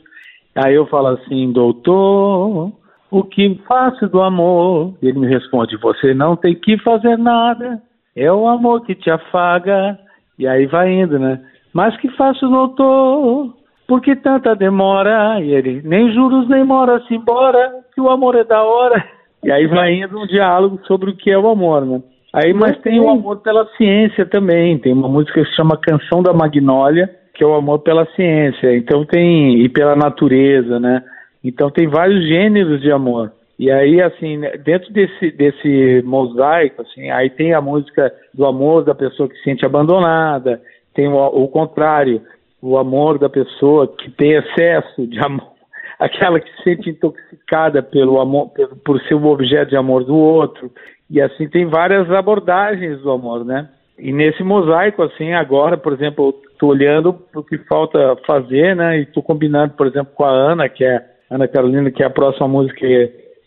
Aí 0.57 0.75
eu 0.75 0.87
falo 0.87 1.09
assim, 1.09 1.53
doutor, 1.53 2.73
o 3.09 3.23
que 3.23 3.61
faço 3.69 4.09
do 4.09 4.21
amor? 4.21 4.95
E 5.01 5.07
ele 5.07 5.21
me 5.21 5.29
responde, 5.29 5.77
você 5.77 6.13
não 6.13 6.35
tem 6.35 6.57
que 6.57 6.77
fazer 6.79 7.17
nada, 7.17 7.81
é 8.17 8.31
o 8.33 8.49
amor 8.49 8.85
que 8.85 8.97
te 8.97 9.09
afaga. 9.09 9.97
E 10.37 10.49
aí 10.49 10.67
vai 10.67 10.91
indo, 10.93 11.19
né? 11.19 11.41
Mas 11.73 11.97
que 11.99 12.09
faço, 12.17 12.49
doutor? 12.49 13.55
Por 13.87 14.01
que 14.01 14.15
tanta 14.17 14.55
demora? 14.55 15.41
E 15.41 15.53
ele, 15.53 15.83
nem 15.85 16.13
juros 16.13 16.49
nem 16.49 16.65
mora-se 16.65 17.15
embora, 17.15 17.73
que 17.95 18.01
o 18.01 18.09
amor 18.09 18.37
é 18.37 18.45
da 18.45 18.63
hora. 18.63 19.05
E 19.43 19.51
aí 19.51 19.67
vai 19.67 19.95
indo 19.95 20.19
um 20.19 20.27
diálogo 20.27 20.81
sobre 20.87 21.11
o 21.11 21.17
que 21.17 21.31
é 21.31 21.39
o 21.39 21.49
amor, 21.49 21.85
né? 21.85 22.03
Aí, 22.33 22.53
mas 22.53 22.79
tem 22.79 23.01
o 23.01 23.11
amor 23.11 23.39
pela 23.39 23.67
ciência 23.77 24.25
também. 24.27 24.79
Tem 24.79 24.93
uma 24.93 25.09
música 25.09 25.43
que 25.43 25.49
se 25.49 25.57
chama 25.57 25.81
Canção 25.81 26.23
da 26.23 26.33
Magnólia, 26.33 27.11
que 27.35 27.43
é 27.43 27.47
o 27.47 27.55
amor 27.55 27.81
pela 27.81 28.07
ciência. 28.15 28.77
Então 28.77 29.05
tem 29.05 29.61
e 29.63 29.69
pela 29.69 29.97
natureza, 29.97 30.79
né? 30.79 31.03
Então 31.43 31.71
tem 31.71 31.89
vários 31.89 32.25
gêneros 32.29 32.81
de 32.81 32.93
amor. 32.93 33.33
E 33.59 33.71
aí, 33.71 34.01
assim, 34.01 34.41
dentro 34.65 34.91
desse, 34.93 35.31
desse 35.33 36.03
mosaico, 36.05 36.81
assim, 36.81 37.11
aí 37.11 37.29
tem 37.29 37.53
a 37.53 37.61
música 37.61 38.11
do 38.33 38.47
amor 38.47 38.85
da 38.85 38.95
pessoa 38.95 39.29
que 39.29 39.37
se 39.37 39.43
sente 39.43 39.67
abandonada, 39.67 40.63
tem 41.01 41.09
o, 41.09 41.17
o 41.17 41.49
contrário, 41.49 42.21
o 42.61 42.77
amor 42.77 43.19
da 43.19 43.31
pessoa 43.31 43.89
que 43.89 44.11
tem 44.11 44.33
excesso 44.33 45.07
de 45.07 45.19
amor, 45.19 45.49
aquela 45.99 46.39
que 46.39 46.51
se 46.57 46.63
sente 46.63 46.91
intoxicada 46.91 47.83
pelo 47.83 48.21
amor, 48.21 48.51
por, 48.51 48.77
por 48.85 49.01
ser 49.03 49.15
um 49.15 49.27
objeto 49.27 49.71
de 49.71 49.77
amor 49.77 50.05
do 50.05 50.15
outro. 50.15 50.71
E 51.09 51.21
assim 51.21 51.49
tem 51.49 51.67
várias 51.67 52.11
abordagens 52.11 53.01
do 53.01 53.11
amor, 53.11 53.45
né? 53.45 53.69
E 53.99 54.13
nesse 54.13 54.43
mosaico, 54.43 55.03
assim, 55.03 55.33
agora, 55.33 55.77
por 55.77 55.93
exemplo, 55.93 56.35
estou 56.53 56.71
olhando 56.71 57.19
o 57.35 57.43
que 57.43 57.59
falta 57.59 58.17
fazer, 58.27 58.77
né? 58.77 58.99
E 58.99 59.03
estou 59.03 59.23
combinando, 59.23 59.75
por 59.75 59.87
exemplo, 59.87 60.13
com 60.15 60.25
a 60.25 60.31
Ana, 60.31 60.69
que 60.69 60.85
é 60.85 61.05
Ana 61.31 61.49
Carolina, 61.49 61.91
que 61.91 62.03
é 62.03 62.07
a 62.07 62.11
próxima 62.11 62.47
música 62.47 62.87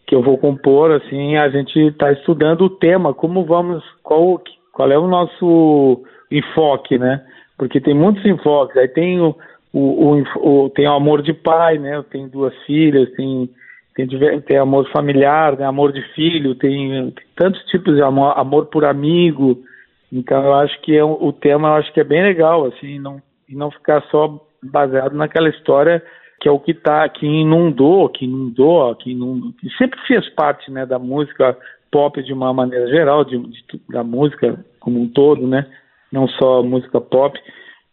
que 0.05 0.15
eu 0.15 0.21
vou 0.21 0.37
compor, 0.37 0.91
assim, 0.91 1.37
a 1.37 1.49
gente 1.49 1.79
está 1.79 2.11
estudando 2.11 2.65
o 2.65 2.69
tema, 2.69 3.13
como 3.13 3.45
vamos, 3.45 3.83
qual, 4.03 4.41
qual 4.71 4.91
é 4.91 4.97
o 4.97 5.07
nosso 5.07 6.03
enfoque, 6.29 6.97
né? 6.97 7.23
Porque 7.57 7.79
tem 7.79 7.93
muitos 7.93 8.25
enfoques. 8.25 8.75
Aí 8.77 8.87
tem 8.87 9.19
o, 9.19 9.35
o, 9.71 9.79
o, 9.79 10.65
o, 10.65 10.69
tem 10.69 10.87
o 10.87 10.93
amor 10.93 11.21
de 11.21 11.33
pai, 11.33 11.77
né? 11.77 12.03
Tenho 12.09 12.27
duas 12.29 12.55
filhas, 12.65 13.11
tem, 13.13 13.49
tem, 13.95 14.07
tem 14.41 14.57
amor 14.57 14.89
familiar, 14.91 15.55
tem 15.55 15.65
amor 15.65 15.91
de 15.91 16.01
filho, 16.13 16.55
tem, 16.55 17.11
tem, 17.11 17.25
tantos 17.35 17.63
tipos 17.65 17.95
de 17.95 18.01
amor, 18.01 18.37
amor 18.37 18.65
por 18.67 18.85
amigo. 18.85 19.63
Então 20.11 20.43
eu 20.43 20.53
acho 20.55 20.79
que 20.81 20.95
é, 20.95 21.03
o 21.03 21.31
tema 21.31 21.69
eu 21.69 21.73
acho 21.75 21.93
que 21.93 21.99
é 21.99 22.03
bem 22.03 22.23
legal, 22.23 22.65
assim, 22.65 22.99
não, 22.99 23.21
e 23.49 23.55
não 23.55 23.71
ficar 23.71 24.03
só 24.11 24.39
baseado 24.61 25.13
naquela 25.15 25.49
história 25.49 26.01
que 26.43 26.49
é 26.49 26.51
o 26.51 26.59
que 26.59 26.73
tá, 26.73 27.07
que 27.07 27.25
inundou, 27.25 28.09
que 28.09 28.25
inundou, 28.25 28.93
que, 28.95 29.11
inundou, 29.11 29.53
que 29.53 29.69
sempre 29.77 29.97
fez 30.05 30.27
parte, 30.31 30.69
né, 30.69 30.85
da 30.85 30.99
música 30.99 31.57
pop 31.89 32.21
de 32.21 32.33
uma 32.33 32.53
maneira 32.53 32.85
geral, 32.89 33.23
de, 33.23 33.37
de, 33.37 33.63
da 33.89 34.03
música 34.03 34.59
como 34.77 34.99
um 34.99 35.07
todo, 35.07 35.47
né? 35.47 35.65
Não 36.13 36.27
só 36.27 36.61
música 36.61 37.01
pop, 37.01 37.37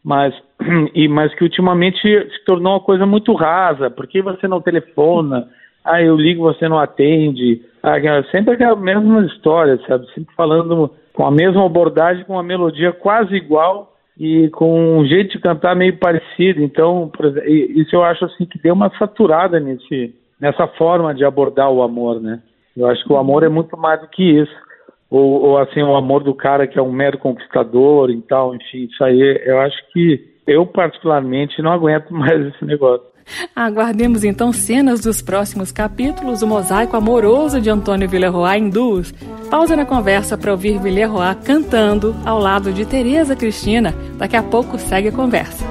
mas, 0.04 0.34
e, 0.94 1.08
mas 1.08 1.34
que 1.34 1.42
ultimamente 1.42 1.98
se 2.02 2.44
tornou 2.44 2.74
uma 2.74 2.80
coisa 2.80 3.06
muito 3.06 3.32
rasa. 3.32 3.90
Por 3.90 4.06
que 4.06 4.20
você 4.20 4.46
não 4.46 4.60
telefona? 4.60 5.48
Ah, 5.82 6.02
eu 6.02 6.14
ligo, 6.16 6.42
você 6.42 6.68
não 6.68 6.78
atende. 6.78 7.62
Ah, 7.82 7.98
é 7.98 8.22
sempre 8.24 8.54
aquela 8.54 8.76
mesma 8.76 9.24
história, 9.24 9.80
sabe? 9.88 10.06
Sempre 10.14 10.34
falando 10.34 10.90
com 11.14 11.24
a 11.24 11.30
mesma 11.30 11.64
abordagem, 11.64 12.24
com 12.24 12.34
uma 12.34 12.42
melodia 12.42 12.92
quase 12.92 13.34
igual 13.34 13.94
e 14.18 14.50
com 14.50 14.98
um 14.98 15.06
jeito 15.06 15.32
de 15.32 15.38
cantar 15.38 15.74
meio 15.74 15.96
parecido. 15.96 16.62
Então, 16.62 17.10
isso 17.46 17.96
eu 17.96 18.04
acho 18.04 18.26
assim 18.26 18.44
que 18.44 18.60
deu 18.62 18.74
uma 18.74 18.90
saturada 18.98 19.58
nesse, 19.58 20.14
nessa 20.38 20.66
forma 20.66 21.14
de 21.14 21.24
abordar 21.24 21.70
o 21.70 21.82
amor, 21.82 22.20
né? 22.20 22.40
Eu 22.76 22.86
acho 22.86 23.02
que 23.02 23.12
o 23.12 23.16
amor 23.16 23.42
é 23.42 23.48
muito 23.48 23.76
mais 23.78 24.00
do 24.00 24.08
que 24.08 24.22
isso 24.22 24.69
ou, 25.10 25.42
ou, 25.42 25.58
assim 25.58 25.82
o 25.82 25.96
amor 25.96 26.22
do 26.22 26.32
cara 26.32 26.68
que 26.68 26.78
é 26.78 26.82
um 26.82 26.92
mero 26.92 27.18
conquistador 27.18 28.10
e 28.10 28.22
tal, 28.22 28.54
enfim, 28.54 28.84
isso 28.84 29.02
aí 29.02 29.42
eu 29.44 29.58
acho 29.60 29.76
que 29.92 30.30
eu 30.46 30.64
particularmente 30.64 31.60
não 31.60 31.72
aguento 31.72 32.10
mais 32.14 32.40
esse 32.46 32.64
negócio. 32.64 33.10
Aguardemos 33.54 34.24
então 34.24 34.52
cenas 34.52 35.00
dos 35.00 35.22
próximos 35.22 35.70
capítulos, 35.70 36.42
o 36.42 36.46
mosaico 36.46 36.96
amoroso 36.96 37.60
de 37.60 37.70
Antônio 37.70 38.08
Villarroa 38.08 38.56
em 38.56 38.68
duas. 38.68 39.12
Pausa 39.50 39.76
na 39.76 39.84
conversa 39.84 40.36
para 40.36 40.50
ouvir 40.50 40.80
Villarroa 40.80 41.34
cantando 41.34 42.14
ao 42.24 42.38
lado 42.38 42.72
de 42.72 42.84
Tereza 42.84 43.36
Cristina. 43.36 43.94
Daqui 44.16 44.36
a 44.36 44.42
pouco 44.42 44.78
segue 44.78 45.08
a 45.08 45.12
conversa. 45.12 45.64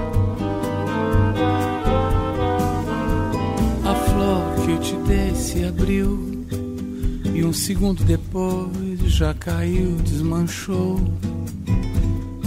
A 3.86 3.94
flor 3.94 4.66
que 4.66 4.72
eu 4.72 4.80
te 4.80 4.96
dei 5.08 5.32
se 5.36 5.66
abriu 5.66 6.20
e 7.34 7.44
um 7.44 7.54
segundo 7.54 8.04
depois 8.04 8.89
já 9.10 9.34
caiu, 9.34 9.96
desmanchou. 10.04 11.00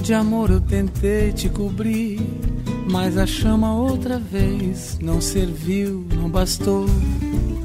De 0.00 0.14
amor 0.14 0.50
eu 0.50 0.60
tentei 0.60 1.32
te 1.32 1.48
cobrir, 1.48 2.20
mas 2.88 3.18
a 3.18 3.26
chama 3.26 3.74
outra 3.74 4.18
vez 4.18 4.98
não 5.00 5.20
serviu, 5.20 6.06
não 6.14 6.30
bastou. 6.30 6.86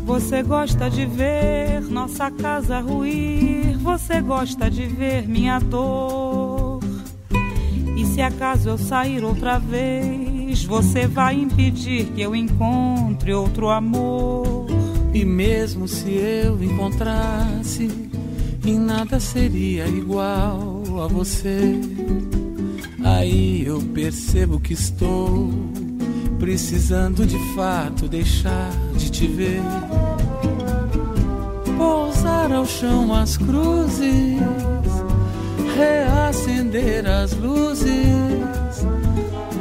Você 0.06 0.42
gosta 0.42 0.90
de 0.90 1.06
ver 1.06 1.82
nossa 1.82 2.32
casa 2.32 2.80
ruir, 2.80 3.78
você 3.78 4.22
gosta 4.22 4.70
de 4.70 4.86
ver 4.86 5.28
minha 5.28 5.60
dor. 5.60 6.80
E 7.96 8.06
se 8.06 8.22
acaso 8.22 8.70
eu 8.70 8.78
sair 8.78 9.24
outra 9.24 9.58
vez, 9.60 10.64
você 10.64 11.08
vai 11.08 11.36
impedir 11.36 12.06
que 12.08 12.22
eu 12.22 12.36
encontre 12.36 13.34
outro 13.34 13.70
amor. 13.70 14.68
E 15.14 15.26
mesmo 15.26 15.88
se 15.88 16.12
eu 16.12 16.62
encontrasse, 16.62 18.07
em 18.70 18.80
nada 18.80 19.20
seria 19.20 19.88
igual 19.88 20.84
a 21.04 21.08
você. 21.08 21.80
Aí 23.04 23.66
eu 23.66 23.82
percebo 23.94 24.60
que 24.60 24.74
estou 24.74 25.50
precisando 26.38 27.26
de 27.26 27.38
fato 27.56 28.08
deixar 28.08 28.70
de 28.98 29.10
te 29.10 29.28
ver. 29.28 29.62
Pousar 31.78 32.52
ao 32.52 32.66
chão 32.66 33.14
as 33.14 33.38
cruzes, 33.38 34.40
reacender 35.76 37.08
as 37.08 37.34
luzes. 37.34 37.96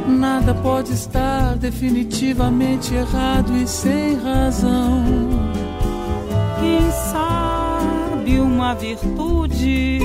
Nada 0.08 0.54
pode 0.54 0.92
estar 0.92 1.56
definitivamente 1.56 2.94
errado 2.94 3.56
e 3.56 3.66
sem 3.66 4.16
razão 4.16 5.04
quem 6.58 6.90
sabe 8.26 8.40
uma 8.40 8.74
virtude 8.74 10.00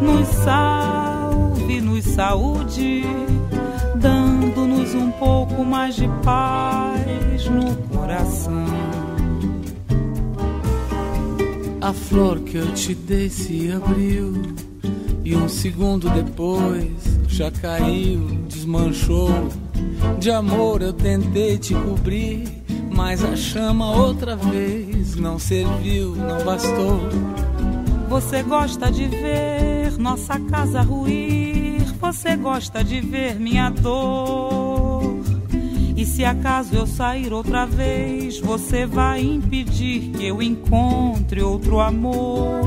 nos 0.00 0.26
salve, 0.28 1.80
nos 1.82 2.04
saúde, 2.04 3.02
dando-nos 3.96 4.94
um 4.94 5.10
pouco 5.12 5.62
mais 5.62 5.96
de 5.96 6.08
paz 6.24 7.46
no 7.50 7.76
coração. 7.94 8.64
A 11.82 11.92
flor 11.92 12.40
que 12.40 12.56
eu 12.56 12.72
te 12.72 12.94
dei 12.94 13.28
se 13.28 13.70
abriu 13.70 14.32
e 15.22 15.36
um 15.36 15.48
segundo 15.48 16.08
depois 16.08 16.90
já 17.28 17.50
caiu, 17.50 18.26
desmanchou. 18.48 19.30
De 20.18 20.30
amor 20.30 20.80
eu 20.80 20.92
tentei 20.94 21.58
te 21.58 21.74
cobrir 21.74 22.55
mas 22.96 23.22
a 23.22 23.36
chama 23.36 23.94
outra 23.94 24.34
vez 24.34 25.14
não 25.16 25.38
serviu, 25.38 26.16
não 26.16 26.42
bastou. 26.42 27.00
Você 28.08 28.42
gosta 28.42 28.90
de 28.90 29.06
ver 29.06 29.98
nossa 29.98 30.40
casa 30.40 30.80
ruir, 30.80 31.84
você 32.00 32.34
gosta 32.36 32.82
de 32.82 33.00
ver 33.02 33.38
minha 33.38 33.68
dor. 33.68 35.20
E 35.94 36.06
se 36.06 36.24
acaso 36.24 36.74
eu 36.74 36.86
sair 36.86 37.32
outra 37.32 37.66
vez, 37.66 38.40
você 38.40 38.86
vai 38.86 39.20
impedir 39.20 40.12
que 40.12 40.26
eu 40.26 40.42
encontre 40.42 41.42
outro 41.42 41.80
amor. 41.80 42.60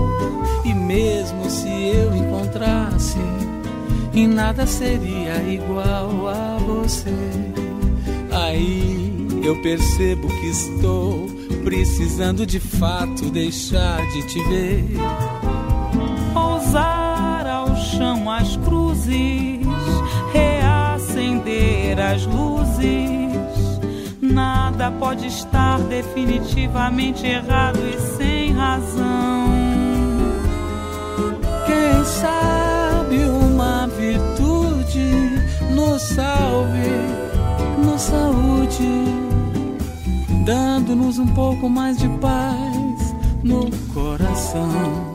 E 0.63 0.73
mesmo 0.73 1.49
se 1.49 1.67
eu 1.67 2.15
encontrasse, 2.15 3.17
em 4.13 4.27
nada 4.27 4.67
seria 4.67 5.41
igual 5.43 6.27
a 6.27 6.57
você. 6.57 7.13
Aí 8.31 8.98
eu 9.49 9.55
percebo 9.63 10.27
que 10.27 10.45
estou 10.45 11.27
precisando 11.63 12.45
de 12.45 12.59
fato 12.59 13.31
deixar 13.31 13.99
de 14.11 14.21
te 14.27 14.43
ver. 14.43 14.85
Pousar 16.31 17.47
ao 17.47 17.75
chão 17.75 18.29
as 18.29 18.55
cruzes, 18.57 19.65
reacender 20.31 21.99
as 21.99 22.27
luzes. 22.27 23.79
Nada 24.21 24.91
pode 24.91 25.25
estar 25.25 25.79
definitivamente 25.79 27.25
errado 27.25 27.79
e 27.79 27.99
sem 28.17 28.51
razão. 28.51 29.49
Quem 31.65 32.05
sabe 32.05 33.17
uma 33.25 33.87
virtude 33.87 35.41
nos 35.73 36.03
salve, 36.03 36.91
nos 37.83 38.01
saúde 38.03 39.28
dando-nos 40.49 41.19
um 41.19 41.27
pouco 41.27 41.69
mais 41.69 41.95
de 41.95 42.09
paz 42.17 43.15
no 43.43 43.69
coração. 43.93 45.08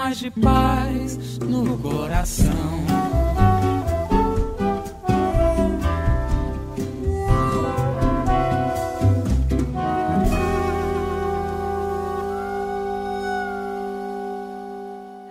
Mais 0.00 0.18
de 0.18 0.30
paz 0.30 1.38
no 1.40 1.76
coração. 1.76 2.50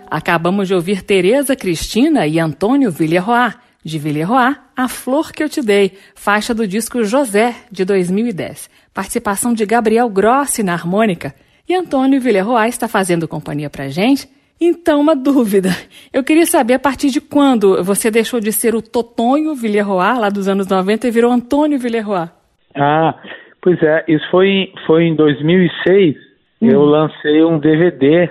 Acabamos 0.08 0.68
de 0.68 0.74
ouvir 0.74 1.02
Tereza 1.02 1.56
Cristina 1.56 2.28
e 2.28 2.38
Antônio 2.38 2.92
Villeroy, 2.92 3.52
de 3.84 3.98
Villeroy, 3.98 4.54
A 4.76 4.86
Flor 4.86 5.32
Que 5.32 5.42
Eu 5.42 5.48
Te 5.48 5.60
Dei, 5.62 5.98
faixa 6.14 6.54
do 6.54 6.64
disco 6.64 7.02
José, 7.02 7.56
de 7.72 7.84
2010. 7.84 8.70
Participação 8.94 9.52
de 9.52 9.66
Gabriel 9.66 10.08
Grossi 10.08 10.62
na 10.62 10.74
harmônica. 10.74 11.34
E 11.68 11.74
Antônio 11.74 12.20
Villeroy 12.20 12.68
está 12.68 12.86
fazendo 12.86 13.26
companhia 13.26 13.68
pra 13.68 13.88
gente. 13.88 14.28
Então, 14.60 15.00
uma 15.00 15.16
dúvida. 15.16 15.70
Eu 16.12 16.22
queria 16.22 16.44
saber 16.44 16.74
a 16.74 16.78
partir 16.78 17.08
de 17.10 17.20
quando 17.20 17.82
você 17.82 18.10
deixou 18.10 18.40
de 18.40 18.52
ser 18.52 18.74
o 18.74 18.82
Totonho 18.82 19.54
Villeroy, 19.54 20.18
lá 20.18 20.28
dos 20.28 20.48
anos 20.48 20.68
90, 20.68 21.08
e 21.08 21.10
virou 21.10 21.32
Antônio 21.32 21.78
Villeroy. 21.78 22.28
Ah, 22.74 23.14
pois 23.62 23.82
é. 23.82 24.04
Isso 24.06 24.28
foi, 24.30 24.72
foi 24.86 25.04
em 25.04 25.16
2006. 25.16 26.16
Hum. 26.60 26.68
Eu 26.68 26.82
lancei 26.82 27.42
um 27.42 27.58
DVD 27.58 28.30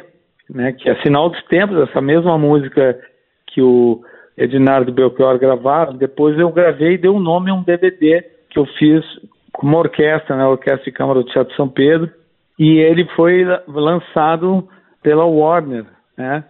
né, 0.49 0.73
que 0.73 0.89
é 0.89 0.95
Sinal 1.01 1.29
dos 1.29 1.43
Tempos, 1.45 1.77
essa 1.77 2.01
mesma 2.01 2.37
música 2.37 2.99
que 3.47 3.61
o 3.61 4.01
Ednardo 4.37 4.91
Belchior 4.91 5.37
gravaram, 5.37 5.95
depois 5.95 6.37
eu 6.39 6.51
gravei 6.51 6.93
e 6.93 6.97
dei 6.97 7.09
um 7.09 7.19
nome 7.19 7.51
a 7.51 7.53
um 7.53 7.63
DVD 7.63 8.23
que 8.49 8.57
eu 8.57 8.65
fiz 8.77 9.03
com 9.51 9.67
uma 9.67 9.79
orquestra, 9.79 10.35
né, 10.35 10.43
a 10.43 10.49
Orquestra 10.49 10.83
de 10.83 10.91
Câmara 10.91 11.19
do 11.19 11.29
Teatro 11.29 11.55
São 11.55 11.67
Pedro, 11.67 12.09
e 12.57 12.79
ele 12.79 13.05
foi 13.15 13.45
lançado 13.67 14.67
pela 15.03 15.25
Warner, 15.25 15.85
né, 16.19 16.43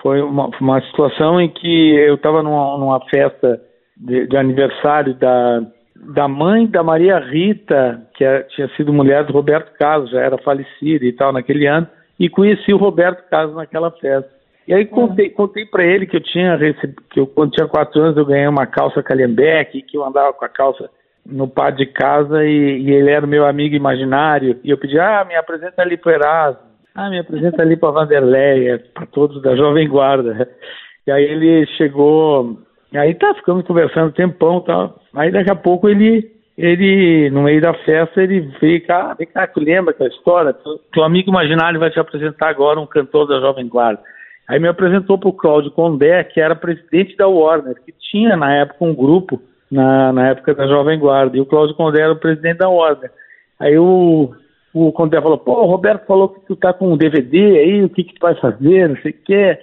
foi 0.00 0.22
uma, 0.22 0.48
uma 0.60 0.80
situação 0.82 1.40
em 1.40 1.48
que 1.48 1.96
eu 1.96 2.14
estava 2.14 2.42
numa, 2.42 2.78
numa, 2.78 3.00
festa 3.10 3.60
de, 3.96 4.28
de, 4.28 4.36
aniversário 4.36 5.12
da, 5.14 5.60
da 6.14 6.28
mãe 6.28 6.66
da 6.66 6.84
Maria 6.84 7.18
Rita, 7.18 8.00
que 8.14 8.24
é, 8.24 8.42
tinha 8.44 8.68
sido 8.76 8.92
mulher 8.92 9.24
do 9.24 9.32
Roberto 9.32 9.76
Carlos, 9.76 10.10
já 10.10 10.20
era 10.20 10.38
falecida 10.38 11.04
e 11.04 11.12
tal 11.12 11.32
naquele 11.32 11.66
ano, 11.66 11.88
e 12.18 12.28
conheci 12.28 12.72
o 12.72 12.78
Roberto 12.78 13.28
Carlos 13.28 13.56
naquela 13.56 13.90
festa. 13.90 14.30
E 14.68 14.74
aí 14.74 14.84
contei, 14.84 15.30
contei 15.30 15.64
para 15.64 15.82
ele 15.82 16.06
que 16.06 16.16
eu 16.16 16.22
tinha 16.22 16.54
recebido, 16.54 17.02
que 17.10 17.18
eu, 17.18 17.26
quando 17.26 17.52
tinha 17.52 17.66
quatro 17.66 18.00
anos 18.00 18.16
eu 18.16 18.26
ganhei 18.26 18.46
uma 18.46 18.66
calça 18.66 19.02
Calhambeque, 19.02 19.82
que 19.82 19.96
eu 19.96 20.04
andava 20.04 20.32
com 20.32 20.44
a 20.44 20.48
calça 20.48 20.90
no 21.24 21.48
par 21.48 21.72
de 21.72 21.86
casa 21.86 22.44
e, 22.44 22.82
e, 22.82 22.90
ele 22.90 23.10
era 23.10 23.26
meu 23.26 23.46
amigo 23.46 23.74
imaginário. 23.74 24.60
E 24.62 24.70
eu 24.70 24.78
pedi, 24.78 24.98
ah, 24.98 25.24
me 25.26 25.34
apresenta 25.34 25.82
ali 25.82 25.96
para 25.96 26.12
Erasmo, 26.12 26.67
ah, 27.06 27.10
me 27.10 27.18
apresenta 27.20 27.62
ali 27.62 27.76
para 27.76 27.92
Vanderleia, 27.92 28.82
para 28.92 29.06
todos 29.06 29.40
da 29.40 29.54
Jovem 29.54 29.88
Guarda. 29.88 30.48
E 31.06 31.10
aí 31.10 31.24
ele 31.24 31.64
chegou, 31.76 32.58
aí 32.94 33.14
tá, 33.14 33.34
ficamos 33.34 33.64
conversando 33.66 34.08
um 34.08 34.12
tempão 34.12 34.60
tal. 34.60 35.00
Aí 35.14 35.30
daqui 35.30 35.50
a 35.50 35.54
pouco 35.54 35.88
ele 35.88 36.30
ele, 36.58 37.30
no 37.30 37.42
meio 37.42 37.60
da 37.60 37.72
festa, 37.72 38.20
ele 38.20 38.40
veio 38.60 38.84
cá, 38.84 39.14
vem 39.16 39.28
cá, 39.28 39.46
tu 39.46 39.60
lembra 39.60 39.92
aquela 39.92 40.08
história? 40.08 40.56
Teu 40.92 41.04
amigo 41.04 41.30
imaginário 41.30 41.78
vai 41.78 41.88
te 41.88 42.00
apresentar 42.00 42.48
agora 42.48 42.80
um 42.80 42.86
cantor 42.86 43.28
da 43.28 43.38
Jovem 43.38 43.68
Guarda. 43.68 44.02
Aí 44.48 44.58
me 44.58 44.66
apresentou 44.66 45.16
para 45.16 45.28
o 45.28 45.32
Cláudio 45.32 45.70
Condé, 45.70 46.24
que 46.24 46.40
era 46.40 46.56
presidente 46.56 47.16
da 47.16 47.28
Warner, 47.28 47.76
que 47.86 47.94
tinha 48.10 48.36
na 48.36 48.52
época 48.52 48.84
um 48.84 48.92
grupo, 48.92 49.40
na, 49.70 50.12
na 50.12 50.30
época 50.30 50.52
da 50.52 50.66
Jovem 50.66 50.98
Guarda, 50.98 51.36
e 51.36 51.40
o 51.40 51.46
Cláudio 51.46 51.76
Condé 51.76 52.02
era 52.02 52.12
o 52.12 52.18
presidente 52.18 52.58
da 52.58 52.68
Warner. 52.68 53.12
Aí 53.60 53.78
o, 53.78 54.34
o 54.74 54.92
Condé 54.92 55.20
falou, 55.20 55.38
pô, 55.38 55.52
o 55.62 55.66
Roberto 55.66 56.06
falou 56.06 56.28
que 56.28 56.40
tu 56.46 56.56
tá 56.56 56.72
com 56.72 56.92
um 56.92 56.96
DVD 56.96 57.58
aí, 57.58 57.84
o 57.84 57.88
que 57.88 58.04
que 58.04 58.14
tu 58.14 58.20
vai 58.20 58.34
fazer, 58.34 58.88
não 58.88 58.96
sei 58.96 59.12
o 59.12 59.24
que. 59.24 59.58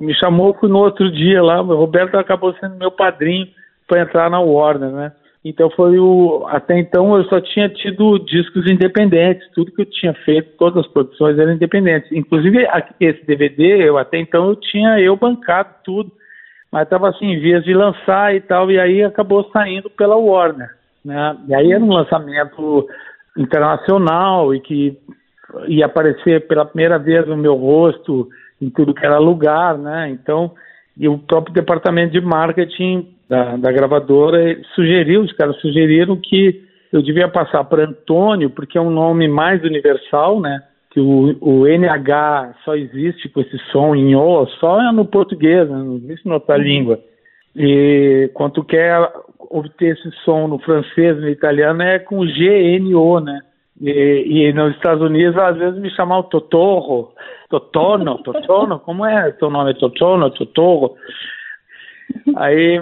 Me 0.00 0.14
chamou, 0.14 0.54
fui 0.54 0.68
no 0.68 0.78
outro 0.78 1.10
dia 1.10 1.42
lá, 1.42 1.60
o 1.60 1.76
Roberto 1.76 2.16
acabou 2.16 2.54
sendo 2.54 2.76
meu 2.76 2.90
padrinho 2.90 3.46
para 3.86 4.02
entrar 4.02 4.30
na 4.30 4.40
Warner, 4.40 4.90
né? 4.90 5.12
Então 5.44 5.68
foi 5.70 5.98
o. 5.98 6.46
Até 6.48 6.78
então 6.78 7.14
eu 7.16 7.24
só 7.24 7.38
tinha 7.38 7.68
tido 7.68 8.18
discos 8.20 8.66
independentes, 8.66 9.46
tudo 9.54 9.72
que 9.72 9.82
eu 9.82 9.86
tinha 9.86 10.14
feito, 10.24 10.56
todas 10.56 10.86
as 10.86 10.90
produções 10.90 11.38
eram 11.38 11.52
independentes. 11.52 12.10
Inclusive 12.10 12.66
esse 12.98 13.26
DVD, 13.26 13.86
eu 13.86 13.98
até 13.98 14.18
então 14.18 14.48
eu 14.48 14.56
tinha 14.56 14.98
eu 14.98 15.14
bancado 15.16 15.68
tudo, 15.84 16.10
mas 16.72 16.84
estava 16.84 17.10
assim, 17.10 17.26
em 17.26 17.40
vias 17.40 17.62
de 17.62 17.74
lançar 17.74 18.34
e 18.34 18.40
tal, 18.40 18.70
e 18.70 18.80
aí 18.80 19.04
acabou 19.04 19.44
saindo 19.52 19.90
pela 19.90 20.16
Warner. 20.16 20.70
Né? 21.04 21.36
E 21.46 21.54
aí 21.54 21.72
era 21.72 21.84
um 21.84 21.92
lançamento 21.92 22.88
internacional 23.36 24.54
e 24.54 24.60
que 24.60 24.96
ia 25.68 25.86
aparecer 25.86 26.46
pela 26.46 26.64
primeira 26.64 26.98
vez 26.98 27.28
o 27.28 27.36
meu 27.36 27.54
rosto 27.54 28.28
em 28.60 28.70
tudo 28.70 28.94
que 28.94 29.04
era 29.04 29.18
lugar, 29.18 29.76
né? 29.76 30.10
Então, 30.10 30.52
e 30.96 31.08
o 31.08 31.18
próprio 31.18 31.54
departamento 31.54 32.12
de 32.12 32.20
marketing 32.20 33.08
da, 33.28 33.56
da 33.56 33.72
gravadora 33.72 34.56
sugeriu, 34.74 35.22
os 35.22 35.32
caras 35.32 35.56
sugeriram 35.60 36.16
que 36.16 36.62
eu 36.92 37.02
devia 37.02 37.28
passar 37.28 37.64
para 37.64 37.84
Antônio, 37.84 38.50
porque 38.50 38.78
é 38.78 38.80
um 38.80 38.90
nome 38.90 39.26
mais 39.26 39.62
universal, 39.64 40.40
né? 40.40 40.62
Que 40.90 41.00
o, 41.00 41.36
o 41.40 41.66
NH 41.66 42.54
só 42.64 42.76
existe 42.76 43.28
com 43.28 43.40
esse 43.40 43.58
som 43.72 43.96
em 43.96 44.14
O, 44.14 44.46
só 44.60 44.80
é 44.80 44.92
no 44.92 45.04
português, 45.04 45.68
né? 45.68 45.76
não 45.76 45.96
existe 45.96 46.28
em 46.28 46.32
outra 46.32 46.56
língua. 46.56 47.00
E 47.56 48.30
quando 48.32 48.54
tu 48.54 48.64
quer 48.64 48.96
obter 49.54 49.92
esse 49.92 50.10
som 50.24 50.48
no 50.48 50.58
francês, 50.58 51.16
no 51.16 51.28
italiano, 51.28 51.80
é 51.80 52.00
com 52.00 52.26
GNO, 52.26 53.20
né? 53.20 53.40
E, 53.80 54.48
e, 54.48 54.52
nos 54.52 54.74
Estados 54.74 55.02
Unidos, 55.02 55.36
às 55.36 55.56
vezes 55.56 55.80
me 55.80 55.90
chamam 55.90 56.22
Totoro, 56.24 57.12
Totono, 57.48 58.18
Totono, 58.22 58.80
como 58.80 59.06
é 59.06 59.30
teu 59.32 59.50
nome? 59.50 59.74
Totono, 59.74 60.30
Totoro. 60.30 60.94
Aí, 62.36 62.80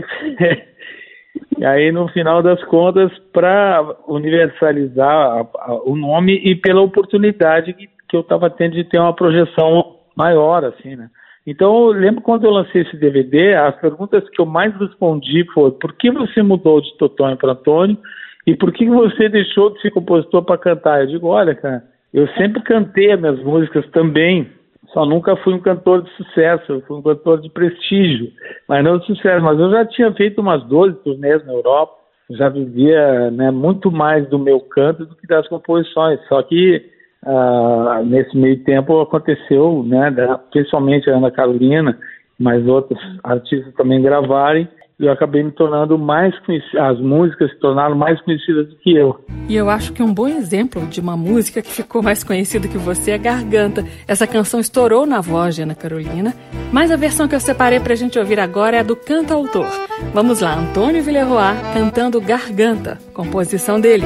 E 1.59 1.65
aí, 1.65 1.93
no 1.93 2.09
final 2.09 2.43
das 2.43 2.63
contas, 2.65 3.13
para 3.33 3.97
universalizar 4.09 5.09
a, 5.09 5.41
a, 5.59 5.75
o 5.85 5.95
nome 5.95 6.41
e 6.43 6.55
pela 6.55 6.81
oportunidade 6.81 7.75
que, 7.75 7.89
que 8.09 8.17
eu 8.17 8.21
estava 8.21 8.49
tendo 8.49 8.75
de 8.75 8.85
ter 8.85 8.99
uma 8.99 9.15
projeção 9.15 9.97
maior, 10.17 10.65
assim, 10.65 10.97
né? 10.97 11.11
Então, 11.47 11.75
eu 11.75 11.93
lembro 11.93 12.23
quando 12.23 12.45
eu 12.45 12.51
lancei 12.51 12.83
esse 12.83 12.97
DVD, 12.97 13.55
as 13.55 13.75
perguntas 13.81 14.29
que 14.31 14.41
eu 14.41 14.47
mais 14.47 14.75
respondi 14.77 15.45
foram 15.53 15.73
por 15.73 15.93
que 15.95 16.11
você 16.11 16.43
mudou 16.43 16.81
de 16.81 16.97
Totonho 16.99 17.37
para 17.37 17.53
Antônio 17.53 17.99
e 18.47 18.55
por 18.55 18.73
que 18.73 18.89
você 18.89 19.29
deixou 19.29 19.71
de 19.71 19.81
ser 19.81 19.91
compositor 19.91 20.45
para 20.45 20.59
cantar? 20.59 21.01
Eu 21.01 21.09
digo, 21.09 21.27
olha, 21.29 21.55
cara, 21.55 21.83
eu 22.15 22.29
sempre 22.35 22.63
cantei 22.63 23.11
as 23.11 23.21
minhas 23.21 23.43
músicas 23.43 23.85
também, 23.91 24.49
só 24.93 25.07
nunca 25.07 25.35
fui 25.37 25.55
um 25.55 25.61
cantor 25.61 26.03
de 26.03 26.11
sucesso, 26.11 26.73
eu 26.73 26.81
fui 26.83 26.99
um 26.99 27.03
cantor 27.03 27.41
de 27.41 27.51
prestígio, 27.51 28.31
mas 28.69 28.85
não 28.85 28.99
de 28.99 29.07
sucesso. 29.07 29.45
Mas 29.45 29.59
eu 29.59 29.71
já 29.71 29.87
tinha 29.87 30.13
feito 30.13 30.41
umas 30.41 30.63
12 30.65 31.03
turnês 31.03 31.45
na 31.47 31.53
Europa, 31.53 31.95
já 32.31 32.49
vivia 32.49 33.31
né, 33.31 33.51
muito 33.51 33.91
mais 33.91 34.29
do 34.29 34.39
meu 34.39 34.61
canto 34.61 35.07
do 35.07 35.17
que 35.17 35.27
das 35.27 35.49
composições. 35.49 36.21
Só 36.29 36.43
que 36.43 36.85
uh, 37.25 38.05
nesse 38.05 38.37
meio 38.37 38.63
tempo 38.65 39.01
aconteceu, 39.01 39.83
né, 39.85 40.11
principalmente 40.51 41.11
a 41.11 41.17
Ana 41.17 41.31
Carolina, 41.31 41.99
mas 42.39 42.67
outros 42.67 42.99
artistas 43.23 43.73
também 43.75 44.03
gravarem, 44.03 44.69
e 45.03 45.07
eu 45.07 45.13
acabei 45.13 45.43
me 45.43 45.51
tornando 45.51 45.99
mais 45.99 46.39
conhecido, 46.41 46.79
as 46.79 47.01
músicas 47.01 47.51
se 47.51 47.59
tornaram 47.59 47.97
mais 47.97 48.21
conhecidas 48.23 48.69
do 48.69 48.77
que 48.77 48.95
eu. 48.95 49.19
E 49.49 49.57
eu 49.57 49.69
acho 49.69 49.93
que 49.93 50.03
um 50.03 50.15
bom 50.15 50.29
exemplo 50.29 50.87
de 50.87 51.01
uma 51.01 51.17
música 51.17 51.61
que 51.61 51.71
ficou 51.71 52.03
mais 52.03 52.23
conhecida 52.23 52.69
que 52.69 52.79
você 52.79 53.11
é 53.11 53.19
Garganta. 53.19 53.85
Essa 54.07 54.29
canção 54.29 54.61
estourou 54.61 55.05
na 55.05 55.21
voz 55.21 55.57
de 55.57 55.63
Ana 55.63 55.75
Carolina, 55.75 56.33
mas 56.73 56.93
a 56.93 56.97
versão 56.97 57.27
que 57.27 57.35
eu 57.35 57.41
separei 57.41 57.81
pra 57.81 57.97
gente 57.97 58.19
ouvir 58.19 58.39
agora 58.39 58.77
é 58.77 58.81
a 58.81 58.85
do 58.85 58.95
cantautor. 58.95 59.67
Vamos 60.15 60.41
lá, 60.41 60.55
Antônio 60.55 61.03
Villeroy 61.03 61.55
cantando 61.75 62.21
Garganta, 62.21 62.99
composição 63.13 63.81
dele. 63.81 64.05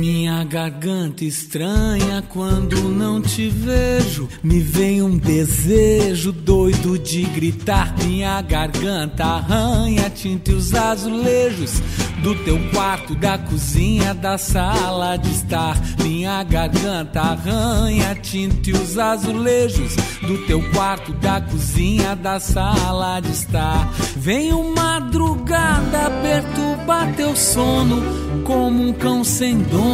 Minha 0.00 0.42
garganta 0.44 1.26
estranha 1.26 2.24
quando 2.30 2.88
não 2.88 3.20
te 3.20 3.50
vejo. 3.50 4.30
Me 4.42 4.58
vem 4.58 5.02
um 5.02 5.18
desejo 5.18 6.32
doido 6.32 6.98
de 6.98 7.22
gritar. 7.24 7.94
Minha 7.98 8.40
garganta 8.40 9.26
arranha, 9.26 10.08
tinta 10.08 10.52
os 10.52 10.72
azulejos 10.72 11.82
do 12.22 12.34
teu 12.44 12.58
quarto, 12.70 13.14
da 13.14 13.36
cozinha, 13.36 14.14
da 14.14 14.38
sala 14.38 15.18
de 15.18 15.30
estar. 15.32 15.78
Minha 16.02 16.42
garganta 16.44 17.20
arranha, 17.20 18.14
tinta 18.14 18.70
os 18.70 18.96
azulejos 18.96 19.96
do 20.22 20.46
teu 20.46 20.62
quarto, 20.70 21.12
da 21.12 21.42
cozinha, 21.42 22.16
da 22.16 22.40
sala 22.40 23.20
de 23.20 23.32
estar. 23.32 23.92
Vem 24.16 24.50
uma 24.50 24.80
madrugada 25.00 26.10
perturbar 26.22 27.12
teu 27.14 27.34
sono 27.34 28.02
como 28.44 28.88
um 28.88 28.92
cão 28.92 29.24
sem 29.24 29.58
dono, 29.58 29.89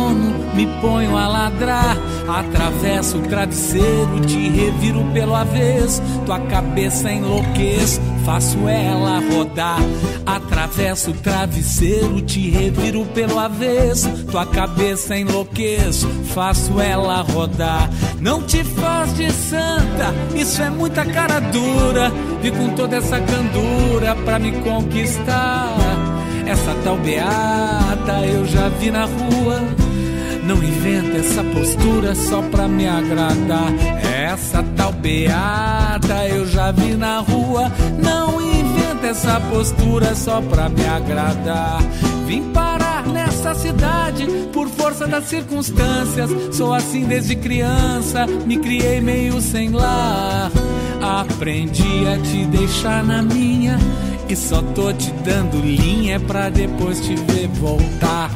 me 0.54 0.66
ponho 0.80 1.16
a 1.16 1.28
ladrar. 1.28 1.96
Atravesso 2.28 3.18
o 3.18 3.22
travesseiro, 3.22 4.20
te 4.26 4.48
reviro 4.48 5.04
pelo 5.12 5.34
avesso. 5.34 6.02
Tua 6.24 6.40
cabeça 6.40 7.12
enlouqueço, 7.12 8.00
faço 8.24 8.66
ela 8.68 9.20
rodar. 9.30 9.78
Atravesso 10.24 11.10
o 11.10 11.14
travesseiro, 11.14 12.20
te 12.22 12.50
reviro 12.50 13.04
pelo 13.06 13.38
avesso. 13.38 14.08
Tua 14.30 14.46
cabeça 14.46 15.16
enlouqueço, 15.16 16.08
faço 16.34 16.80
ela 16.80 17.20
rodar. 17.22 17.88
Não 18.20 18.42
te 18.42 18.64
faz 18.64 19.14
de 19.14 19.30
santa, 19.30 20.14
isso 20.34 20.62
é 20.62 20.70
muita 20.70 21.04
cara 21.04 21.38
dura. 21.40 22.10
Vi 22.40 22.50
com 22.50 22.70
toda 22.70 22.96
essa 22.96 23.20
candura 23.20 24.14
pra 24.24 24.38
me 24.38 24.52
conquistar. 24.62 26.05
Essa 26.46 26.74
tal 26.84 26.96
beata 26.98 28.24
eu 28.24 28.46
já 28.46 28.68
vi 28.68 28.90
na 28.90 29.04
rua. 29.04 29.60
Não 30.44 30.62
inventa 30.62 31.18
essa 31.18 31.42
postura 31.42 32.14
só 32.14 32.40
pra 32.40 32.68
me 32.68 32.86
agradar. 32.86 33.72
Essa 34.00 34.62
tal 34.76 34.92
beata 34.92 36.28
eu 36.28 36.46
já 36.46 36.70
vi 36.70 36.94
na 36.94 37.18
rua. 37.18 37.70
Não 38.00 38.40
inventa 38.40 39.08
essa 39.08 39.40
postura 39.40 40.14
só 40.14 40.40
pra 40.40 40.68
me 40.68 40.86
agradar. 40.86 41.82
Vim 42.26 42.52
parar 42.52 43.04
nessa 43.06 43.52
cidade 43.54 44.26
por 44.52 44.68
força 44.68 45.04
das 45.06 45.24
circunstâncias. 45.24 46.30
Sou 46.52 46.72
assim 46.72 47.06
desde 47.06 47.34
criança, 47.34 48.24
me 48.46 48.56
criei 48.58 49.00
meio 49.00 49.40
sem 49.40 49.70
lar. 49.70 50.52
Aprendi 51.02 52.06
a 52.06 52.18
te 52.18 52.44
deixar 52.46 53.02
na 53.02 53.20
minha 53.20 53.78
e 54.28 54.34
só 54.34 54.60
tô 54.60 54.92
te 54.92 55.10
dando 55.24 55.60
linha 55.60 56.18
pra 56.18 56.48
depois 56.48 57.00
te 57.00 57.14
ver 57.14 57.48
voltar. 57.48 58.30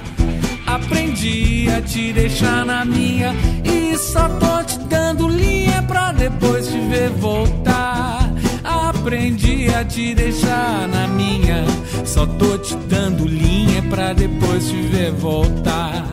Aprendi 0.66 1.68
a 1.68 1.82
te 1.82 2.12
deixar 2.12 2.64
na 2.64 2.84
minha 2.84 3.34
e 3.64 3.98
só 3.98 4.28
tô 4.28 4.62
te 4.62 4.78
dando 4.88 5.28
linha 5.28 5.82
pra 5.82 6.12
depois 6.12 6.68
te 6.68 6.78
ver 6.88 7.10
voltar. 7.10 8.30
Aprendi 8.62 9.68
a 9.74 9.84
te 9.84 10.14
deixar 10.14 10.86
na 10.88 11.08
minha, 11.08 11.64
só 12.04 12.26
tô 12.26 12.56
te 12.58 12.76
dando 12.88 13.26
linha 13.26 13.82
pra 13.90 14.12
depois 14.12 14.68
te 14.68 14.80
ver 14.82 15.12
voltar. 15.12 16.04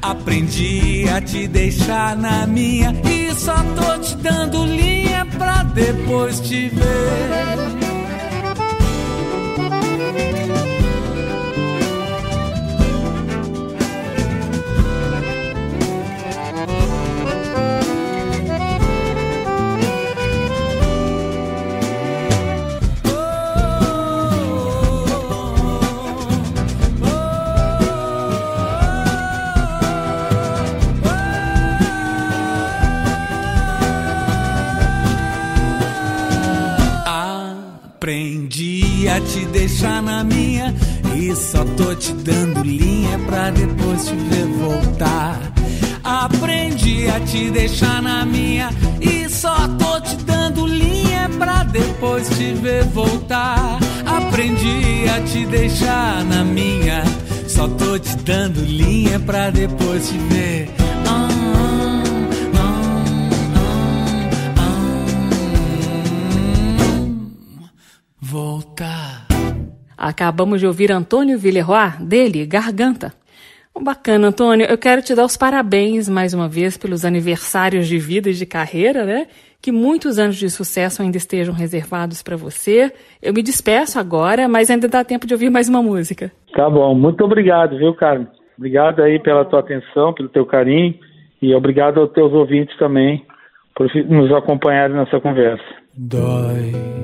Aprendi 0.00 1.06
a 1.08 1.20
te 1.20 1.46
deixar 1.46 2.16
na 2.16 2.46
minha 2.46 2.94
e 3.04 3.34
só 3.34 3.56
tô 3.76 3.98
te 3.98 4.16
dando 4.16 4.64
linha 4.64 5.26
pra 5.36 5.62
depois 5.64 6.40
te 6.40 6.68
ver. 6.68 7.87
Te 39.20 39.44
deixar 39.46 40.02
na 40.02 40.24
minha. 40.24 40.74
E 41.14 41.34
só 41.34 41.64
tô 41.76 41.94
te 41.94 42.12
dando 42.12 42.62
linha 42.62 43.18
pra 43.26 43.50
depois 43.50 44.04
te 44.06 44.14
ver 44.14 44.46
voltar. 44.46 45.40
Aprendi 46.04 47.08
a 47.08 47.20
te 47.20 47.50
deixar 47.50 48.02
na 48.02 48.24
minha. 48.24 48.70
E 49.00 49.28
só 49.28 49.68
tô 49.78 50.00
te 50.00 50.16
dando 50.24 50.66
linha 50.66 51.28
pra 51.38 51.64
depois 51.64 52.28
te 52.30 52.52
ver 52.54 52.84
voltar. 52.84 53.78
Aprendi 54.06 55.08
a 55.08 55.20
te 55.22 55.46
deixar 55.46 56.24
na 56.24 56.44
minha. 56.44 57.02
Só 57.46 57.66
tô 57.66 57.98
te 57.98 58.16
dando 58.18 58.60
linha 58.60 59.18
pra 59.20 59.50
depois 59.50 60.08
te 60.08 60.18
ver 60.18 60.77
Acabamos 69.98 70.60
de 70.60 70.66
ouvir 70.66 70.92
Antônio 70.92 71.36
Villeroy, 71.36 71.90
dele, 72.00 72.46
Garganta. 72.46 73.12
Bacana, 73.80 74.28
Antônio. 74.28 74.66
Eu 74.66 74.78
quero 74.78 75.02
te 75.02 75.14
dar 75.14 75.24
os 75.24 75.36
parabéns 75.36 76.08
mais 76.08 76.34
uma 76.34 76.48
vez 76.48 76.76
pelos 76.76 77.04
aniversários 77.04 77.86
de 77.86 77.98
vida 77.98 78.30
e 78.30 78.32
de 78.32 78.46
carreira, 78.46 79.04
né? 79.04 79.26
Que 79.60 79.72
muitos 79.72 80.18
anos 80.18 80.36
de 80.36 80.48
sucesso 80.50 81.02
ainda 81.02 81.16
estejam 81.16 81.54
reservados 81.54 82.22
para 82.22 82.36
você. 82.36 82.92
Eu 83.22 83.32
me 83.32 83.42
despeço 83.42 83.98
agora, 83.98 84.48
mas 84.48 84.70
ainda 84.70 84.88
dá 84.88 85.04
tempo 85.04 85.26
de 85.26 85.34
ouvir 85.34 85.50
mais 85.50 85.68
uma 85.68 85.82
música. 85.82 86.30
Tá 86.54 86.68
bom. 86.68 86.94
Muito 86.94 87.24
obrigado, 87.24 87.76
viu, 87.76 87.94
Carmen? 87.94 88.26
Obrigado 88.56 89.02
aí 89.02 89.20
pela 89.20 89.44
tua 89.44 89.60
atenção, 89.60 90.12
pelo 90.12 90.28
teu 90.28 90.44
carinho 90.44 90.94
e 91.40 91.54
obrigado 91.54 92.00
aos 92.00 92.12
teus 92.12 92.32
ouvintes 92.32 92.76
também 92.78 93.24
por 93.74 93.88
nos 94.08 94.32
acompanharem 94.32 94.96
nessa 94.96 95.20
conversa. 95.20 95.64
Dói 95.94 96.97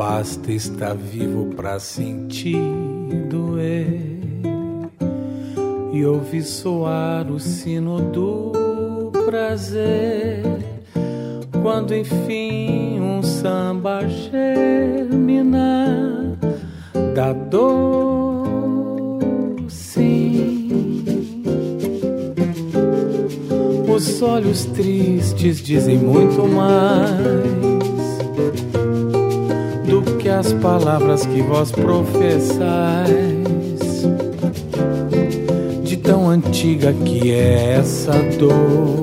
Basta 0.00 0.50
estar 0.50 0.94
vivo 0.94 1.52
pra 1.54 1.78
sentir 1.78 2.56
doer 3.28 4.00
e 5.92 6.06
ouvir 6.06 6.42
soar 6.42 7.30
o 7.30 7.38
sino 7.38 8.00
do 8.00 9.12
prazer. 9.26 10.42
Quando 11.60 11.94
enfim 11.94 12.98
um 12.98 13.22
samba 13.22 14.08
germina 14.08 15.58
da 17.14 17.34
dor, 17.34 19.18
sim. 19.68 21.04
Os 23.94 24.22
olhos 24.22 24.64
tristes 24.64 25.60
dizem 25.60 25.98
muito 25.98 26.48
mais 26.48 27.79
as 30.40 30.54
palavras 30.54 31.26
que 31.26 31.42
vós 31.42 31.70
professais, 31.70 33.10
de 35.84 35.98
tão 35.98 36.30
antiga 36.30 36.94
que 36.94 37.30
é 37.30 37.74
essa 37.78 38.12
dor. 38.38 39.02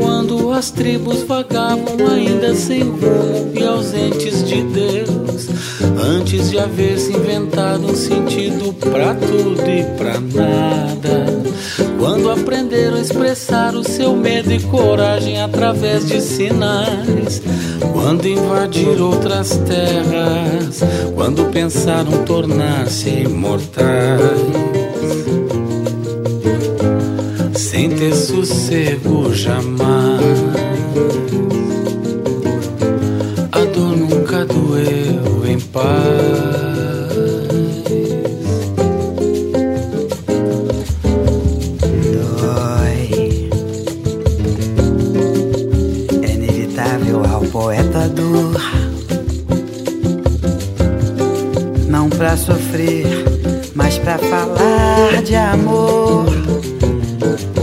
Quando 0.00 0.52
as 0.52 0.70
tribos 0.70 1.24
vagavam 1.24 1.96
ainda 2.14 2.54
sem 2.54 2.82
rumo 2.84 3.50
e 3.52 3.64
ausentes 3.64 4.44
de 4.46 4.62
Deus, 4.62 5.48
antes 6.00 6.52
de 6.52 6.60
haver 6.60 6.96
se 6.96 7.12
inventado 7.12 7.90
um 7.90 7.96
sentido 7.96 8.72
pra 8.74 9.14
tudo 9.14 9.68
e 9.68 9.82
pra 9.96 10.20
nada 10.20 11.26
quando 11.98 12.30
aprenderam 12.30 12.96
a 12.96 13.00
expressar 13.00 13.74
o 13.74 13.82
seu 13.82 14.14
medo 14.14 14.52
e 14.52 14.60
coragem 14.60 15.40
através 15.40 16.06
de 16.06 16.20
sinais. 16.20 17.42
Quando 17.92 18.26
invadir 18.26 19.00
outras 19.00 19.56
terras. 19.66 20.82
Quando 21.14 21.50
pensaram 21.52 22.24
tornar-se 22.24 23.10
imortais. 23.10 24.20
Sem 27.54 27.90
ter 27.90 28.14
sossego 28.14 29.34
jamais. 29.34 30.20
A 33.52 33.64
dor 33.64 33.96
nunca 33.96 34.44
doeu 34.44 34.95
pra 54.06 54.18
falar 54.18 55.20
de 55.24 55.34
amor. 55.34 56.26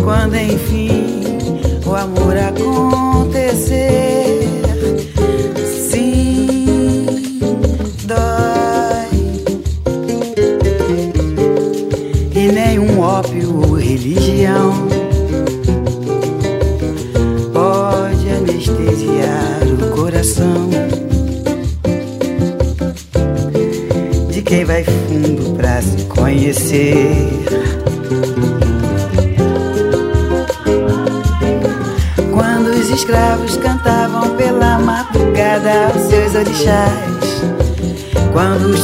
Quando 0.04 0.36
enfim 0.36 1.16
o 1.86 1.96
amor 1.96 2.36
acontecer, 2.38 3.33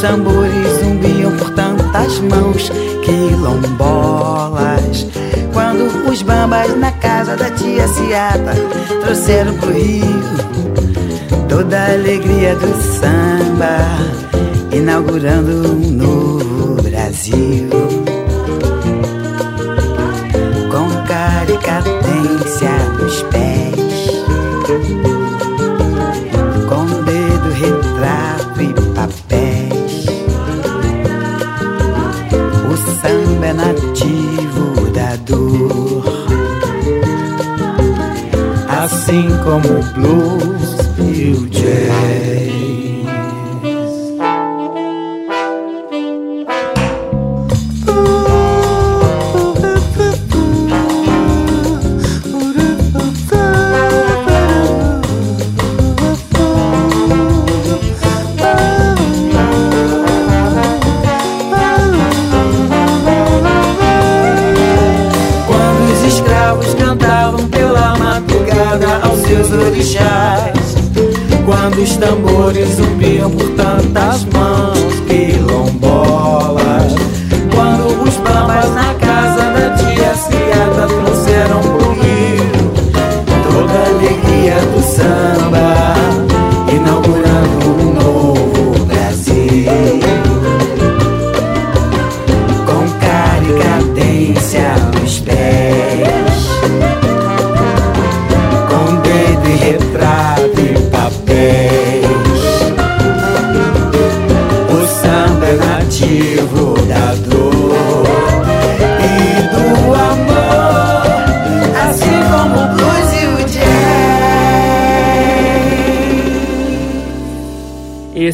tambores 0.00 0.80
zumbiam 0.80 1.36
por 1.36 1.50
tantas 1.50 2.18
mãos 2.20 2.72
quilombolas, 3.04 5.06
quando 5.52 6.08
os 6.10 6.22
bambas 6.22 6.74
na 6.78 6.90
casa 6.92 7.36
da 7.36 7.50
tia 7.50 7.86
Ciata 7.86 8.54
trouxeram 9.02 9.54
pro 9.58 9.70
rio 9.70 10.00
toda 11.48 11.78
a 11.78 11.92
alegria 11.92 12.56
do 12.56 12.74
samba 12.98 13.76
inaugurando 14.72 15.70
um 15.70 15.90
novo 15.90 16.82
Brasil. 16.82 17.69
Assim 39.10 39.28
como 39.42 39.80
o 39.80 39.82
blues 39.94 40.78
e 40.98 41.32
o 41.32 41.48
jazz. 41.48 42.29
Os 78.10 78.16
bambas 78.16 78.70
na 78.74 78.99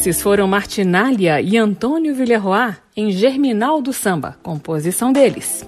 Esses 0.07 0.23
foram 0.23 0.47
Martinália 0.47 1.41
e 1.41 1.57
Antônio 1.57 2.15
Villeroy 2.15 2.77
em 2.97 3.11
Germinal 3.11 3.83
do 3.83 3.93
Samba, 3.93 4.37
composição 4.41 5.13
deles. 5.13 5.67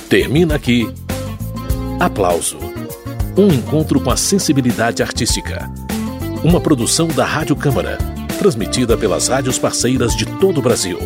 Termina 0.09 0.55
aqui. 0.55 0.89
Aplauso 2.01 2.74
um 3.37 3.49
encontro 3.49 4.01
com 4.01 4.11
a 4.11 4.17
sensibilidade 4.17 5.03
artística. 5.03 5.71
Uma 6.43 6.61
produção 6.61 7.09
da 7.09 7.25
Rádio 7.25 7.57
Câmara, 7.57 7.99
transmitida 8.39 8.97
pelas 8.97 9.29
rádios 9.29 9.59
parceiras 9.59 10.15
de 10.15 10.25
todo 10.25 10.59
o 10.59 10.63
Brasil. 10.63 10.99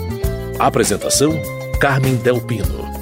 Apresentação: 0.58 1.32
Carmen 1.80 2.16
Del 2.16 2.40
Pino. 2.40 2.97